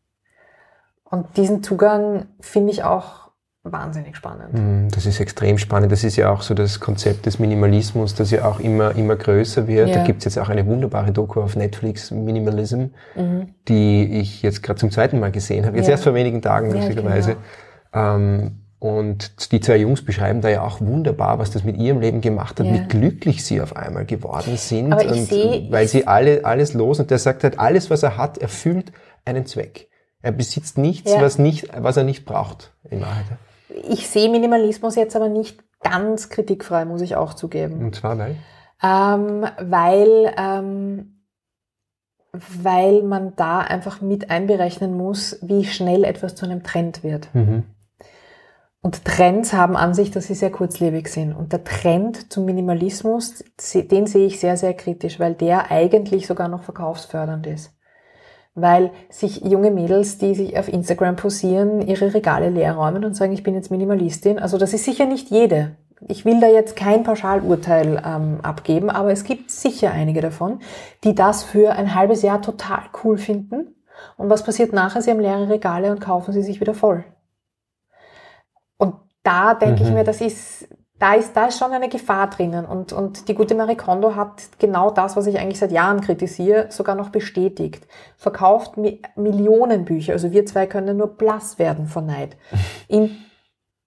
Und 1.04 1.38
diesen 1.38 1.64
Zugang 1.64 2.28
finde 2.40 2.72
ich 2.72 2.84
auch 2.84 3.29
wahnsinnig 3.64 4.16
spannend. 4.16 4.54
Mhm, 4.54 4.90
das 4.90 5.06
ist 5.06 5.20
extrem 5.20 5.58
spannend. 5.58 5.92
Das 5.92 6.04
ist 6.04 6.16
ja 6.16 6.32
auch 6.32 6.42
so 6.42 6.54
das 6.54 6.80
Konzept 6.80 7.26
des 7.26 7.40
Minimalismus, 7.40 8.16
das 8.16 8.32
ja 8.32 8.46
auch 8.46 8.60
immer, 8.60 8.96
immer 8.96 9.16
größer 9.16 9.68
wird. 9.68 9.90
Ja. 9.90 9.96
Da 9.96 10.04
gibt 10.04 10.20
es 10.20 10.26
jetzt 10.26 10.40
auch 10.40 10.50
eine 10.50 10.66
wunderbare 10.66 11.12
Doku 11.12 11.42
auf 11.42 11.56
Netflix, 11.56 12.12
Minimalism, 12.12 12.86
mhm. 13.16 13.54
die 13.68 14.20
ich 14.20 14.42
jetzt 14.42 14.64
gerade 14.64 14.80
zum 14.80 14.92
zweiten 14.92 15.20
Mal 15.20 15.32
gesehen 15.32 15.66
habe. 15.66 15.78
Jetzt 15.78 15.88
ja. 15.88 15.92
erst 15.92 16.04
vor 16.06 16.14
wenigen 16.14 16.42
Tagen, 16.42 16.72
lustigerweise. 16.72 17.36
Ja, 17.94 18.16
ähm, 18.16 18.62
und 18.80 19.52
die 19.52 19.60
zwei 19.60 19.76
Jungs 19.76 20.06
beschreiben 20.06 20.40
da 20.40 20.48
ja 20.48 20.62
auch 20.62 20.80
wunderbar, 20.80 21.38
was 21.38 21.52
das 21.52 21.66
mit 21.66 21.76
ihrem 21.76 22.00
Leben 22.00 22.22
gemacht 22.22 22.62
hat, 22.62 22.66
ja. 22.66 22.74
wie 22.74 22.88
glücklich 22.88 23.44
sie 23.44 23.60
auf 23.60 23.76
einmal 23.76 24.06
geworden 24.06 24.56
sind. 24.56 24.94
Aber 24.94 25.06
und 25.06 25.26
seh, 25.26 25.68
weil 25.70 25.86
sie 25.90 26.08
alle, 26.08 26.46
alles 26.46 26.74
los 26.74 27.02
und 27.02 27.12
der 27.12 27.20
sagt 27.20 27.44
halt, 27.44 27.60
alles, 27.60 27.90
was 27.90 28.04
er 28.04 28.16
hat, 28.16 28.38
erfüllt 28.38 28.94
einen 29.26 29.46
Zweck. 29.46 29.90
Er 30.22 30.32
besitzt 30.32 30.78
nichts, 30.78 31.14
was, 31.14 31.38
nicht, 31.38 31.70
was 31.78 31.98
er 31.98 32.06
nicht 32.06 32.26
braucht 32.26 32.74
in 32.90 33.02
Wahrheit. 33.02 33.26
Ich 33.70 34.10
sehe 34.10 34.30
Minimalismus 34.30 34.96
jetzt 34.96 35.16
aber 35.16 35.30
nicht 35.30 35.64
ganz 35.82 36.30
kritikfrei, 36.30 36.86
muss 36.86 37.02
ich 37.02 37.16
auch 37.16 37.34
zugeben. 37.34 37.80
Und 37.80 37.96
zwar 37.96 38.18
weil? 38.18 38.36
Ähm, 38.82 39.46
weil, 39.60 40.34
ähm, 40.38 41.26
weil 42.32 43.04
man 43.04 43.36
da 43.36 43.60
einfach 43.60 44.02
mit 44.02 44.30
einberechnen 44.30 44.96
muss, 44.96 45.40
wie 45.42 45.66
schnell 45.66 46.04
etwas 46.04 46.36
zu 46.36 46.46
einem 46.46 46.64
Trend 46.64 47.04
wird. 47.04 47.34
Mhm. 47.34 47.64
Und 48.82 49.04
Trends 49.04 49.52
haben 49.52 49.76
an 49.76 49.94
sich, 49.94 50.10
dass 50.10 50.28
sie 50.28 50.36
sehr 50.36 50.52
kurzlebig 50.52 51.10
sind. 51.10 51.34
Und 51.34 51.52
der 51.52 51.66
Trend 51.66 52.32
zum 52.32 52.46
Minimalismus, 52.46 53.44
den 53.74 54.08
sehe 54.08 54.26
ich 54.26 54.40
sehr, 54.40 54.56
sehr 54.56 54.74
kritisch, 54.74 55.20
weil 55.20 55.34
der 55.34 55.70
eigentlich 55.70 56.28
sogar 56.28 56.48
noch 56.48 56.64
verkaufsfördernd 56.64 57.46
ist 57.46 57.74
weil 58.62 58.92
sich 59.10 59.42
junge 59.44 59.72
Mädels, 59.72 60.18
die 60.18 60.36
sich 60.36 60.58
auf 60.58 60.68
Instagram 60.68 61.16
posieren, 61.16 61.82
ihre 61.82 62.14
Regale 62.14 62.50
leer 62.50 62.76
räumen 62.76 63.06
und 63.06 63.16
sagen, 63.16 63.34
ich 63.34 63.44
bin 63.44 63.56
jetzt 63.56 63.72
Minimalistin. 63.72 64.40
Also 64.40 64.58
das 64.58 64.74
ist 64.74 64.86
sicher 64.86 65.06
nicht 65.06 65.30
jede. 65.30 65.76
Ich 66.08 66.24
will 66.24 66.40
da 66.40 66.48
jetzt 66.48 66.76
kein 66.76 67.04
Pauschalurteil 67.04 68.02
ähm, 68.06 68.40
abgeben, 68.42 68.90
aber 68.90 69.12
es 69.12 69.26
gibt 69.26 69.52
sicher 69.52 69.92
einige 69.92 70.22
davon, 70.22 70.60
die 71.04 71.14
das 71.14 71.44
für 71.44 71.74
ein 71.74 71.94
halbes 71.94 72.22
Jahr 72.22 72.42
total 72.42 72.84
cool 73.04 73.18
finden. 73.18 73.76
Und 74.16 74.30
was 74.30 74.44
passiert 74.44 74.72
nachher? 74.72 75.02
Sie 75.02 75.12
haben 75.12 75.20
leere 75.20 75.50
Regale 75.50 75.92
und 75.92 76.00
kaufen 76.00 76.34
sie 76.34 76.42
sich 76.42 76.62
wieder 76.62 76.74
voll. 76.74 77.04
Und 78.78 78.96
da 79.24 79.54
denke 79.54 79.82
mhm. 79.82 79.88
ich 79.90 79.94
mir, 79.94 80.04
das 80.06 80.22
ist, 80.22 80.70
da 81.00 81.14
ist, 81.14 81.34
da 81.36 81.48
ist 81.48 81.58
schon 81.58 81.72
eine 81.72 81.88
Gefahr 81.88 82.30
drinnen. 82.30 82.66
Und, 82.66 82.92
und 82.92 83.30
die 83.30 83.34
gute 83.34 83.56
Marie 83.56 83.76
Kondo 83.76 84.16
hat 84.16 84.44
genau 84.60 84.92
das, 84.92 85.16
was 85.16 85.28
ich 85.28 85.40
eigentlich 85.40 85.60
seit 85.60 85.72
Jahren 85.72 86.02
kritisiere, 86.02 86.68
sogar 86.70 86.96
noch 86.96 87.10
bestätigt. 87.10 87.88
Verkauft 88.18 88.78
Mi 88.78 89.02
Millionen 89.16 89.86
Bücher. 89.86 90.14
Also 90.14 90.32
wir 90.32 90.46
zwei 90.46 90.68
können 90.68 90.98
nur 90.98 91.08
blass 91.08 91.58
werden 91.58 91.88
von 91.88 92.06
Neid. 92.06 92.36
In 92.90 93.16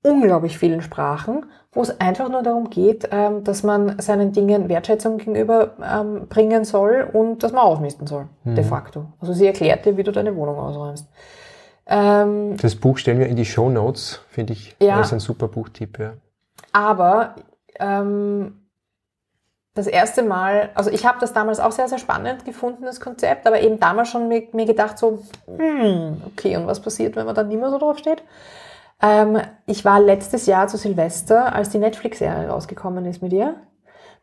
unglaublich 0.02 0.58
vielen 0.58 0.80
Sprachen, 0.80 1.46
wo 1.70 1.82
es 1.82 2.00
einfach 2.00 2.28
nur 2.28 2.42
darum 2.42 2.70
geht, 2.70 3.08
ähm, 3.12 3.44
dass 3.44 3.62
man 3.62 4.00
seinen 4.00 4.32
Dingen 4.32 4.68
Wertschätzung 4.68 5.18
gegenüber 5.18 5.74
ähm, 5.82 6.28
bringen 6.28 6.64
soll 6.64 7.08
und 7.12 7.42
dass 7.42 7.52
man 7.52 7.62
ausmisten 7.62 8.06
soll, 8.06 8.26
mhm. 8.44 8.54
de 8.54 8.64
facto. 8.64 9.06
Also 9.20 9.32
sie 9.32 9.46
erklärt 9.46 9.84
dir, 9.84 9.96
wie 9.96 10.02
du 10.02 10.12
deine 10.12 10.34
Wohnung 10.34 10.58
ausräumst. 10.58 11.08
Ähm, 11.86 12.56
das 12.56 12.74
Buch 12.74 12.98
stellen 12.98 13.18
wir 13.18 13.26
in 13.26 13.36
die 13.36 13.44
Show 13.44 13.70
Notes, 13.70 14.20
finde 14.28 14.54
ich. 14.54 14.76
Ja. 14.80 14.98
Das 14.98 15.08
ist 15.08 15.12
ein 15.12 15.20
super 15.20 15.48
Buchtipp, 15.48 15.98
ja. 15.98 16.14
Aber 16.72 17.36
ähm, 17.78 18.62
das 19.74 19.86
erste 19.86 20.22
Mal, 20.22 20.70
also 20.74 20.90
ich 20.90 21.06
habe 21.06 21.18
das 21.20 21.32
damals 21.32 21.58
auch 21.58 21.72
sehr, 21.72 21.88
sehr 21.88 21.98
spannend 21.98 22.44
gefunden, 22.44 22.84
das 22.84 23.00
Konzept, 23.00 23.46
aber 23.46 23.60
eben 23.62 23.80
damals 23.80 24.08
schon 24.08 24.28
mir, 24.28 24.48
mir 24.52 24.66
gedacht 24.66 24.98
so, 24.98 25.22
hm, 25.46 26.22
okay, 26.26 26.56
und 26.56 26.66
was 26.66 26.80
passiert, 26.80 27.16
wenn 27.16 27.26
man 27.26 27.34
dann 27.34 27.48
nicht 27.48 27.60
mehr 27.60 27.70
so 27.70 27.78
drauf 27.78 27.98
steht? 27.98 28.22
Ähm, 29.00 29.40
ich 29.66 29.84
war 29.84 30.00
letztes 30.00 30.46
Jahr 30.46 30.68
zu 30.68 30.76
Silvester, 30.76 31.54
als 31.54 31.70
die 31.70 31.78
Netflix-Serie 31.78 32.48
rausgekommen 32.48 33.06
ist 33.06 33.22
mit 33.22 33.32
ihr, 33.32 33.56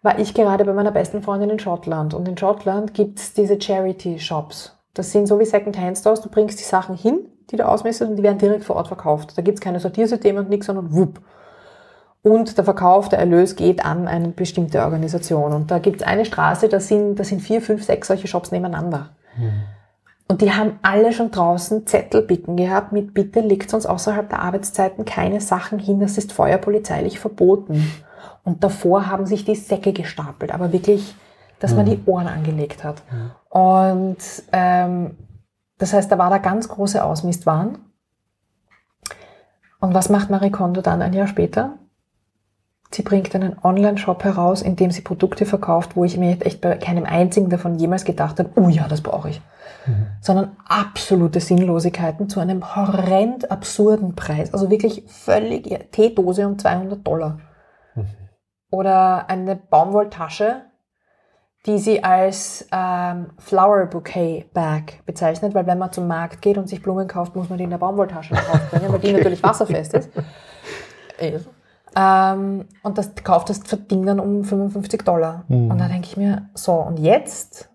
war 0.01 0.19
ich 0.19 0.33
gerade 0.33 0.65
bei 0.65 0.73
meiner 0.73 0.91
besten 0.91 1.23
Freundin 1.23 1.49
in 1.49 1.59
Schottland. 1.59 2.13
Und 2.13 2.27
in 2.27 2.38
Schottland 2.38 2.93
gibt's 2.93 3.33
diese 3.33 3.59
Charity-Shops. 3.59 4.77
Das 4.93 5.12
sind 5.12 5.27
so 5.27 5.39
wie 5.39 5.45
Second-Hand-Stores, 5.45 6.21
du 6.21 6.29
bringst 6.29 6.59
die 6.59 6.63
Sachen 6.63 6.95
hin, 6.95 7.27
die 7.49 7.57
du 7.57 7.67
ausmessest 7.67 8.09
und 8.09 8.15
die 8.15 8.23
werden 8.23 8.38
direkt 8.38 8.63
vor 8.63 8.75
Ort 8.75 8.88
verkauft. 8.88 9.38
Da 9.38 9.41
gibt's 9.41 9.62
keine 9.62 9.79
Sortiersysteme 9.79 10.39
und 10.39 10.49
nichts, 10.49 10.67
sondern 10.67 10.93
wupp 10.93 11.19
und 12.21 12.58
der 12.58 12.63
Verkauf, 12.63 13.10
der 13.10 13.19
Erlös 13.19 13.55
geht 13.55 13.86
an 13.86 14.08
eine 14.08 14.29
bestimmte 14.29 14.82
Organisation. 14.84 15.53
Und 15.53 15.71
da 15.71 15.79
gibt 15.79 16.01
es 16.01 16.08
eine 16.08 16.25
Straße, 16.25 16.67
da 16.67 16.79
sind, 16.79 17.15
da 17.15 17.23
sind 17.23 17.41
vier, 17.41 17.62
fünf, 17.62 17.84
sechs 17.84 18.08
solche 18.08 18.27
Shops 18.27 18.51
nebeneinander. 18.51 19.10
Mhm. 19.38 19.51
Und 20.27 20.41
die 20.41 20.51
haben 20.53 20.77
alle 20.84 21.12
schon 21.12 21.32
draußen 21.32 21.88
Zettelbicken 21.88 22.55
gehabt 22.55 22.91
mit 22.91 23.13
Bitte 23.13 23.39
legt 23.39 23.73
uns 23.73 23.86
außerhalb 23.86 24.29
der 24.29 24.41
Arbeitszeiten 24.41 25.05
keine 25.05 25.41
Sachen 25.41 25.79
hin, 25.79 25.99
das 25.99 26.17
ist 26.17 26.34
feuerpolizeilich 26.34 27.19
verboten. 27.19 27.91
Und 28.43 28.63
davor 28.63 29.08
haben 29.08 29.25
sich 29.25 29.43
die 29.43 29.55
Säcke 29.55 29.91
gestapelt, 29.91 30.53
aber 30.53 30.71
wirklich 30.71 31.15
dass 31.60 31.75
man 31.75 31.86
die 31.86 32.01
Ohren 32.05 32.27
angelegt 32.27 32.84
hat. 32.84 33.03
Und 33.49 34.17
ähm, 34.51 35.17
das 35.77 35.93
heißt, 35.93 36.12
da 36.12 36.17
war 36.17 36.29
da 36.29 36.38
ganz 36.38 36.67
große 36.69 37.03
Ausmistwahn. 37.03 37.77
Und 39.79 39.93
was 39.93 40.10
macht 40.10 40.29
Marie 40.29 40.51
Kondo 40.51 40.82
dann 40.82 41.01
ein 41.01 41.13
Jahr 41.13 41.27
später? 41.27 41.77
Sie 42.91 43.04
bringt 43.04 43.36
einen 43.36 43.56
Online-Shop 43.63 44.23
heraus, 44.23 44.63
in 44.63 44.75
dem 44.75 44.89
sie 44.89 45.02
Produkte 45.02 45.45
verkauft, 45.45 45.95
wo 45.95 46.06
ich 46.06 46.17
mir 46.17 46.41
echt 46.41 46.60
bei 46.60 46.75
keinem 46.75 47.06
einzigen 47.06 47.49
davon 47.49 47.75
jemals 47.75 48.04
gedacht 48.04 48.39
habe, 48.39 48.49
oh 48.56 48.67
ja, 48.67 48.88
das 48.88 49.02
brauche 49.02 49.30
ich. 49.30 49.41
Mhm. 49.86 50.08
Sondern 50.21 50.58
absolute 50.67 51.39
Sinnlosigkeiten 51.39 52.30
zu 52.30 52.39
einem 52.39 52.75
horrend 52.75 53.52
absurden 53.52 54.15
Preis. 54.15 54.54
Also 54.54 54.71
wirklich 54.71 55.04
völlig 55.08 55.91
Teedose 55.91 56.47
um 56.47 56.58
200 56.58 57.06
Dollar. 57.06 57.39
Mhm. 57.93 58.08
Oder 58.71 59.30
eine 59.30 59.56
Baumwolltasche, 59.56 60.63
die 61.67 61.78
sie 61.78 62.04
als 62.04 62.67
ähm, 62.71 63.28
Flower 63.38 63.86
Bouquet 63.86 64.45
Bag 64.52 65.06
bezeichnet, 65.06 65.54
weil 65.54 65.67
wenn 65.67 65.78
man 65.78 65.91
zum 65.91 66.08
Markt 66.08 66.41
geht 66.41 66.58
und 66.58 66.67
sich 66.67 66.82
Blumen 66.82 67.08
kauft, 67.08 67.36
muss 67.36 67.49
man 67.49 67.60
die 67.60 67.65
in 67.65 67.69
der 67.69 67.78
Baumwolltasche 67.78 68.34
aufbringen, 68.34 68.91
weil 68.91 68.99
die 68.99 69.12
natürlich 69.13 69.43
wasserfest 69.43 69.93
ist. 69.93 70.10
Ähm, 71.95 72.65
und 72.84 72.97
das 72.97 73.15
kauft 73.23 73.49
das 73.49 73.62
Ding 73.62 74.06
dann 74.06 74.19
um 74.19 74.43
55 74.43 75.04
Dollar. 75.04 75.45
Mhm. 75.47 75.71
Und 75.71 75.78
da 75.80 75.88
denke 75.88 76.08
ich 76.08 76.17
mir, 76.17 76.49
so, 76.54 76.73
und 76.73 76.99
jetzt, 76.99 77.69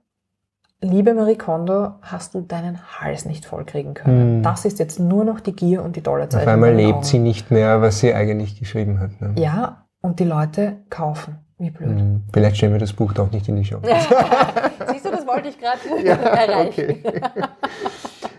liebe 0.81 1.15
Marie 1.15 1.37
Kondo, 1.37 1.95
hast 2.03 2.35
du 2.35 2.41
deinen 2.41 2.79
Hals 3.01 3.25
nicht 3.25 3.45
vollkriegen 3.45 3.95
können. 3.95 4.39
Mhm. 4.39 4.43
Das 4.43 4.65
ist 4.65 4.79
jetzt 4.79 5.01
nur 5.01 5.25
noch 5.25 5.41
die 5.41 5.55
Gier 5.55 5.83
und 5.83 5.97
die 5.97 6.03
Dollarzeichen. 6.03 6.49
Auf 6.49 6.53
einmal 6.53 6.75
lebt 6.75 6.95
Augen. 6.95 7.05
sie 7.05 7.19
nicht 7.19 7.51
mehr, 7.51 7.83
was 7.83 8.01
sie 8.01 8.15
eigentlich 8.15 8.59
geschrieben 8.59 9.01
hat. 9.01 9.21
Ne? 9.21 9.35
Ja, 9.37 9.87
und 10.01 10.21
die 10.21 10.25
Leute 10.25 10.77
kaufen. 10.91 11.39
Wie 11.59 11.71
blöd. 11.71 11.91
Mhm. 11.91 12.25
Vielleicht 12.33 12.57
stellen 12.57 12.73
wir 12.73 12.81
das 12.81 12.93
Buch 12.93 13.13
doch 13.13 13.31
nicht 13.31 13.49
in 13.49 13.57
die 13.57 13.65
Show. 13.65 13.79
Siehst 14.91 15.05
du, 15.05 15.11
das 15.11 15.27
wollte 15.27 15.49
ich 15.49 15.59
gerade 15.59 15.79
ja, 16.05 16.15
erreichen. 16.15 16.97
Okay. 17.05 17.23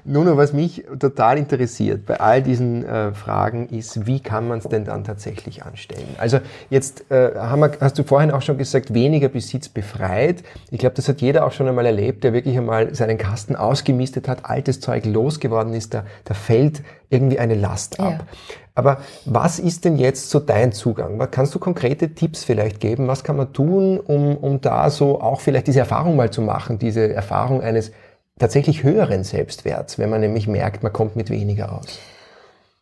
Nun, 0.07 0.37
was 0.37 0.53
mich 0.53 0.85
total 0.99 1.39
interessiert 1.39 2.05
bei 2.05 2.19
all 2.19 2.43
diesen 2.43 2.85
äh, 2.85 3.11
Fragen 3.11 3.67
ist, 3.69 4.05
wie 4.05 4.19
kann 4.19 4.47
man 4.47 4.59
es 4.59 4.65
denn 4.65 4.85
dann 4.85 5.03
tatsächlich 5.03 5.65
anstellen? 5.65 6.07
Also 6.19 6.41
jetzt 6.69 7.09
äh, 7.09 7.33
wir, 7.33 7.71
hast 7.81 7.97
du 7.97 8.03
vorhin 8.03 8.29
auch 8.29 8.43
schon 8.43 8.59
gesagt, 8.59 8.93
weniger 8.93 9.29
Besitz 9.29 9.67
befreit. 9.67 10.43
Ich 10.69 10.77
glaube, 10.77 10.93
das 10.93 11.09
hat 11.09 11.21
jeder 11.21 11.43
auch 11.43 11.51
schon 11.51 11.67
einmal 11.67 11.87
erlebt, 11.87 12.23
der 12.23 12.33
wirklich 12.33 12.55
einmal 12.55 12.93
seinen 12.93 13.17
Kasten 13.17 13.55
ausgemistet 13.55 14.27
hat, 14.27 14.45
altes 14.45 14.79
Zeug 14.79 15.05
losgeworden 15.05 15.73
ist, 15.73 15.95
da, 15.95 16.05
da 16.25 16.35
fällt 16.35 16.83
irgendwie 17.09 17.39
eine 17.39 17.55
Last 17.55 17.99
ab. 17.99 18.25
Ja. 18.29 18.55
Aber 18.75 18.97
was 19.25 19.57
ist 19.57 19.85
denn 19.85 19.97
jetzt 19.97 20.29
so 20.29 20.39
dein 20.39 20.71
Zugang? 20.71 21.17
Kannst 21.31 21.55
du 21.55 21.59
konkrete 21.59 22.13
Tipps 22.13 22.43
vielleicht 22.43 22.79
geben? 22.79 23.07
Was 23.07 23.23
kann 23.23 23.37
man 23.37 23.53
tun, 23.53 23.99
um, 23.99 24.37
um 24.37 24.61
da 24.61 24.91
so 24.91 25.19
auch 25.19 25.41
vielleicht 25.41 25.67
diese 25.67 25.79
Erfahrung 25.79 26.15
mal 26.15 26.29
zu 26.29 26.41
machen, 26.41 26.77
diese 26.77 27.11
Erfahrung 27.11 27.61
eines 27.61 27.91
tatsächlich 28.39 28.83
höheren 28.83 29.23
Selbstwerts, 29.23 29.97
wenn 29.97 30.09
man 30.09 30.21
nämlich 30.21 30.47
merkt, 30.47 30.83
man 30.83 30.93
kommt 30.93 31.15
mit 31.15 31.29
weniger 31.29 31.79
aus? 31.79 31.99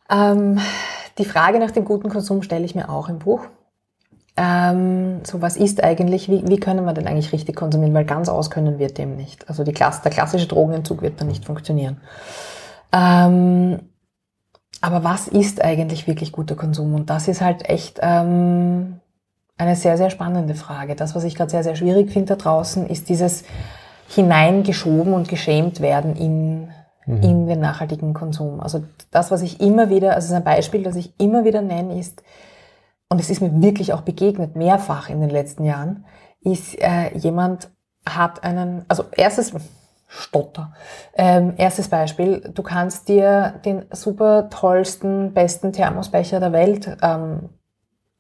Ähm, 0.10 0.60
die 1.18 1.26
Frage 1.26 1.60
nach 1.60 1.72
dem 1.72 1.86
guten 1.86 2.10
Konsum 2.10 2.42
stelle 2.42 2.66
ich 2.66 2.76
mir 2.76 2.90
auch 2.90 3.10
im 3.10 3.20
Buch. 3.20 3.42
Ähm, 4.36 5.24
so 5.24 5.42
was 5.42 5.58
ist 5.58 5.84
eigentlich, 5.84 6.28
wie, 6.28 6.48
wie 6.48 6.60
können 6.60 6.86
wir 6.86 6.94
denn 6.94 7.08
eigentlich 7.08 7.34
richtig 7.34 7.56
konsumieren? 7.56 7.94
Weil 7.94 8.06
ganz 8.06 8.30
auskönnen 8.30 8.80
wird 8.80 8.98
dem 8.98 9.16
nicht. 9.16 9.48
Also 9.48 9.64
Klasse, 9.64 10.02
der 10.04 10.12
klassische 10.12 10.48
Drogenentzug 10.48 11.04
wird 11.04 11.22
dann 11.22 11.28
nicht 11.28 11.46
funktionieren. 11.46 12.02
Ähm, 12.92 13.80
aber 14.82 15.04
was 15.04 15.28
ist 15.28 15.64
eigentlich 15.64 16.08
wirklich 16.08 16.32
guter 16.32 16.56
Konsum? 16.56 16.96
Und 16.96 17.10
das 17.12 17.28
ist 17.28 17.42
halt 17.42 17.70
echt 17.70 18.00
ähm, 18.02 19.00
eine 19.58 19.76
sehr, 19.76 19.98
sehr 19.98 20.10
spannende 20.10 20.56
Frage. 20.56 20.96
Das, 20.96 21.16
was 21.16 21.24
ich 21.24 21.36
gerade 21.36 21.52
sehr, 21.52 21.64
sehr 21.64 21.76
schwierig 21.76 22.12
finde 22.12 22.36
da 22.36 22.42
draußen, 22.42 22.88
ist 22.88 23.10
dieses, 23.10 23.44
hineingeschoben 24.08 25.14
und 25.14 25.28
geschämt 25.28 25.82
werden 25.82 26.16
in, 26.16 26.72
mhm. 27.06 27.24
in 27.24 27.48
den 27.48 27.60
nachhaltigen 27.60 28.14
Konsum. 28.14 28.60
Also 28.60 28.84
das, 29.12 29.32
was 29.32 29.42
ich 29.42 29.62
immer 29.62 29.90
wieder, 29.90 30.16
also 30.16 30.34
ein 30.34 30.44
Beispiel, 30.44 30.84
das 30.84 30.96
ich 30.96 31.20
immer 31.20 31.46
wieder 31.46 31.62
nenne, 31.62 32.00
ist, 32.00 32.24
und 33.10 33.20
es 33.20 33.30
ist 33.30 33.42
mir 33.42 33.62
wirklich 33.62 33.94
auch 33.94 34.02
begegnet, 34.02 34.56
mehrfach 34.56 35.10
in 35.10 35.22
den 35.22 35.30
letzten 35.30 35.66
Jahren, 35.66 36.06
ist 36.42 36.80
äh, 36.82 37.16
jemand 37.18 37.70
hat 38.06 38.44
einen, 38.44 38.86
also 38.88 39.06
erstes, 39.16 39.54
Stotter. 40.16 40.74
Ähm, 41.16 41.54
erstes 41.58 41.88
Beispiel, 41.88 42.52
du 42.54 42.62
kannst 42.62 43.10
dir 43.10 43.60
den 43.66 43.86
super 43.92 44.50
tollsten, 44.52 45.34
besten 45.34 45.74
Thermosbecher 45.74 46.40
der 46.40 46.54
Welt 46.54 46.98
ähm, 47.02 47.50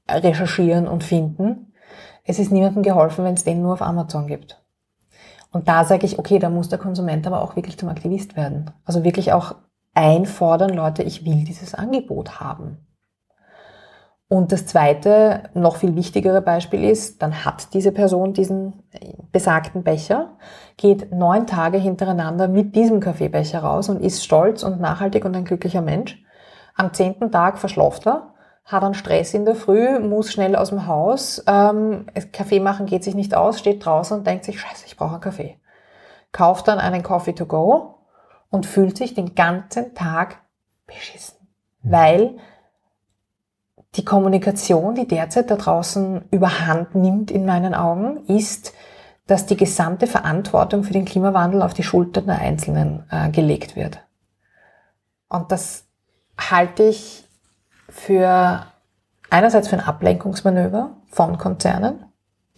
recherchieren 0.10 0.88
und 0.88 1.04
finden. 1.04 1.74
Es 2.24 2.40
ist 2.40 2.52
niemandem 2.52 2.82
geholfen, 2.82 3.26
wenn 3.26 3.36
es 3.36 3.44
den 3.44 3.62
nur 3.62 3.74
auf 3.74 3.82
Amazon 3.84 4.26
gibt. 4.26 4.63
Und 5.54 5.68
da 5.68 5.86
sage 5.86 6.06
ich, 6.06 6.20
okay, 6.20 6.40
da 6.40 6.50
muss 6.50 6.68
der 6.68 6.80
Konsument 6.80 7.26
aber 7.28 7.42
auch 7.42 7.56
wirklich 7.56 7.78
zum 7.78 7.88
Aktivist 7.88 8.36
werden. 8.36 8.72
Also 8.86 9.04
wirklich 9.04 9.32
auch 9.34 9.56
einfordern, 9.94 10.72
Leute, 10.72 11.04
ich 11.04 11.26
will 11.26 11.46
dieses 11.46 11.76
Angebot 11.76 12.40
haben. 12.40 12.80
Und 14.28 14.52
das 14.52 14.66
zweite, 14.66 15.44
noch 15.54 15.76
viel 15.76 15.96
wichtigere 15.96 16.42
Beispiel 16.42 16.84
ist, 16.84 17.22
dann 17.22 17.46
hat 17.46 17.76
diese 17.76 17.92
Person 17.92 18.34
diesen 18.34 18.82
besagten 19.32 19.84
Becher, 19.84 20.32
geht 20.76 21.14
neun 21.14 21.46
Tage 21.46 21.78
hintereinander 21.78 22.48
mit 22.48 22.76
diesem 22.76 23.00
Kaffeebecher 23.00 23.60
raus 23.60 23.90
und 23.90 24.02
ist 24.02 24.24
stolz 24.24 24.64
und 24.64 24.82
nachhaltig 24.82 25.24
und 25.24 25.36
ein 25.36 25.46
glücklicher 25.46 25.84
Mensch. 25.84 26.20
Am 26.74 26.94
zehnten 26.94 27.32
Tag 27.32 27.60
verschlaft 27.60 28.08
er 28.08 28.33
hat 28.66 28.84
einen 28.84 28.94
Stress 28.94 29.34
in 29.34 29.46
der 29.46 29.56
Früh, 29.56 30.00
muss 30.00 30.32
schnell 30.32 30.56
aus 30.56 30.70
dem 30.70 30.88
Haus, 30.88 31.44
ähm, 31.48 32.06
Kaffee 32.32 32.60
machen 32.60 32.86
geht 32.86 33.04
sich 33.04 33.16
nicht 33.16 33.36
aus, 33.36 33.60
steht 33.60 33.86
draußen 33.86 34.18
und 34.18 34.28
denkt 34.28 34.46
sich, 34.46 34.60
scheiße, 34.60 34.86
ich 34.86 34.96
brauche 34.96 35.14
einen 35.14 35.22
Kaffee. 35.22 35.58
Kauft 36.32 36.68
dann 36.68 36.80
einen 36.80 37.04
Coffee 37.04 37.34
to 37.34 37.46
go 37.46 37.96
und 38.50 38.66
fühlt 38.66 38.98
sich 38.98 39.14
den 39.14 39.36
ganzen 39.36 39.94
Tag 39.94 40.38
beschissen. 40.88 41.38
Mhm. 41.82 41.92
Weil 41.92 42.38
die 43.96 44.06
Kommunikation, 44.06 44.96
die 44.96 45.08
derzeit 45.08 45.52
da 45.52 45.56
draußen 45.56 46.26
überhand 46.32 46.96
nimmt 46.96 47.30
in 47.32 47.46
meinen 47.46 47.76
Augen, 47.76 48.26
ist, 48.26 48.74
dass 49.28 49.46
die 49.46 49.58
gesamte 49.58 50.08
Verantwortung 50.08 50.84
für 50.84 50.94
den 50.94 51.06
Klimawandel 51.06 51.62
auf 51.62 51.74
die 51.74 51.84
Schultern 51.84 52.26
der 52.26 52.40
Einzelnen 52.40 53.06
äh, 53.10 53.30
gelegt 53.30 53.76
wird. 53.76 54.00
Und 55.30 55.52
das 55.52 55.88
halte 56.38 56.84
ich 56.84 57.23
für 57.94 58.66
einerseits 59.30 59.68
für 59.68 59.76
ein 59.76 59.86
Ablenkungsmanöver 59.86 60.98
von 61.08 61.38
Konzernen, 61.38 62.06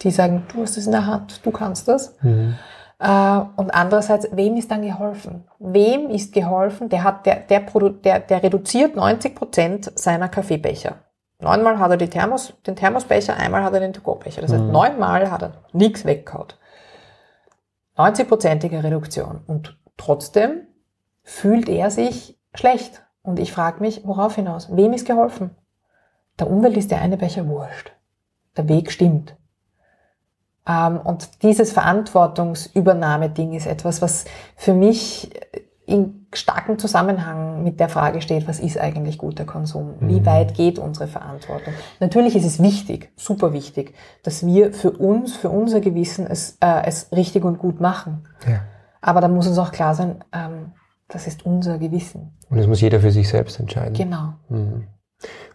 die 0.02 0.10
sagen, 0.10 0.46
du 0.52 0.62
hast 0.62 0.76
es 0.76 0.86
in 0.86 0.92
der 0.92 1.06
Hand, 1.06 1.44
du 1.44 1.50
kannst 1.50 1.88
das. 1.88 2.16
Mhm. 2.22 2.56
Äh, 2.98 3.40
und 3.56 3.70
andererseits, 3.70 4.28
wem 4.32 4.56
ist 4.56 4.70
dann 4.70 4.82
geholfen? 4.82 5.44
Wem 5.58 6.08
ist 6.08 6.32
geholfen? 6.32 6.88
Der 6.88 7.04
hat, 7.04 7.26
der, 7.26 7.36
der, 7.40 7.60
der, 7.60 8.20
der 8.20 8.42
reduziert 8.42 8.96
90 8.96 9.34
Prozent 9.34 9.92
seiner 9.98 10.28
Kaffeebecher. 10.28 10.96
Neunmal 11.38 11.78
hat 11.78 11.90
er 11.90 11.96
die 11.98 12.08
Thermos, 12.08 12.54
den 12.66 12.76
Thermosbecher, 12.76 13.36
einmal 13.36 13.62
hat 13.62 13.74
er 13.74 13.80
den 13.80 13.92
To-Go-Becher. 13.92 14.40
Das 14.40 14.52
heißt, 14.52 14.64
mhm. 14.64 14.72
neunmal 14.72 15.30
hat 15.30 15.42
er 15.42 15.52
nichts 15.72 16.06
weggehaut. 16.06 16.58
90-prozentige 17.98 18.82
Reduktion. 18.82 19.42
Und 19.46 19.76
trotzdem 19.98 20.62
fühlt 21.22 21.68
er 21.68 21.90
sich 21.90 22.38
schlecht. 22.54 23.02
Und 23.26 23.40
ich 23.40 23.52
frage 23.52 23.80
mich, 23.80 24.02
worauf 24.04 24.36
hinaus? 24.36 24.68
Wem 24.74 24.92
ist 24.92 25.04
geholfen? 25.04 25.50
Der 26.38 26.48
Umwelt 26.48 26.76
ist 26.76 26.92
der 26.92 27.00
eine 27.00 27.16
Becher 27.16 27.48
wurscht. 27.48 27.92
Der 28.56 28.68
Weg 28.68 28.92
stimmt. 28.92 29.36
Ähm, 30.66 31.00
und 31.00 31.42
dieses 31.42 31.72
Verantwortungsübernahme-Ding 31.72 33.52
ist 33.52 33.66
etwas, 33.66 34.00
was 34.00 34.26
für 34.54 34.74
mich 34.74 35.30
in 35.86 36.28
starkem 36.32 36.78
Zusammenhang 36.78 37.64
mit 37.64 37.80
der 37.80 37.88
Frage 37.88 38.20
steht, 38.20 38.46
was 38.46 38.60
ist 38.60 38.78
eigentlich 38.78 39.18
guter 39.18 39.44
Konsum? 39.44 39.94
Wie 40.00 40.20
mhm. 40.20 40.26
weit 40.26 40.54
geht 40.54 40.78
unsere 40.78 41.08
Verantwortung? 41.08 41.74
Natürlich 41.98 42.36
ist 42.36 42.44
es 42.44 42.62
wichtig, 42.62 43.10
super 43.16 43.52
wichtig, 43.52 43.94
dass 44.22 44.46
wir 44.46 44.72
für 44.72 44.92
uns, 44.92 45.34
für 45.34 45.48
unser 45.48 45.80
Gewissen 45.80 46.28
es, 46.28 46.58
äh, 46.60 46.84
es 46.84 47.10
richtig 47.10 47.44
und 47.44 47.58
gut 47.58 47.80
machen. 47.80 48.28
Ja. 48.46 48.60
Aber 49.00 49.20
da 49.20 49.26
muss 49.26 49.48
uns 49.48 49.58
auch 49.58 49.72
klar 49.72 49.96
sein, 49.96 50.22
ähm, 50.32 50.72
das 51.08 51.26
ist 51.26 51.46
unser 51.46 51.78
Gewissen. 51.78 52.36
Und 52.50 52.58
das 52.58 52.66
muss 52.66 52.80
jeder 52.80 53.00
für 53.00 53.10
sich 53.10 53.28
selbst 53.28 53.60
entscheiden. 53.60 53.94
Genau. 53.94 54.34
Mhm. 54.48 54.84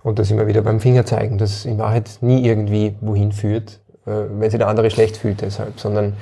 Und 0.04 0.18
da 0.18 0.24
sind 0.24 0.38
wir 0.38 0.48
wieder 0.48 0.62
beim 0.62 0.80
Fingerzeigen, 0.80 1.38
das 1.38 1.66
in 1.66 1.78
Wahrheit 1.78 2.18
nie 2.22 2.46
irgendwie 2.46 2.96
wohin 3.02 3.32
führt, 3.32 3.82
äh, 4.06 4.12
wenn 4.30 4.50
sich 4.50 4.58
der 4.58 4.68
andere 4.68 4.90
schlecht 4.90 5.18
fühlt 5.18 5.42
deshalb, 5.42 5.80
sondern 5.80 6.14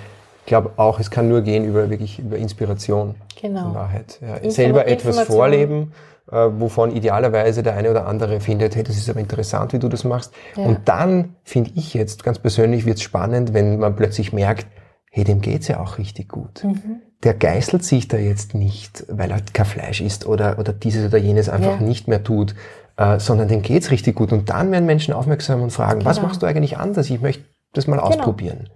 ich 0.42 0.46
glaube 0.46 0.72
auch, 0.78 1.00
es 1.00 1.12
kann 1.12 1.30
nur 1.30 1.42
gehen 1.42 1.64
über 1.64 1.90
wirklich 1.90 2.20
über 2.20 2.38
Inspiration. 2.38 3.16
Genau. 3.40 3.70
In 3.70 3.76
Wahrheit. 3.76 4.20
Ja, 4.22 4.50
selber 4.50 4.88
etwas 4.88 5.22
vorleben, 5.22 5.94
äh, 6.32 6.36
wovon 6.36 6.92
idealerweise 6.92 7.64
der 7.64 7.76
eine 7.76 7.92
oder 7.92 8.08
andere 8.08 8.40
findet, 8.40 8.76
hey, 8.76 8.84
das 8.84 8.98
ist 8.98 9.10
aber 9.10 9.20
interessant, 9.20 9.74
wie 9.74 9.80
du 9.80 9.88
das 9.88 10.04
machst. 10.04 10.34
Ja. 10.56 10.64
Und 10.66 10.90
dann 10.90 11.36
finde 11.44 11.72
ich 11.76 11.94
jetzt 11.94 12.24
ganz 12.24 12.40
persönlich 12.40 12.86
wird 12.86 12.98
es 12.98 13.04
spannend, 13.04 13.54
wenn 13.54 13.80
man 13.80 13.96
plötzlich 13.96 14.34
merkt, 14.34 14.68
hey, 15.12 15.24
dem 15.24 15.40
geht's 15.42 15.68
ja 15.68 15.80
auch 15.80 15.98
richtig 15.98 16.30
gut. 16.30 16.64
Mhm. 16.64 17.02
Der 17.24 17.34
geißelt 17.34 17.84
sich 17.84 18.08
da 18.08 18.18
jetzt 18.18 18.56
nicht, 18.56 19.06
weil 19.10 19.32
er 19.32 19.42
kein 19.54 19.66
Fleisch 19.66 20.00
isst 20.00 20.26
oder, 20.26 20.58
oder 20.58 20.72
dieses 20.72 21.06
oder 21.06 21.18
jenes 21.18 21.50
einfach 21.50 21.80
ja. 21.80 21.86
nicht 21.86 22.08
mehr 22.08 22.24
tut, 22.24 22.56
äh, 22.96 23.20
sondern 23.20 23.48
dem 23.48 23.62
geht's 23.62 23.92
richtig 23.92 24.16
gut. 24.16 24.32
Und 24.32 24.50
dann 24.50 24.72
werden 24.72 24.86
Menschen 24.86 25.14
aufmerksam 25.14 25.62
und 25.62 25.72
fragen, 25.72 26.00
genau. 26.00 26.10
was 26.10 26.22
machst 26.22 26.42
du 26.42 26.46
eigentlich 26.46 26.78
anders? 26.78 27.10
Ich 27.10 27.22
möchte 27.22 27.44
das 27.74 27.88
mal 27.88 27.98
genau. 27.98 28.08
ausprobieren. 28.08 28.70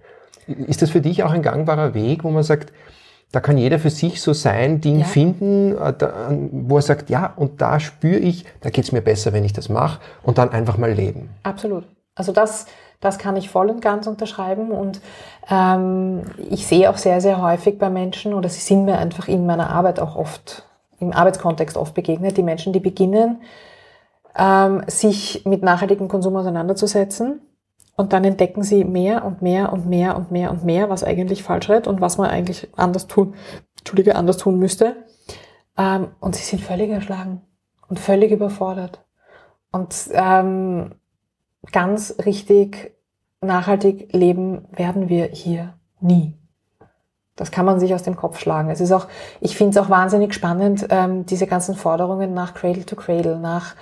Ist 0.46 0.82
das 0.82 0.90
für 0.90 1.00
dich 1.00 1.22
auch 1.22 1.30
ein 1.30 1.42
gangbarer 1.42 1.94
Weg, 1.94 2.22
wo 2.22 2.30
man 2.30 2.42
sagt, 2.42 2.72
da 3.32 3.40
kann 3.40 3.58
jeder 3.58 3.78
für 3.78 3.90
sich 3.90 4.20
so 4.20 4.32
sein 4.32 4.80
Ding 4.80 5.00
ja. 5.00 5.04
finden, 5.04 5.76
äh, 5.76 5.92
wo 6.52 6.76
er 6.76 6.82
sagt, 6.82 7.10
ja, 7.10 7.32
und 7.34 7.60
da 7.60 7.80
spüre 7.80 8.18
ich, 8.18 8.44
da 8.60 8.70
geht 8.70 8.84
es 8.84 8.92
mir 8.92 9.00
besser, 9.00 9.32
wenn 9.32 9.44
ich 9.44 9.52
das 9.52 9.68
mache 9.68 10.00
und 10.22 10.38
dann 10.38 10.50
einfach 10.50 10.78
mal 10.78 10.92
leben. 10.92 11.30
Absolut. 11.42 11.84
Also 12.14 12.32
das, 12.32 12.66
das 13.04 13.18
kann 13.18 13.36
ich 13.36 13.50
voll 13.50 13.70
und 13.70 13.80
ganz 13.80 14.06
unterschreiben 14.06 14.70
und 14.70 15.00
ähm, 15.50 16.22
ich 16.50 16.66
sehe 16.66 16.90
auch 16.90 16.96
sehr, 16.96 17.20
sehr 17.20 17.40
häufig 17.40 17.78
bei 17.78 17.90
Menschen 17.90 18.34
oder 18.34 18.48
sie 18.48 18.60
sind 18.60 18.84
mir 18.84 18.98
einfach 18.98 19.28
in 19.28 19.46
meiner 19.46 19.70
Arbeit 19.70 20.00
auch 20.00 20.16
oft, 20.16 20.64
im 20.98 21.12
Arbeitskontext 21.12 21.76
oft 21.76 21.94
begegnet, 21.94 22.36
die 22.36 22.42
Menschen, 22.42 22.72
die 22.72 22.80
beginnen, 22.80 23.42
ähm, 24.36 24.82
sich 24.86 25.44
mit 25.44 25.62
nachhaltigem 25.62 26.08
Konsum 26.08 26.36
auseinanderzusetzen 26.36 27.40
und 27.96 28.12
dann 28.12 28.24
entdecken 28.24 28.62
sie 28.62 28.84
mehr 28.84 29.24
und 29.24 29.42
mehr 29.42 29.72
und 29.72 29.86
mehr 29.86 30.16
und 30.16 30.30
mehr 30.32 30.50
und 30.50 30.64
mehr, 30.64 30.90
was 30.90 31.04
eigentlich 31.04 31.42
falsch 31.42 31.68
ist 31.68 31.86
und 31.86 32.00
was 32.00 32.18
man 32.18 32.28
eigentlich 32.28 32.68
anders 32.76 33.06
tun, 33.06 33.34
Entschuldige, 33.78 34.16
anders 34.16 34.36
tun 34.36 34.58
müsste. 34.58 34.96
Ähm, 35.76 36.08
und 36.20 36.34
sie 36.34 36.42
sind 36.42 36.62
völlig 36.62 36.90
erschlagen 36.90 37.42
und 37.88 38.00
völlig 38.00 38.32
überfordert. 38.32 39.04
Und 39.70 39.94
ähm, 40.12 40.92
ganz 41.70 42.16
richtig 42.24 42.93
nachhaltig 43.44 44.12
leben 44.12 44.66
werden 44.72 45.08
wir 45.08 45.26
hier 45.26 45.74
nie. 46.00 46.36
Das 47.36 47.50
kann 47.50 47.66
man 47.66 47.80
sich 47.80 47.94
aus 47.94 48.04
dem 48.04 48.16
Kopf 48.16 48.38
schlagen. 48.38 48.70
Es 48.70 48.80
ist 48.80 48.92
auch, 48.92 49.08
ich 49.40 49.56
finde 49.56 49.78
es 49.78 49.84
auch 49.84 49.90
wahnsinnig 49.90 50.34
spannend, 50.34 50.86
ähm, 50.90 51.26
diese 51.26 51.46
ganzen 51.46 51.74
Forderungen 51.74 52.32
nach 52.32 52.54
Cradle 52.54 52.86
to 52.86 52.94
Cradle, 52.94 53.38
nach 53.38 53.74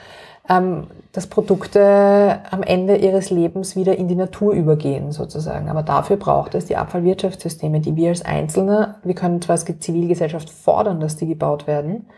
ähm, 0.49 0.89
dass 1.13 1.27
Produkte 1.27 2.41
am 2.51 2.63
Ende 2.63 2.97
ihres 2.97 3.31
Lebens 3.31 3.77
wieder 3.77 3.97
in 3.97 4.09
die 4.09 4.15
Natur 4.15 4.55
übergehen, 4.55 5.13
sozusagen. 5.13 5.69
Aber 5.69 5.83
dafür 5.83 6.17
braucht 6.17 6.55
es 6.55 6.65
die 6.67 6.77
Abfallwirtschaftssysteme, 6.77 7.81
die 7.81 7.97
wir 7.97 8.09
als 8.09 8.25
Einzelne, 8.25 8.97
wir 9.05 9.15
können 9.15 9.41
zwar 9.43 9.55
als 9.55 9.65
Zivilgesellschaft 9.65 10.51
fordern, 10.51 11.01
dass 11.01 11.17
die 11.17 11.27
gebaut 11.27 11.67
werden, 11.67 12.09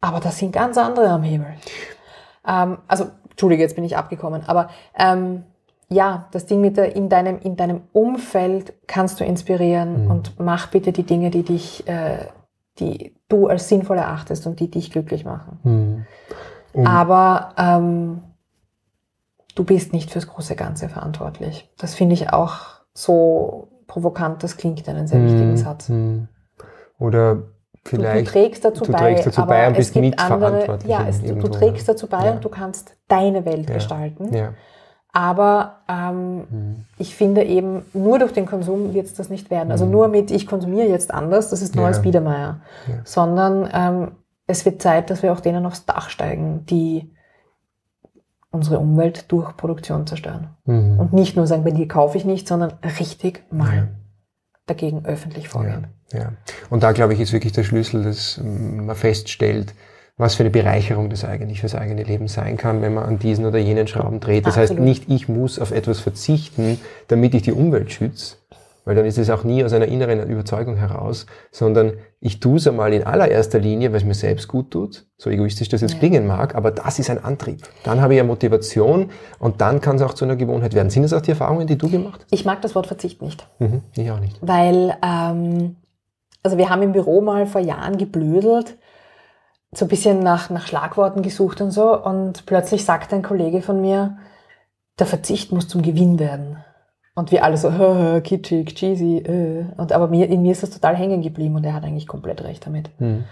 aber 0.00 0.20
das 0.20 0.38
sind 0.38 0.52
ganz 0.52 0.76
andere 0.76 1.08
am 1.08 1.22
Himmel. 1.22 1.54
Ähm, 2.46 2.78
also, 2.88 3.06
Entschuldige, 3.30 3.62
jetzt 3.62 3.76
bin 3.76 3.84
ich 3.84 3.96
abgekommen, 3.96 4.42
aber 4.46 4.68
ähm, 4.96 5.44
ja, 5.88 6.28
das 6.32 6.46
Ding 6.46 6.60
mit 6.60 6.76
der, 6.76 6.96
in 6.96 7.08
deinem, 7.08 7.38
in 7.40 7.56
deinem 7.56 7.82
Umfeld 7.92 8.74
kannst 8.86 9.20
du 9.20 9.24
inspirieren 9.24 10.04
mhm. 10.04 10.10
und 10.10 10.40
mach 10.40 10.68
bitte 10.68 10.92
die 10.92 11.02
Dinge, 11.04 11.30
die 11.30 11.42
dich, 11.42 11.86
äh, 11.86 12.26
die 12.78 13.14
du 13.28 13.48
als 13.48 13.68
sinnvoll 13.68 13.98
erachtest 13.98 14.46
und 14.46 14.60
die 14.60 14.70
dich 14.70 14.90
glücklich 14.90 15.24
machen. 15.24 15.58
Mhm. 15.62 16.06
Mhm. 16.80 16.86
Aber 16.86 17.54
ähm, 17.56 18.22
du 19.54 19.64
bist 19.64 19.92
nicht 19.92 20.10
fürs 20.10 20.26
große 20.26 20.56
Ganze 20.56 20.88
verantwortlich. 20.88 21.70
Das 21.78 21.94
finde 21.94 22.14
ich 22.14 22.32
auch 22.32 22.80
so 22.92 23.68
provokant, 23.86 24.42
das 24.42 24.56
klingt 24.56 24.88
einen 24.88 25.06
sehr 25.06 25.22
wichtigen 25.22 25.52
mhm. 25.52 25.56
Satz. 25.56 25.88
Mhm. 25.88 26.28
Oder 26.98 27.42
vielleicht. 27.84 28.20
Du, 28.20 28.24
du 28.24 28.30
trägst 28.30 28.64
dazu 28.64 28.84
du 28.84 28.92
bei, 28.92 28.98
trägst 28.98 29.26
dazu 29.26 29.46
bei 29.46 29.68
und 29.68 29.76
bist 29.76 29.94
mitverantwortlich. 29.96 30.90
Ja, 30.90 31.06
es, 31.08 31.22
du, 31.22 31.34
du, 31.34 31.48
trägst 31.48 31.88
dazu 31.88 32.06
bei 32.08 32.26
ja. 32.26 32.32
und 32.32 32.44
du 32.44 32.48
kannst 32.48 32.96
deine 33.08 33.44
Welt 33.44 33.68
ja. 33.68 33.74
gestalten. 33.74 34.34
Ja. 34.34 34.54
Aber 35.16 35.76
ähm, 35.88 36.38
mhm. 36.38 36.84
ich 36.98 37.14
finde 37.14 37.44
eben, 37.44 37.82
nur 37.94 38.18
durch 38.18 38.32
den 38.32 38.46
Konsum 38.46 38.94
wird 38.94 39.06
es 39.06 39.14
das 39.14 39.30
nicht 39.30 39.48
werden. 39.48 39.70
Also 39.70 39.86
mhm. 39.86 39.92
nur 39.92 40.08
mit, 40.08 40.32
ich 40.32 40.48
konsumiere 40.48 40.88
jetzt 40.88 41.14
anders, 41.14 41.50
das 41.50 41.62
ist 41.62 41.76
neues 41.76 41.98
ja. 41.98 42.02
Biedermeier. 42.02 42.60
Sondern 43.04 43.70
ähm, 43.72 44.10
es 44.48 44.64
wird 44.64 44.82
Zeit, 44.82 45.10
dass 45.10 45.22
wir 45.22 45.32
auch 45.32 45.38
denen 45.38 45.64
aufs 45.66 45.86
Dach 45.86 46.10
steigen, 46.10 46.66
die 46.66 47.14
unsere 48.50 48.80
Umwelt 48.80 49.30
durch 49.30 49.56
Produktion 49.56 50.04
zerstören. 50.08 50.48
Mhm. 50.64 50.98
Und 50.98 51.12
nicht 51.12 51.36
nur 51.36 51.46
sagen, 51.46 51.62
bei 51.62 51.70
dir 51.70 51.86
kaufe 51.86 52.18
ich 52.18 52.24
nicht, 52.24 52.48
sondern 52.48 52.72
richtig 52.98 53.44
mal 53.52 53.76
ja. 53.76 53.88
dagegen 54.66 55.04
öffentlich 55.04 55.48
vorgehen. 55.48 55.86
Ja, 56.12 56.18
ja. 56.18 56.32
Und 56.70 56.82
da 56.82 56.90
glaube 56.90 57.14
ich 57.14 57.20
ist 57.20 57.32
wirklich 57.32 57.52
der 57.52 57.62
Schlüssel, 57.62 58.02
dass 58.02 58.40
man 58.42 58.96
feststellt, 58.96 59.74
was 60.16 60.36
für 60.36 60.44
eine 60.44 60.50
Bereicherung 60.50 61.10
das 61.10 61.24
eigentlich 61.24 61.60
fürs 61.60 61.74
eigene 61.74 62.04
Leben 62.04 62.28
sein 62.28 62.56
kann, 62.56 62.82
wenn 62.82 62.94
man 62.94 63.04
an 63.04 63.18
diesen 63.18 63.46
oder 63.46 63.58
jenen 63.58 63.88
Schrauben 63.88 64.20
dreht. 64.20 64.46
Das 64.46 64.56
Absolut. 64.56 64.80
heißt 64.80 64.80
nicht, 64.80 65.10
ich 65.10 65.28
muss 65.28 65.58
auf 65.58 65.72
etwas 65.72 66.00
verzichten, 66.00 66.80
damit 67.08 67.34
ich 67.34 67.42
die 67.42 67.52
Umwelt 67.52 67.90
schütze, 67.90 68.36
weil 68.84 68.94
dann 68.94 69.06
ist 69.06 69.18
es 69.18 69.28
auch 69.28 69.42
nie 69.42 69.64
aus 69.64 69.72
einer 69.72 69.86
inneren 69.86 70.28
Überzeugung 70.28 70.76
heraus, 70.76 71.26
sondern 71.50 71.94
ich 72.20 72.38
tue 72.38 72.58
es 72.58 72.68
einmal 72.68 72.92
in 72.92 73.02
allererster 73.02 73.58
Linie, 73.58 73.90
weil 73.90 73.98
es 73.98 74.04
mir 74.04 74.14
selbst 74.14 74.46
gut 74.46 74.70
tut, 74.70 75.04
so 75.16 75.30
egoistisch 75.30 75.68
das 75.68 75.80
jetzt 75.80 75.94
ja. 75.94 75.98
klingen 75.98 76.28
mag, 76.28 76.54
aber 76.54 76.70
das 76.70 77.00
ist 77.00 77.10
ein 77.10 77.22
Antrieb. 77.22 77.62
Dann 77.82 78.00
habe 78.00 78.14
ich 78.14 78.18
ja 78.18 78.24
Motivation 78.24 79.10
und 79.40 79.60
dann 79.60 79.80
kann 79.80 79.96
es 79.96 80.02
auch 80.02 80.14
zu 80.14 80.24
einer 80.24 80.36
Gewohnheit 80.36 80.74
werden. 80.74 80.90
Sind 80.90 81.02
das 81.02 81.12
auch 81.12 81.22
die 81.22 81.30
Erfahrungen, 81.30 81.66
die 81.66 81.76
du 81.76 81.88
gemacht 81.88 82.20
hast? 82.22 82.32
Ich 82.32 82.44
mag 82.44 82.62
das 82.62 82.76
Wort 82.76 82.86
Verzicht 82.86 83.20
nicht. 83.20 83.48
Mhm, 83.58 83.82
ich 83.96 84.10
auch 84.12 84.20
nicht. 84.20 84.38
Weil, 84.42 84.96
ähm, 85.02 85.76
also 86.44 86.56
wir 86.56 86.70
haben 86.70 86.82
im 86.82 86.92
Büro 86.92 87.20
mal 87.20 87.46
vor 87.46 87.60
Jahren 87.60 87.98
geblödelt, 87.98 88.76
so 89.78 89.84
ein 89.84 89.88
bisschen 89.88 90.20
nach, 90.20 90.50
nach 90.50 90.66
Schlagworten 90.66 91.22
gesucht 91.22 91.60
und 91.60 91.70
so 91.70 91.98
und 92.00 92.46
plötzlich 92.46 92.84
sagt 92.84 93.12
ein 93.12 93.22
Kollege 93.22 93.62
von 93.62 93.80
mir, 93.80 94.18
der 94.98 95.06
Verzicht 95.06 95.52
muss 95.52 95.68
zum 95.68 95.82
Gewinn 95.82 96.18
werden. 96.18 96.58
Und 97.16 97.30
wir 97.30 97.44
alle 97.44 97.56
so, 97.56 97.72
hö, 97.72 98.20
kitschig, 98.20 98.74
cheesy. 98.74 99.18
Äh. 99.18 99.66
Und 99.76 99.92
aber 99.92 100.08
mir, 100.08 100.28
in 100.28 100.42
mir 100.42 100.52
ist 100.52 100.64
das 100.64 100.70
total 100.70 100.96
hängen 100.96 101.22
geblieben 101.22 101.54
und 101.54 101.64
er 101.64 101.74
hat 101.74 101.84
eigentlich 101.84 102.08
komplett 102.08 102.42
recht 102.42 102.66
damit. 102.66 102.90
Mhm. 103.00 103.24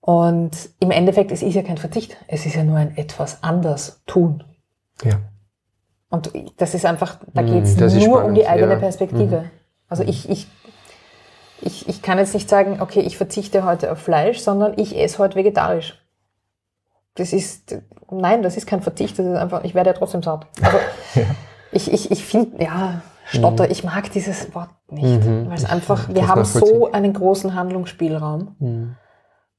Und 0.00 0.50
im 0.80 0.90
Endeffekt, 0.90 1.32
es 1.32 1.42
ist 1.42 1.54
ja 1.54 1.62
kein 1.62 1.78
Verzicht, 1.78 2.16
es 2.26 2.44
ist 2.44 2.56
ja 2.56 2.64
nur 2.64 2.76
ein 2.76 2.96
etwas 2.96 3.42
anders 3.42 4.02
tun. 4.06 4.44
Ja. 5.02 5.20
Und 6.10 6.30
das 6.58 6.74
ist 6.74 6.84
einfach, 6.84 7.18
da 7.32 7.42
geht 7.42 7.64
es 7.64 7.94
nur 7.94 8.24
um 8.24 8.34
die 8.34 8.46
eigene 8.46 8.72
ja. 8.72 8.78
Perspektive. 8.78 9.42
Mhm. 9.42 9.50
Also 9.88 10.02
ich, 10.02 10.28
ich, 10.28 10.46
ich, 11.62 11.88
ich 11.88 12.02
kann 12.02 12.18
jetzt 12.18 12.34
nicht 12.34 12.48
sagen, 12.48 12.80
okay, 12.80 13.00
ich 13.00 13.16
verzichte 13.16 13.64
heute 13.64 13.92
auf 13.92 13.98
Fleisch, 13.98 14.38
sondern 14.38 14.78
ich 14.78 14.98
esse 14.98 15.18
heute 15.18 15.36
vegetarisch. 15.36 15.98
Das 17.14 17.32
ist, 17.32 17.76
nein, 18.10 18.42
das 18.42 18.56
ist 18.56 18.66
kein 18.66 18.82
Verzicht, 18.82 19.18
das 19.18 19.26
ist 19.26 19.36
einfach, 19.36 19.64
ich 19.64 19.74
werde 19.74 19.90
ja 19.90 19.94
trotzdem 19.94 20.22
satt. 20.22 20.46
Also, 20.62 20.78
ja. 21.14 21.26
ich, 21.70 21.92
ich, 21.92 22.10
ich 22.10 22.24
finde, 22.24 22.62
ja, 22.62 23.02
Stotter. 23.24 23.64
Mhm. 23.64 23.70
Ich 23.70 23.84
mag 23.84 24.10
dieses 24.12 24.54
Wort 24.54 24.70
nicht, 24.90 25.24
mhm. 25.24 25.48
weil 25.48 25.56
es 25.56 25.64
einfach, 25.64 26.08
wir 26.08 26.28
haben 26.28 26.44
so 26.44 26.90
einen 26.90 27.12
großen 27.12 27.54
Handlungsspielraum 27.54 28.56
mhm. 28.58 28.96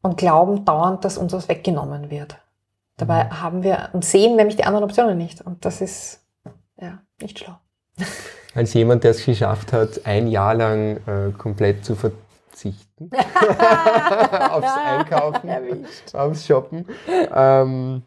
und 0.01 0.18
glauben 0.18 0.66
dauernd, 0.66 1.06
dass 1.06 1.18
uns 1.18 1.34
was 1.34 1.47
weggenommen 1.49 2.10
wird. 2.10 2.38
Dabei 2.97 3.26
mhm. 3.26 3.41
haben 3.41 3.64
wir 3.64 3.89
und 3.93 4.06
sehen 4.06 4.36
nämlich 4.36 4.58
die 4.58 4.66
anderen 4.66 4.84
Optionen 4.84 5.18
nicht. 5.18 5.41
Und 5.41 5.66
das 5.66 5.82
ist 5.82 6.26
ja 6.80 6.99
nicht 7.22 7.39
schlau. 7.39 7.56
Als 8.56 8.74
jemand, 8.74 9.04
der 9.04 9.12
es 9.12 9.26
geschafft 9.26 9.74
hat, 9.74 10.01
ein 10.06 10.28
Jahr 10.28 10.54
lang 10.54 10.97
äh, 11.08 11.32
komplett 11.38 11.84
zu 11.84 11.95
verzichten 11.95 13.10
aufs 14.51 14.72
Einkaufen, 14.86 15.49
aufs 16.14 16.45
Shoppen. 16.45 16.86
Ähm, 17.34 18.04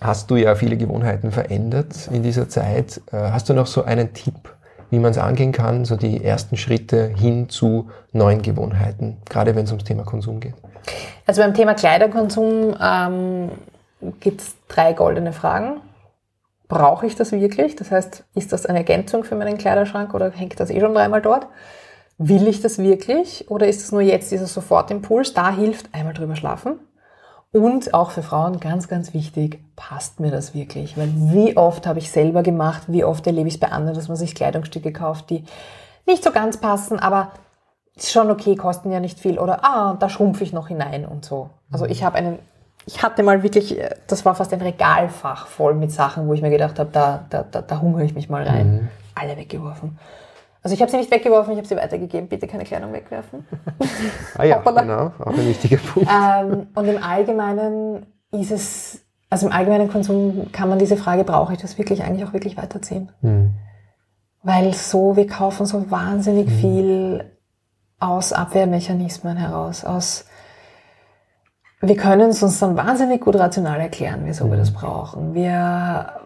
hast 0.00 0.30
du 0.30 0.36
ja 0.36 0.54
viele 0.54 0.76
Gewohnheiten 0.76 1.30
verändert 1.30 2.08
in 2.10 2.22
dieser 2.22 2.48
Zeit. 2.48 3.00
Äh, 3.12 3.18
hast 3.18 3.48
du 3.48 3.54
noch 3.54 3.66
so 3.66 3.84
einen 3.84 4.14
Tipp, 4.14 4.54
wie 4.90 4.98
man 4.98 5.10
es 5.10 5.18
angehen 5.18 5.52
kann, 5.52 5.84
so 5.84 5.96
die 5.96 6.24
ersten 6.24 6.56
Schritte 6.56 7.08
hin 7.08 7.48
zu 7.50 7.90
neuen 8.12 8.40
Gewohnheiten, 8.40 9.18
gerade 9.28 9.54
wenn 9.54 9.64
es 9.64 9.70
ums 9.70 9.84
Thema 9.84 10.04
Konsum 10.04 10.40
geht? 10.40 10.54
Also 11.26 11.42
beim 11.42 11.54
Thema 11.54 11.74
Kleiderkonsum 11.74 12.74
ähm, 12.82 13.50
gibt 14.20 14.40
es 14.40 14.54
drei 14.68 14.94
goldene 14.94 15.32
Fragen. 15.32 15.80
Brauche 16.72 17.04
ich 17.04 17.16
das 17.16 17.32
wirklich? 17.32 17.76
Das 17.76 17.90
heißt, 17.90 18.24
ist 18.34 18.50
das 18.50 18.64
eine 18.64 18.78
Ergänzung 18.78 19.24
für 19.24 19.34
meinen 19.34 19.58
Kleiderschrank 19.58 20.14
oder 20.14 20.30
hängt 20.30 20.58
das 20.58 20.70
eh 20.70 20.80
schon 20.80 20.94
dreimal 20.94 21.20
dort? 21.20 21.46
Will 22.16 22.48
ich 22.48 22.62
das 22.62 22.78
wirklich 22.78 23.50
oder 23.50 23.68
ist 23.68 23.82
es 23.82 23.92
nur 23.92 24.00
jetzt 24.00 24.32
dieser 24.32 24.46
Sofortimpuls? 24.46 25.34
Da 25.34 25.54
hilft 25.54 25.94
einmal 25.94 26.14
drüber 26.14 26.34
schlafen. 26.34 26.80
Und 27.52 27.92
auch 27.92 28.10
für 28.10 28.22
Frauen 28.22 28.58
ganz, 28.58 28.88
ganz 28.88 29.12
wichtig, 29.12 29.62
passt 29.76 30.18
mir 30.18 30.30
das 30.30 30.54
wirklich? 30.54 30.96
Weil 30.96 31.10
wie 31.14 31.58
oft 31.58 31.86
habe 31.86 31.98
ich 31.98 32.10
selber 32.10 32.42
gemacht, 32.42 32.84
wie 32.86 33.04
oft 33.04 33.26
erlebe 33.26 33.48
ich 33.48 33.54
es 33.56 33.60
bei 33.60 33.68
anderen, 33.68 33.94
dass 33.94 34.08
man 34.08 34.16
sich 34.16 34.34
Kleidungsstücke 34.34 34.94
kauft, 34.94 35.28
die 35.28 35.44
nicht 36.06 36.24
so 36.24 36.32
ganz 36.32 36.56
passen, 36.56 36.98
aber 36.98 37.32
ist 37.94 38.12
schon 38.12 38.30
okay, 38.30 38.56
kosten 38.56 38.90
ja 38.90 39.00
nicht 39.00 39.20
viel 39.20 39.38
oder 39.38 39.62
ah, 39.62 39.94
da 40.00 40.08
schrumpfe 40.08 40.42
ich 40.42 40.54
noch 40.54 40.68
hinein 40.68 41.04
und 41.04 41.26
so. 41.26 41.50
Also 41.70 41.84
ich 41.84 42.02
habe 42.02 42.16
einen, 42.16 42.38
ich 42.86 43.02
hatte 43.02 43.22
mal 43.22 43.42
wirklich, 43.42 43.78
das 44.06 44.24
war 44.24 44.34
fast 44.34 44.52
ein 44.52 44.60
Regalfach 44.60 45.46
voll 45.46 45.74
mit 45.74 45.92
Sachen, 45.92 46.26
wo 46.26 46.34
ich 46.34 46.42
mir 46.42 46.50
gedacht 46.50 46.78
habe, 46.78 46.90
da, 46.92 47.24
da, 47.30 47.44
da, 47.48 47.62
da 47.62 47.80
hungere 47.80 48.04
ich 48.04 48.14
mich 48.14 48.28
mal 48.28 48.42
rein. 48.42 48.74
Mhm. 48.74 48.88
Alle 49.14 49.36
weggeworfen. 49.36 49.98
Also 50.62 50.74
ich 50.74 50.80
habe 50.80 50.90
sie 50.90 50.96
nicht 50.96 51.10
weggeworfen, 51.10 51.52
ich 51.52 51.58
habe 51.58 51.66
sie 51.66 51.76
weitergegeben. 51.76 52.28
Bitte 52.28 52.46
keine 52.46 52.64
Kleidung 52.64 52.92
wegwerfen. 52.92 53.46
ah 54.38 54.44
ja, 54.44 54.58
genau, 54.58 55.12
auch 55.18 55.26
ein 55.26 55.48
wichtiger 55.48 55.76
Punkt. 55.76 56.08
Ähm, 56.08 56.68
und 56.74 56.88
im 56.88 57.02
Allgemeinen 57.02 58.06
ist 58.30 58.52
es, 58.52 59.04
also 59.28 59.46
im 59.46 59.52
allgemeinen 59.52 59.90
Konsum 59.90 60.50
kann 60.52 60.68
man 60.68 60.78
diese 60.78 60.96
Frage, 60.96 61.24
brauche 61.24 61.52
ich 61.52 61.60
das 61.60 61.78
wirklich, 61.78 62.02
eigentlich 62.02 62.26
auch 62.26 62.32
wirklich 62.32 62.56
weiterziehen. 62.56 63.10
Mhm. 63.22 63.54
Weil 64.44 64.72
so, 64.72 65.16
wir 65.16 65.26
kaufen 65.26 65.66
so 65.66 65.90
wahnsinnig 65.90 66.46
mhm. 66.46 66.52
viel 66.52 67.24
aus 67.98 68.32
Abwehrmechanismen 68.32 69.36
heraus, 69.36 69.84
aus 69.84 70.26
wir 71.82 71.96
können 71.96 72.30
es 72.30 72.42
uns 72.42 72.60
dann 72.60 72.76
wahnsinnig 72.76 73.20
gut 73.20 73.36
rational 73.36 73.80
erklären, 73.80 74.22
wieso 74.24 74.46
mhm. 74.46 74.52
wir 74.52 74.58
das 74.58 74.72
brauchen. 74.72 75.34
Wir 75.34 76.20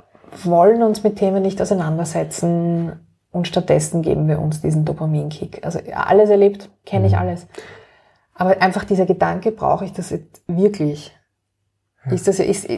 wollen 0.44 0.82
uns 0.82 1.02
mit 1.02 1.16
Themen 1.16 1.42
nicht 1.42 1.60
auseinandersetzen 1.60 3.00
Und 3.32 3.48
stattdessen 3.48 4.02
geben 4.02 4.28
wir 4.28 4.40
uns 4.40 4.60
diesen 4.60 4.84
Dopaminkick. 4.84 5.64
Also 5.64 5.80
alles 5.92 6.30
erlebt, 6.30 6.70
kenne 6.84 7.06
ich 7.06 7.12
mhm. 7.12 7.18
alles. 7.18 7.46
Aber 8.34 8.60
einfach 8.62 8.84
dieser 8.84 9.06
Gedanke, 9.06 9.50
brauche 9.50 9.84
ich 9.84 9.92
das 9.92 10.10
jetzt 10.10 10.42
wirklich? 10.46 11.16
Ist, 12.10 12.28
das, 12.28 12.38
ist, 12.38 12.68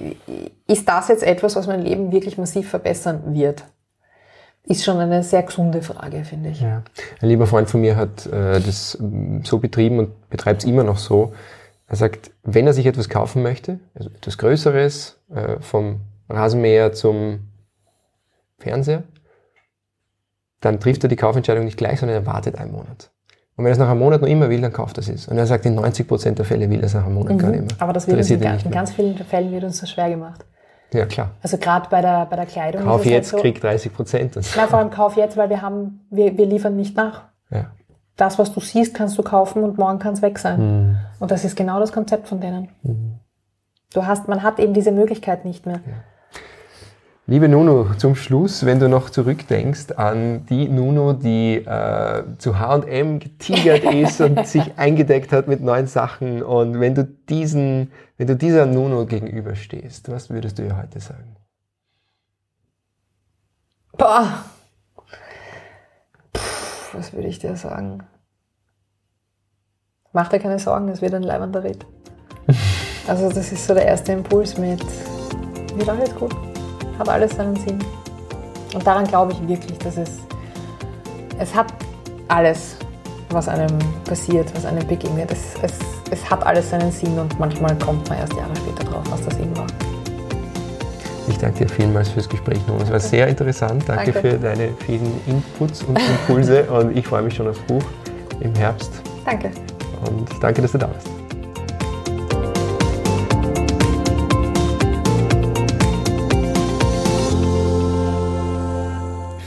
ist 0.66 0.88
das 0.88 1.08
jetzt 1.08 1.22
etwas, 1.22 1.54
was 1.54 1.66
mein 1.66 1.82
Leben 1.82 2.12
wirklich 2.12 2.38
massiv 2.38 2.70
verbessern 2.70 3.34
wird? 3.34 3.64
Ist 4.64 4.84
schon 4.84 4.98
eine 4.98 5.22
sehr 5.22 5.42
gesunde 5.42 5.82
Frage, 5.82 6.24
finde 6.24 6.50
ich. 6.50 6.60
Ja. 6.60 6.82
Ein 7.20 7.28
lieber 7.28 7.46
Freund 7.46 7.68
von 7.68 7.80
mir 7.80 7.96
hat 7.96 8.26
äh, 8.26 8.60
das 8.60 8.96
ähm, 9.00 9.42
so 9.44 9.58
betrieben 9.58 9.98
und 9.98 10.30
betreibt 10.30 10.62
es 10.62 10.68
immer 10.68 10.82
noch 10.82 10.98
so. 10.98 11.32
Er 11.89 11.97
sagt, 11.97 12.30
wenn 12.43 12.66
er 12.66 12.74
sich 12.74 12.86
etwas 12.86 13.09
kaufen 13.09 13.43
möchte, 13.43 13.80
also 13.95 14.11
etwas 14.11 14.36
Größeres, 14.39 15.18
äh, 15.34 15.59
vom 15.61 16.01
Rasenmäher 16.28 16.93
zum 16.93 17.49
Fernseher, 18.59 19.05
dann 20.61 20.80
trifft 20.80 21.03
er 21.05 21.09
die 21.09 21.16
Kaufentscheidung 21.16 21.64
nicht 21.64 21.78
gleich, 21.78 22.01
sondern 22.01 22.18
er 22.18 22.26
wartet 22.26 22.57
einen 22.57 22.72
Monat. 22.72 23.11
Und 23.57 23.64
wenn 23.64 23.70
er 23.70 23.72
es 23.72 23.78
nach 23.78 23.89
einem 23.89 24.01
Monat 24.01 24.20
noch 24.20 24.28
immer 24.28 24.51
will, 24.51 24.61
dann 24.61 24.72
kauft 24.72 24.99
er 24.99 25.09
es. 25.09 25.26
Und 25.26 25.39
er 25.39 25.47
sagt, 25.47 25.66
in 25.66 25.74
90 25.74 26.07
Prozent 26.07 26.39
der 26.39 26.45
Fälle 26.45 26.68
will 26.70 26.78
er 26.78 26.86
es 26.86 26.95
nach 26.95 27.05
einem 27.05 27.14
Monat 27.14 27.32
mhm. 27.32 27.39
gar 27.39 27.51
nicht 27.51 27.61
mehr. 27.62 27.76
Aber 27.80 27.93
das 27.93 28.07
wird 28.07 28.18
uns 28.18 28.30
in, 28.30 28.43
in 28.43 28.70
ganz 28.70 28.93
vielen 28.93 29.16
Fällen 29.16 29.51
wird 29.51 29.64
uns 29.64 29.78
so 29.78 29.86
schwer 29.86 30.11
gemacht. 30.11 30.45
Ja, 30.93 31.07
klar. 31.07 31.32
Also 31.43 31.59
gerade 31.59 31.89
bei 31.91 32.01
der, 32.01 32.26
bei 32.26 32.36
der 32.36 32.47
Kleidung. 32.47 32.84
Kauf 32.84 33.01
halt 33.01 33.11
jetzt, 33.11 33.32
halt 33.32 33.41
so, 33.41 33.43
krieg 33.43 33.61
30 33.61 33.93
Prozent. 33.93 34.36
Nein, 34.36 34.68
vor 34.68 34.78
allem 34.78 34.91
kauf 34.91 35.16
jetzt, 35.16 35.36
weil 35.36 35.51
wir 35.51 35.61
haben, 35.61 36.07
wir, 36.11 36.36
wir 36.36 36.47
liefern 36.47 36.76
nicht 36.76 36.97
nach. 36.97 37.24
Ja. 37.51 37.72
Das, 38.16 38.39
was 38.39 38.53
du 38.53 38.61
siehst, 38.61 38.95
kannst 38.95 39.18
du 39.18 39.22
kaufen 39.22 39.62
und 39.62 39.78
morgen 39.78 39.99
kann 39.99 40.14
es 40.14 40.22
weg 40.22 40.39
sein. 40.39 40.88
Mhm. 40.88 40.88
Und 41.18 41.30
das 41.30 41.44
ist 41.44 41.56
genau 41.56 41.80
das 41.80 41.92
Konzept 41.92 42.28
von 42.28 42.40
denen. 42.40 42.68
Mhm. 42.82 43.20
Du 43.92 44.06
hast, 44.06 44.28
man 44.28 44.42
hat 44.42 44.58
eben 44.58 44.74
diese 44.74 44.92
Möglichkeit 44.92 45.44
nicht 45.44 45.66
mehr. 45.66 45.80
Ja. 45.86 46.04
Liebe 47.30 47.46
Nuno, 47.46 47.92
zum 47.98 48.14
Schluss, 48.14 48.64
wenn 48.64 48.80
du 48.80 48.88
noch 48.88 49.10
zurückdenkst 49.10 49.92
an 49.96 50.46
die 50.46 50.66
Nuno, 50.66 51.12
die 51.12 51.56
äh, 51.56 52.22
zu 52.38 52.58
H&M 52.58 53.18
getigert 53.18 53.84
ist 53.92 54.22
und 54.22 54.46
sich 54.46 54.78
eingedeckt 54.78 55.30
hat 55.32 55.46
mit 55.46 55.60
neuen 55.60 55.86
Sachen 55.86 56.42
und 56.42 56.80
wenn 56.80 56.94
du 56.94 57.04
diesen, 57.04 57.92
wenn 58.16 58.28
du 58.28 58.34
dieser 58.34 58.64
Nuno 58.64 59.04
gegenüberstehst, 59.04 60.10
was 60.10 60.30
würdest 60.30 60.58
du 60.58 60.62
ihr 60.62 60.78
heute 60.78 61.00
sagen? 61.00 61.36
Boah. 63.92 64.44
Puh, 66.32 66.40
was 66.94 67.12
würde 67.12 67.28
ich 67.28 67.38
dir 67.38 67.56
sagen? 67.56 68.04
Mach 70.18 70.28
dir 70.28 70.40
keine 70.40 70.58
Sorgen, 70.58 70.88
es 70.88 71.00
wird 71.00 71.14
ein 71.14 71.22
leibender 71.22 71.62
Ritt. 71.62 71.86
Also 73.06 73.30
das 73.30 73.52
ist 73.52 73.66
so 73.66 73.72
der 73.72 73.86
erste 73.86 74.12
Impuls 74.12 74.58
mit, 74.58 74.84
wird 75.76 75.88
alles 75.88 76.14
gut 76.14 76.34
hat 76.98 77.08
alles 77.08 77.32
seinen 77.36 77.56
Sinn. 77.56 77.78
Und 78.74 78.86
daran 78.86 79.06
glaube 79.06 79.32
ich 79.32 79.48
wirklich, 79.48 79.78
dass 79.78 79.96
es, 79.96 80.10
es 81.38 81.54
hat 81.54 81.72
alles, 82.28 82.76
was 83.30 83.48
einem 83.48 83.78
passiert, 84.04 84.54
was 84.54 84.66
einem 84.66 84.86
begegnet. 84.86 85.30
Es, 85.30 85.54
es, 85.62 85.78
es 86.10 86.28
hat 86.30 86.44
alles 86.44 86.68
seinen 86.70 86.92
Sinn 86.92 87.18
und 87.18 87.38
manchmal 87.38 87.76
kommt 87.78 88.08
man 88.08 88.18
erst 88.18 88.34
Jahre 88.34 88.54
später 88.56 88.90
drauf, 88.90 89.04
was 89.10 89.22
der 89.22 89.34
Sinn 89.36 89.56
war. 89.56 89.66
Ich 91.28 91.38
danke 91.38 91.64
dir 91.64 91.68
vielmals 91.68 92.08
fürs 92.08 92.28
Gespräch, 92.28 92.58
Noah. 92.66 92.82
Es 92.82 92.90
war 92.90 93.00
sehr 93.00 93.28
interessant. 93.28 93.84
Danke, 93.86 94.12
danke, 94.12 94.30
für 94.30 94.38
deine 94.38 94.70
vielen 94.84 95.20
Inputs 95.26 95.82
und 95.84 95.98
Impulse 95.98 96.64
und 96.64 96.96
ich 96.96 97.06
freue 97.06 97.22
mich 97.22 97.34
schon 97.34 97.48
aufs 97.48 97.60
Buch 97.60 97.84
im 98.40 98.54
Herbst. 98.54 98.90
Danke. 99.24 99.50
Und 100.09 100.28
danke, 100.40 100.62
dass 100.62 100.72
du 100.72 100.78
da 100.78 100.86
bist. 100.86 101.09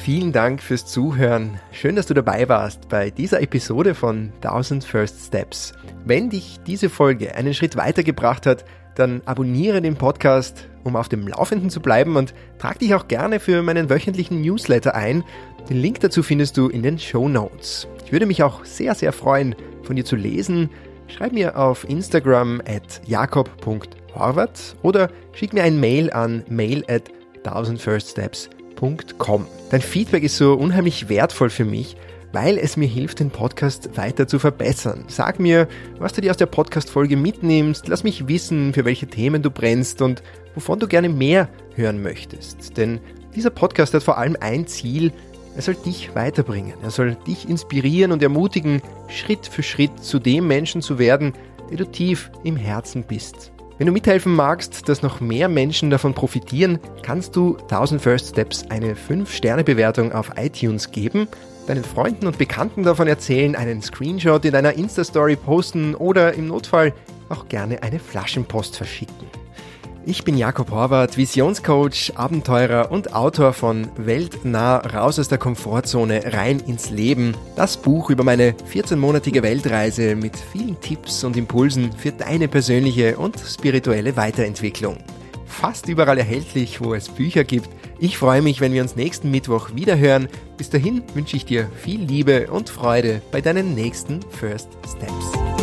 Vielen 0.03 0.31
Dank 0.31 0.63
fürs 0.63 0.85
Zuhören. 0.85 1.59
Schön, 1.71 1.95
dass 1.95 2.07
du 2.07 2.13
dabei 2.13 2.49
warst 2.49 2.89
bei 2.89 3.11
dieser 3.11 3.41
Episode 3.41 3.93
von 3.95 4.33
1000 4.41 4.83
First 4.83 5.27
Steps. 5.27 5.73
Wenn 6.05 6.29
dich 6.29 6.59
diese 6.65 6.89
Folge 6.89 7.35
einen 7.35 7.53
Schritt 7.53 7.75
weitergebracht 7.75 8.45
hat, 8.45 8.65
dann 8.95 9.21
abonniere 9.25 9.81
den 9.81 9.95
Podcast, 9.95 10.67
um 10.83 10.95
auf 10.95 11.07
dem 11.07 11.27
Laufenden 11.27 11.69
zu 11.69 11.81
bleiben 11.81 12.15
und 12.15 12.33
trag 12.59 12.79
dich 12.79 12.95
auch 12.95 13.07
gerne 13.07 13.39
für 13.39 13.61
meinen 13.61 13.89
wöchentlichen 13.89 14.41
Newsletter 14.41 14.95
ein. 14.95 15.23
Den 15.69 15.77
Link 15.77 15.99
dazu 15.99 16.23
findest 16.23 16.57
du 16.57 16.67
in 16.67 16.83
den 16.83 16.97
Show 16.97 17.29
Notes. 17.29 17.87
Ich 18.05 18.11
würde 18.11 18.25
mich 18.25 18.43
auch 18.43 18.65
sehr, 18.65 18.95
sehr 18.95 19.13
freuen, 19.13 19.55
von 19.83 19.95
dir 19.95 20.05
zu 20.05 20.15
lesen. 20.15 20.69
Schreib 21.07 21.33
mir 21.33 21.57
auf 21.57 21.87
Instagram 21.89 22.61
at 22.65 23.01
jakob.horvath 23.05 24.75
oder 24.81 25.09
schick 25.33 25.53
mir 25.53 25.63
ein 25.63 25.79
Mail 25.79 26.11
an 26.11 26.43
mail 26.47 26.83
at 26.87 27.03
1000firststeps.com 27.43 28.61
www.podcast.com. 28.81 29.47
Dein 29.69 29.81
Feedback 29.81 30.23
ist 30.23 30.37
so 30.37 30.53
unheimlich 30.53 31.07
wertvoll 31.07 31.49
für 31.49 31.65
mich, 31.65 31.95
weil 32.33 32.57
es 32.57 32.77
mir 32.77 32.87
hilft, 32.87 33.19
den 33.19 33.29
Podcast 33.29 33.95
weiter 33.95 34.27
zu 34.27 34.39
verbessern. 34.39 35.05
Sag 35.07 35.39
mir, 35.39 35.67
was 35.99 36.13
du 36.13 36.21
dir 36.21 36.31
aus 36.31 36.37
der 36.37 36.45
Podcast-Folge 36.47 37.15
mitnimmst, 37.15 37.87
lass 37.87 38.03
mich 38.03 38.27
wissen, 38.27 38.73
für 38.73 38.85
welche 38.85 39.07
Themen 39.07 39.41
du 39.41 39.51
brennst 39.51 40.01
und 40.01 40.23
wovon 40.55 40.79
du 40.79 40.87
gerne 40.87 41.09
mehr 41.09 41.49
hören 41.75 42.01
möchtest. 42.01 42.77
Denn 42.77 42.99
dieser 43.35 43.49
Podcast 43.49 43.93
hat 43.93 44.03
vor 44.03 44.17
allem 44.17 44.35
ein 44.39 44.67
Ziel, 44.67 45.13
er 45.55 45.61
soll 45.61 45.75
dich 45.75 46.15
weiterbringen, 46.15 46.73
er 46.81 46.91
soll 46.91 47.15
dich 47.27 47.49
inspirieren 47.49 48.11
und 48.11 48.23
ermutigen, 48.23 48.81
Schritt 49.07 49.47
für 49.47 49.63
Schritt 49.63 50.03
zu 50.03 50.19
dem 50.19 50.47
Menschen 50.47 50.81
zu 50.81 50.97
werden, 50.99 51.33
der 51.69 51.77
du 51.77 51.85
tief 51.85 52.31
im 52.43 52.55
Herzen 52.55 53.03
bist. 53.03 53.51
Wenn 53.77 53.87
du 53.87 53.93
mithelfen 53.93 54.35
magst, 54.35 54.87
dass 54.89 55.01
noch 55.01 55.21
mehr 55.21 55.49
Menschen 55.49 55.89
davon 55.89 56.13
profitieren, 56.13 56.79
kannst 57.01 57.35
du 57.35 57.57
1000 57.57 58.01
First 58.01 58.29
Steps 58.29 58.65
eine 58.69 58.93
5-Sterne-Bewertung 58.93 60.11
auf 60.11 60.31
iTunes 60.37 60.91
geben, 60.91 61.27
deinen 61.65 61.83
Freunden 61.83 62.27
und 62.27 62.37
Bekannten 62.37 62.83
davon 62.83 63.07
erzählen, 63.07 63.55
einen 63.55 63.81
Screenshot 63.81 64.45
in 64.45 64.51
deiner 64.51 64.73
Insta-Story 64.73 65.35
posten 65.35 65.95
oder 65.95 66.33
im 66.33 66.47
Notfall 66.47 66.93
auch 67.29 67.47
gerne 67.47 67.81
eine 67.81 67.97
Flaschenpost 67.97 68.77
verschicken. 68.77 69.40
Ich 70.03 70.23
bin 70.23 70.35
Jakob 70.35 70.71
Horvath, 70.71 71.15
Visionscoach, 71.15 72.13
Abenteurer 72.15 72.91
und 72.91 73.13
Autor 73.13 73.53
von 73.53 73.87
Weltnah 73.97 74.77
raus 74.77 75.19
aus 75.19 75.27
der 75.27 75.37
Komfortzone 75.37 76.33
rein 76.33 76.59
ins 76.59 76.89
Leben. 76.89 77.35
Das 77.55 77.77
Buch 77.77 78.09
über 78.09 78.23
meine 78.23 78.53
14-monatige 78.73 79.43
Weltreise 79.43 80.15
mit 80.15 80.35
vielen 80.35 80.79
Tipps 80.81 81.23
und 81.23 81.37
Impulsen 81.37 81.91
für 81.93 82.11
deine 82.11 82.47
persönliche 82.47 83.17
und 83.17 83.37
spirituelle 83.39 84.17
Weiterentwicklung. 84.17 84.97
Fast 85.45 85.87
überall 85.87 86.17
erhältlich, 86.17 86.81
wo 86.81 86.95
es 86.95 87.07
Bücher 87.07 87.43
gibt. 87.43 87.69
Ich 87.99 88.17
freue 88.17 88.41
mich, 88.41 88.59
wenn 88.59 88.73
wir 88.73 88.81
uns 88.81 88.95
nächsten 88.95 89.29
Mittwoch 89.29 89.75
wieder 89.75 89.99
hören. 89.99 90.29
Bis 90.57 90.71
dahin 90.71 91.03
wünsche 91.13 91.37
ich 91.37 91.45
dir 91.45 91.69
viel 91.75 92.01
Liebe 92.01 92.49
und 92.49 92.71
Freude 92.71 93.21
bei 93.31 93.41
deinen 93.41 93.75
nächsten 93.75 94.21
First 94.31 94.69
Steps. 94.83 95.60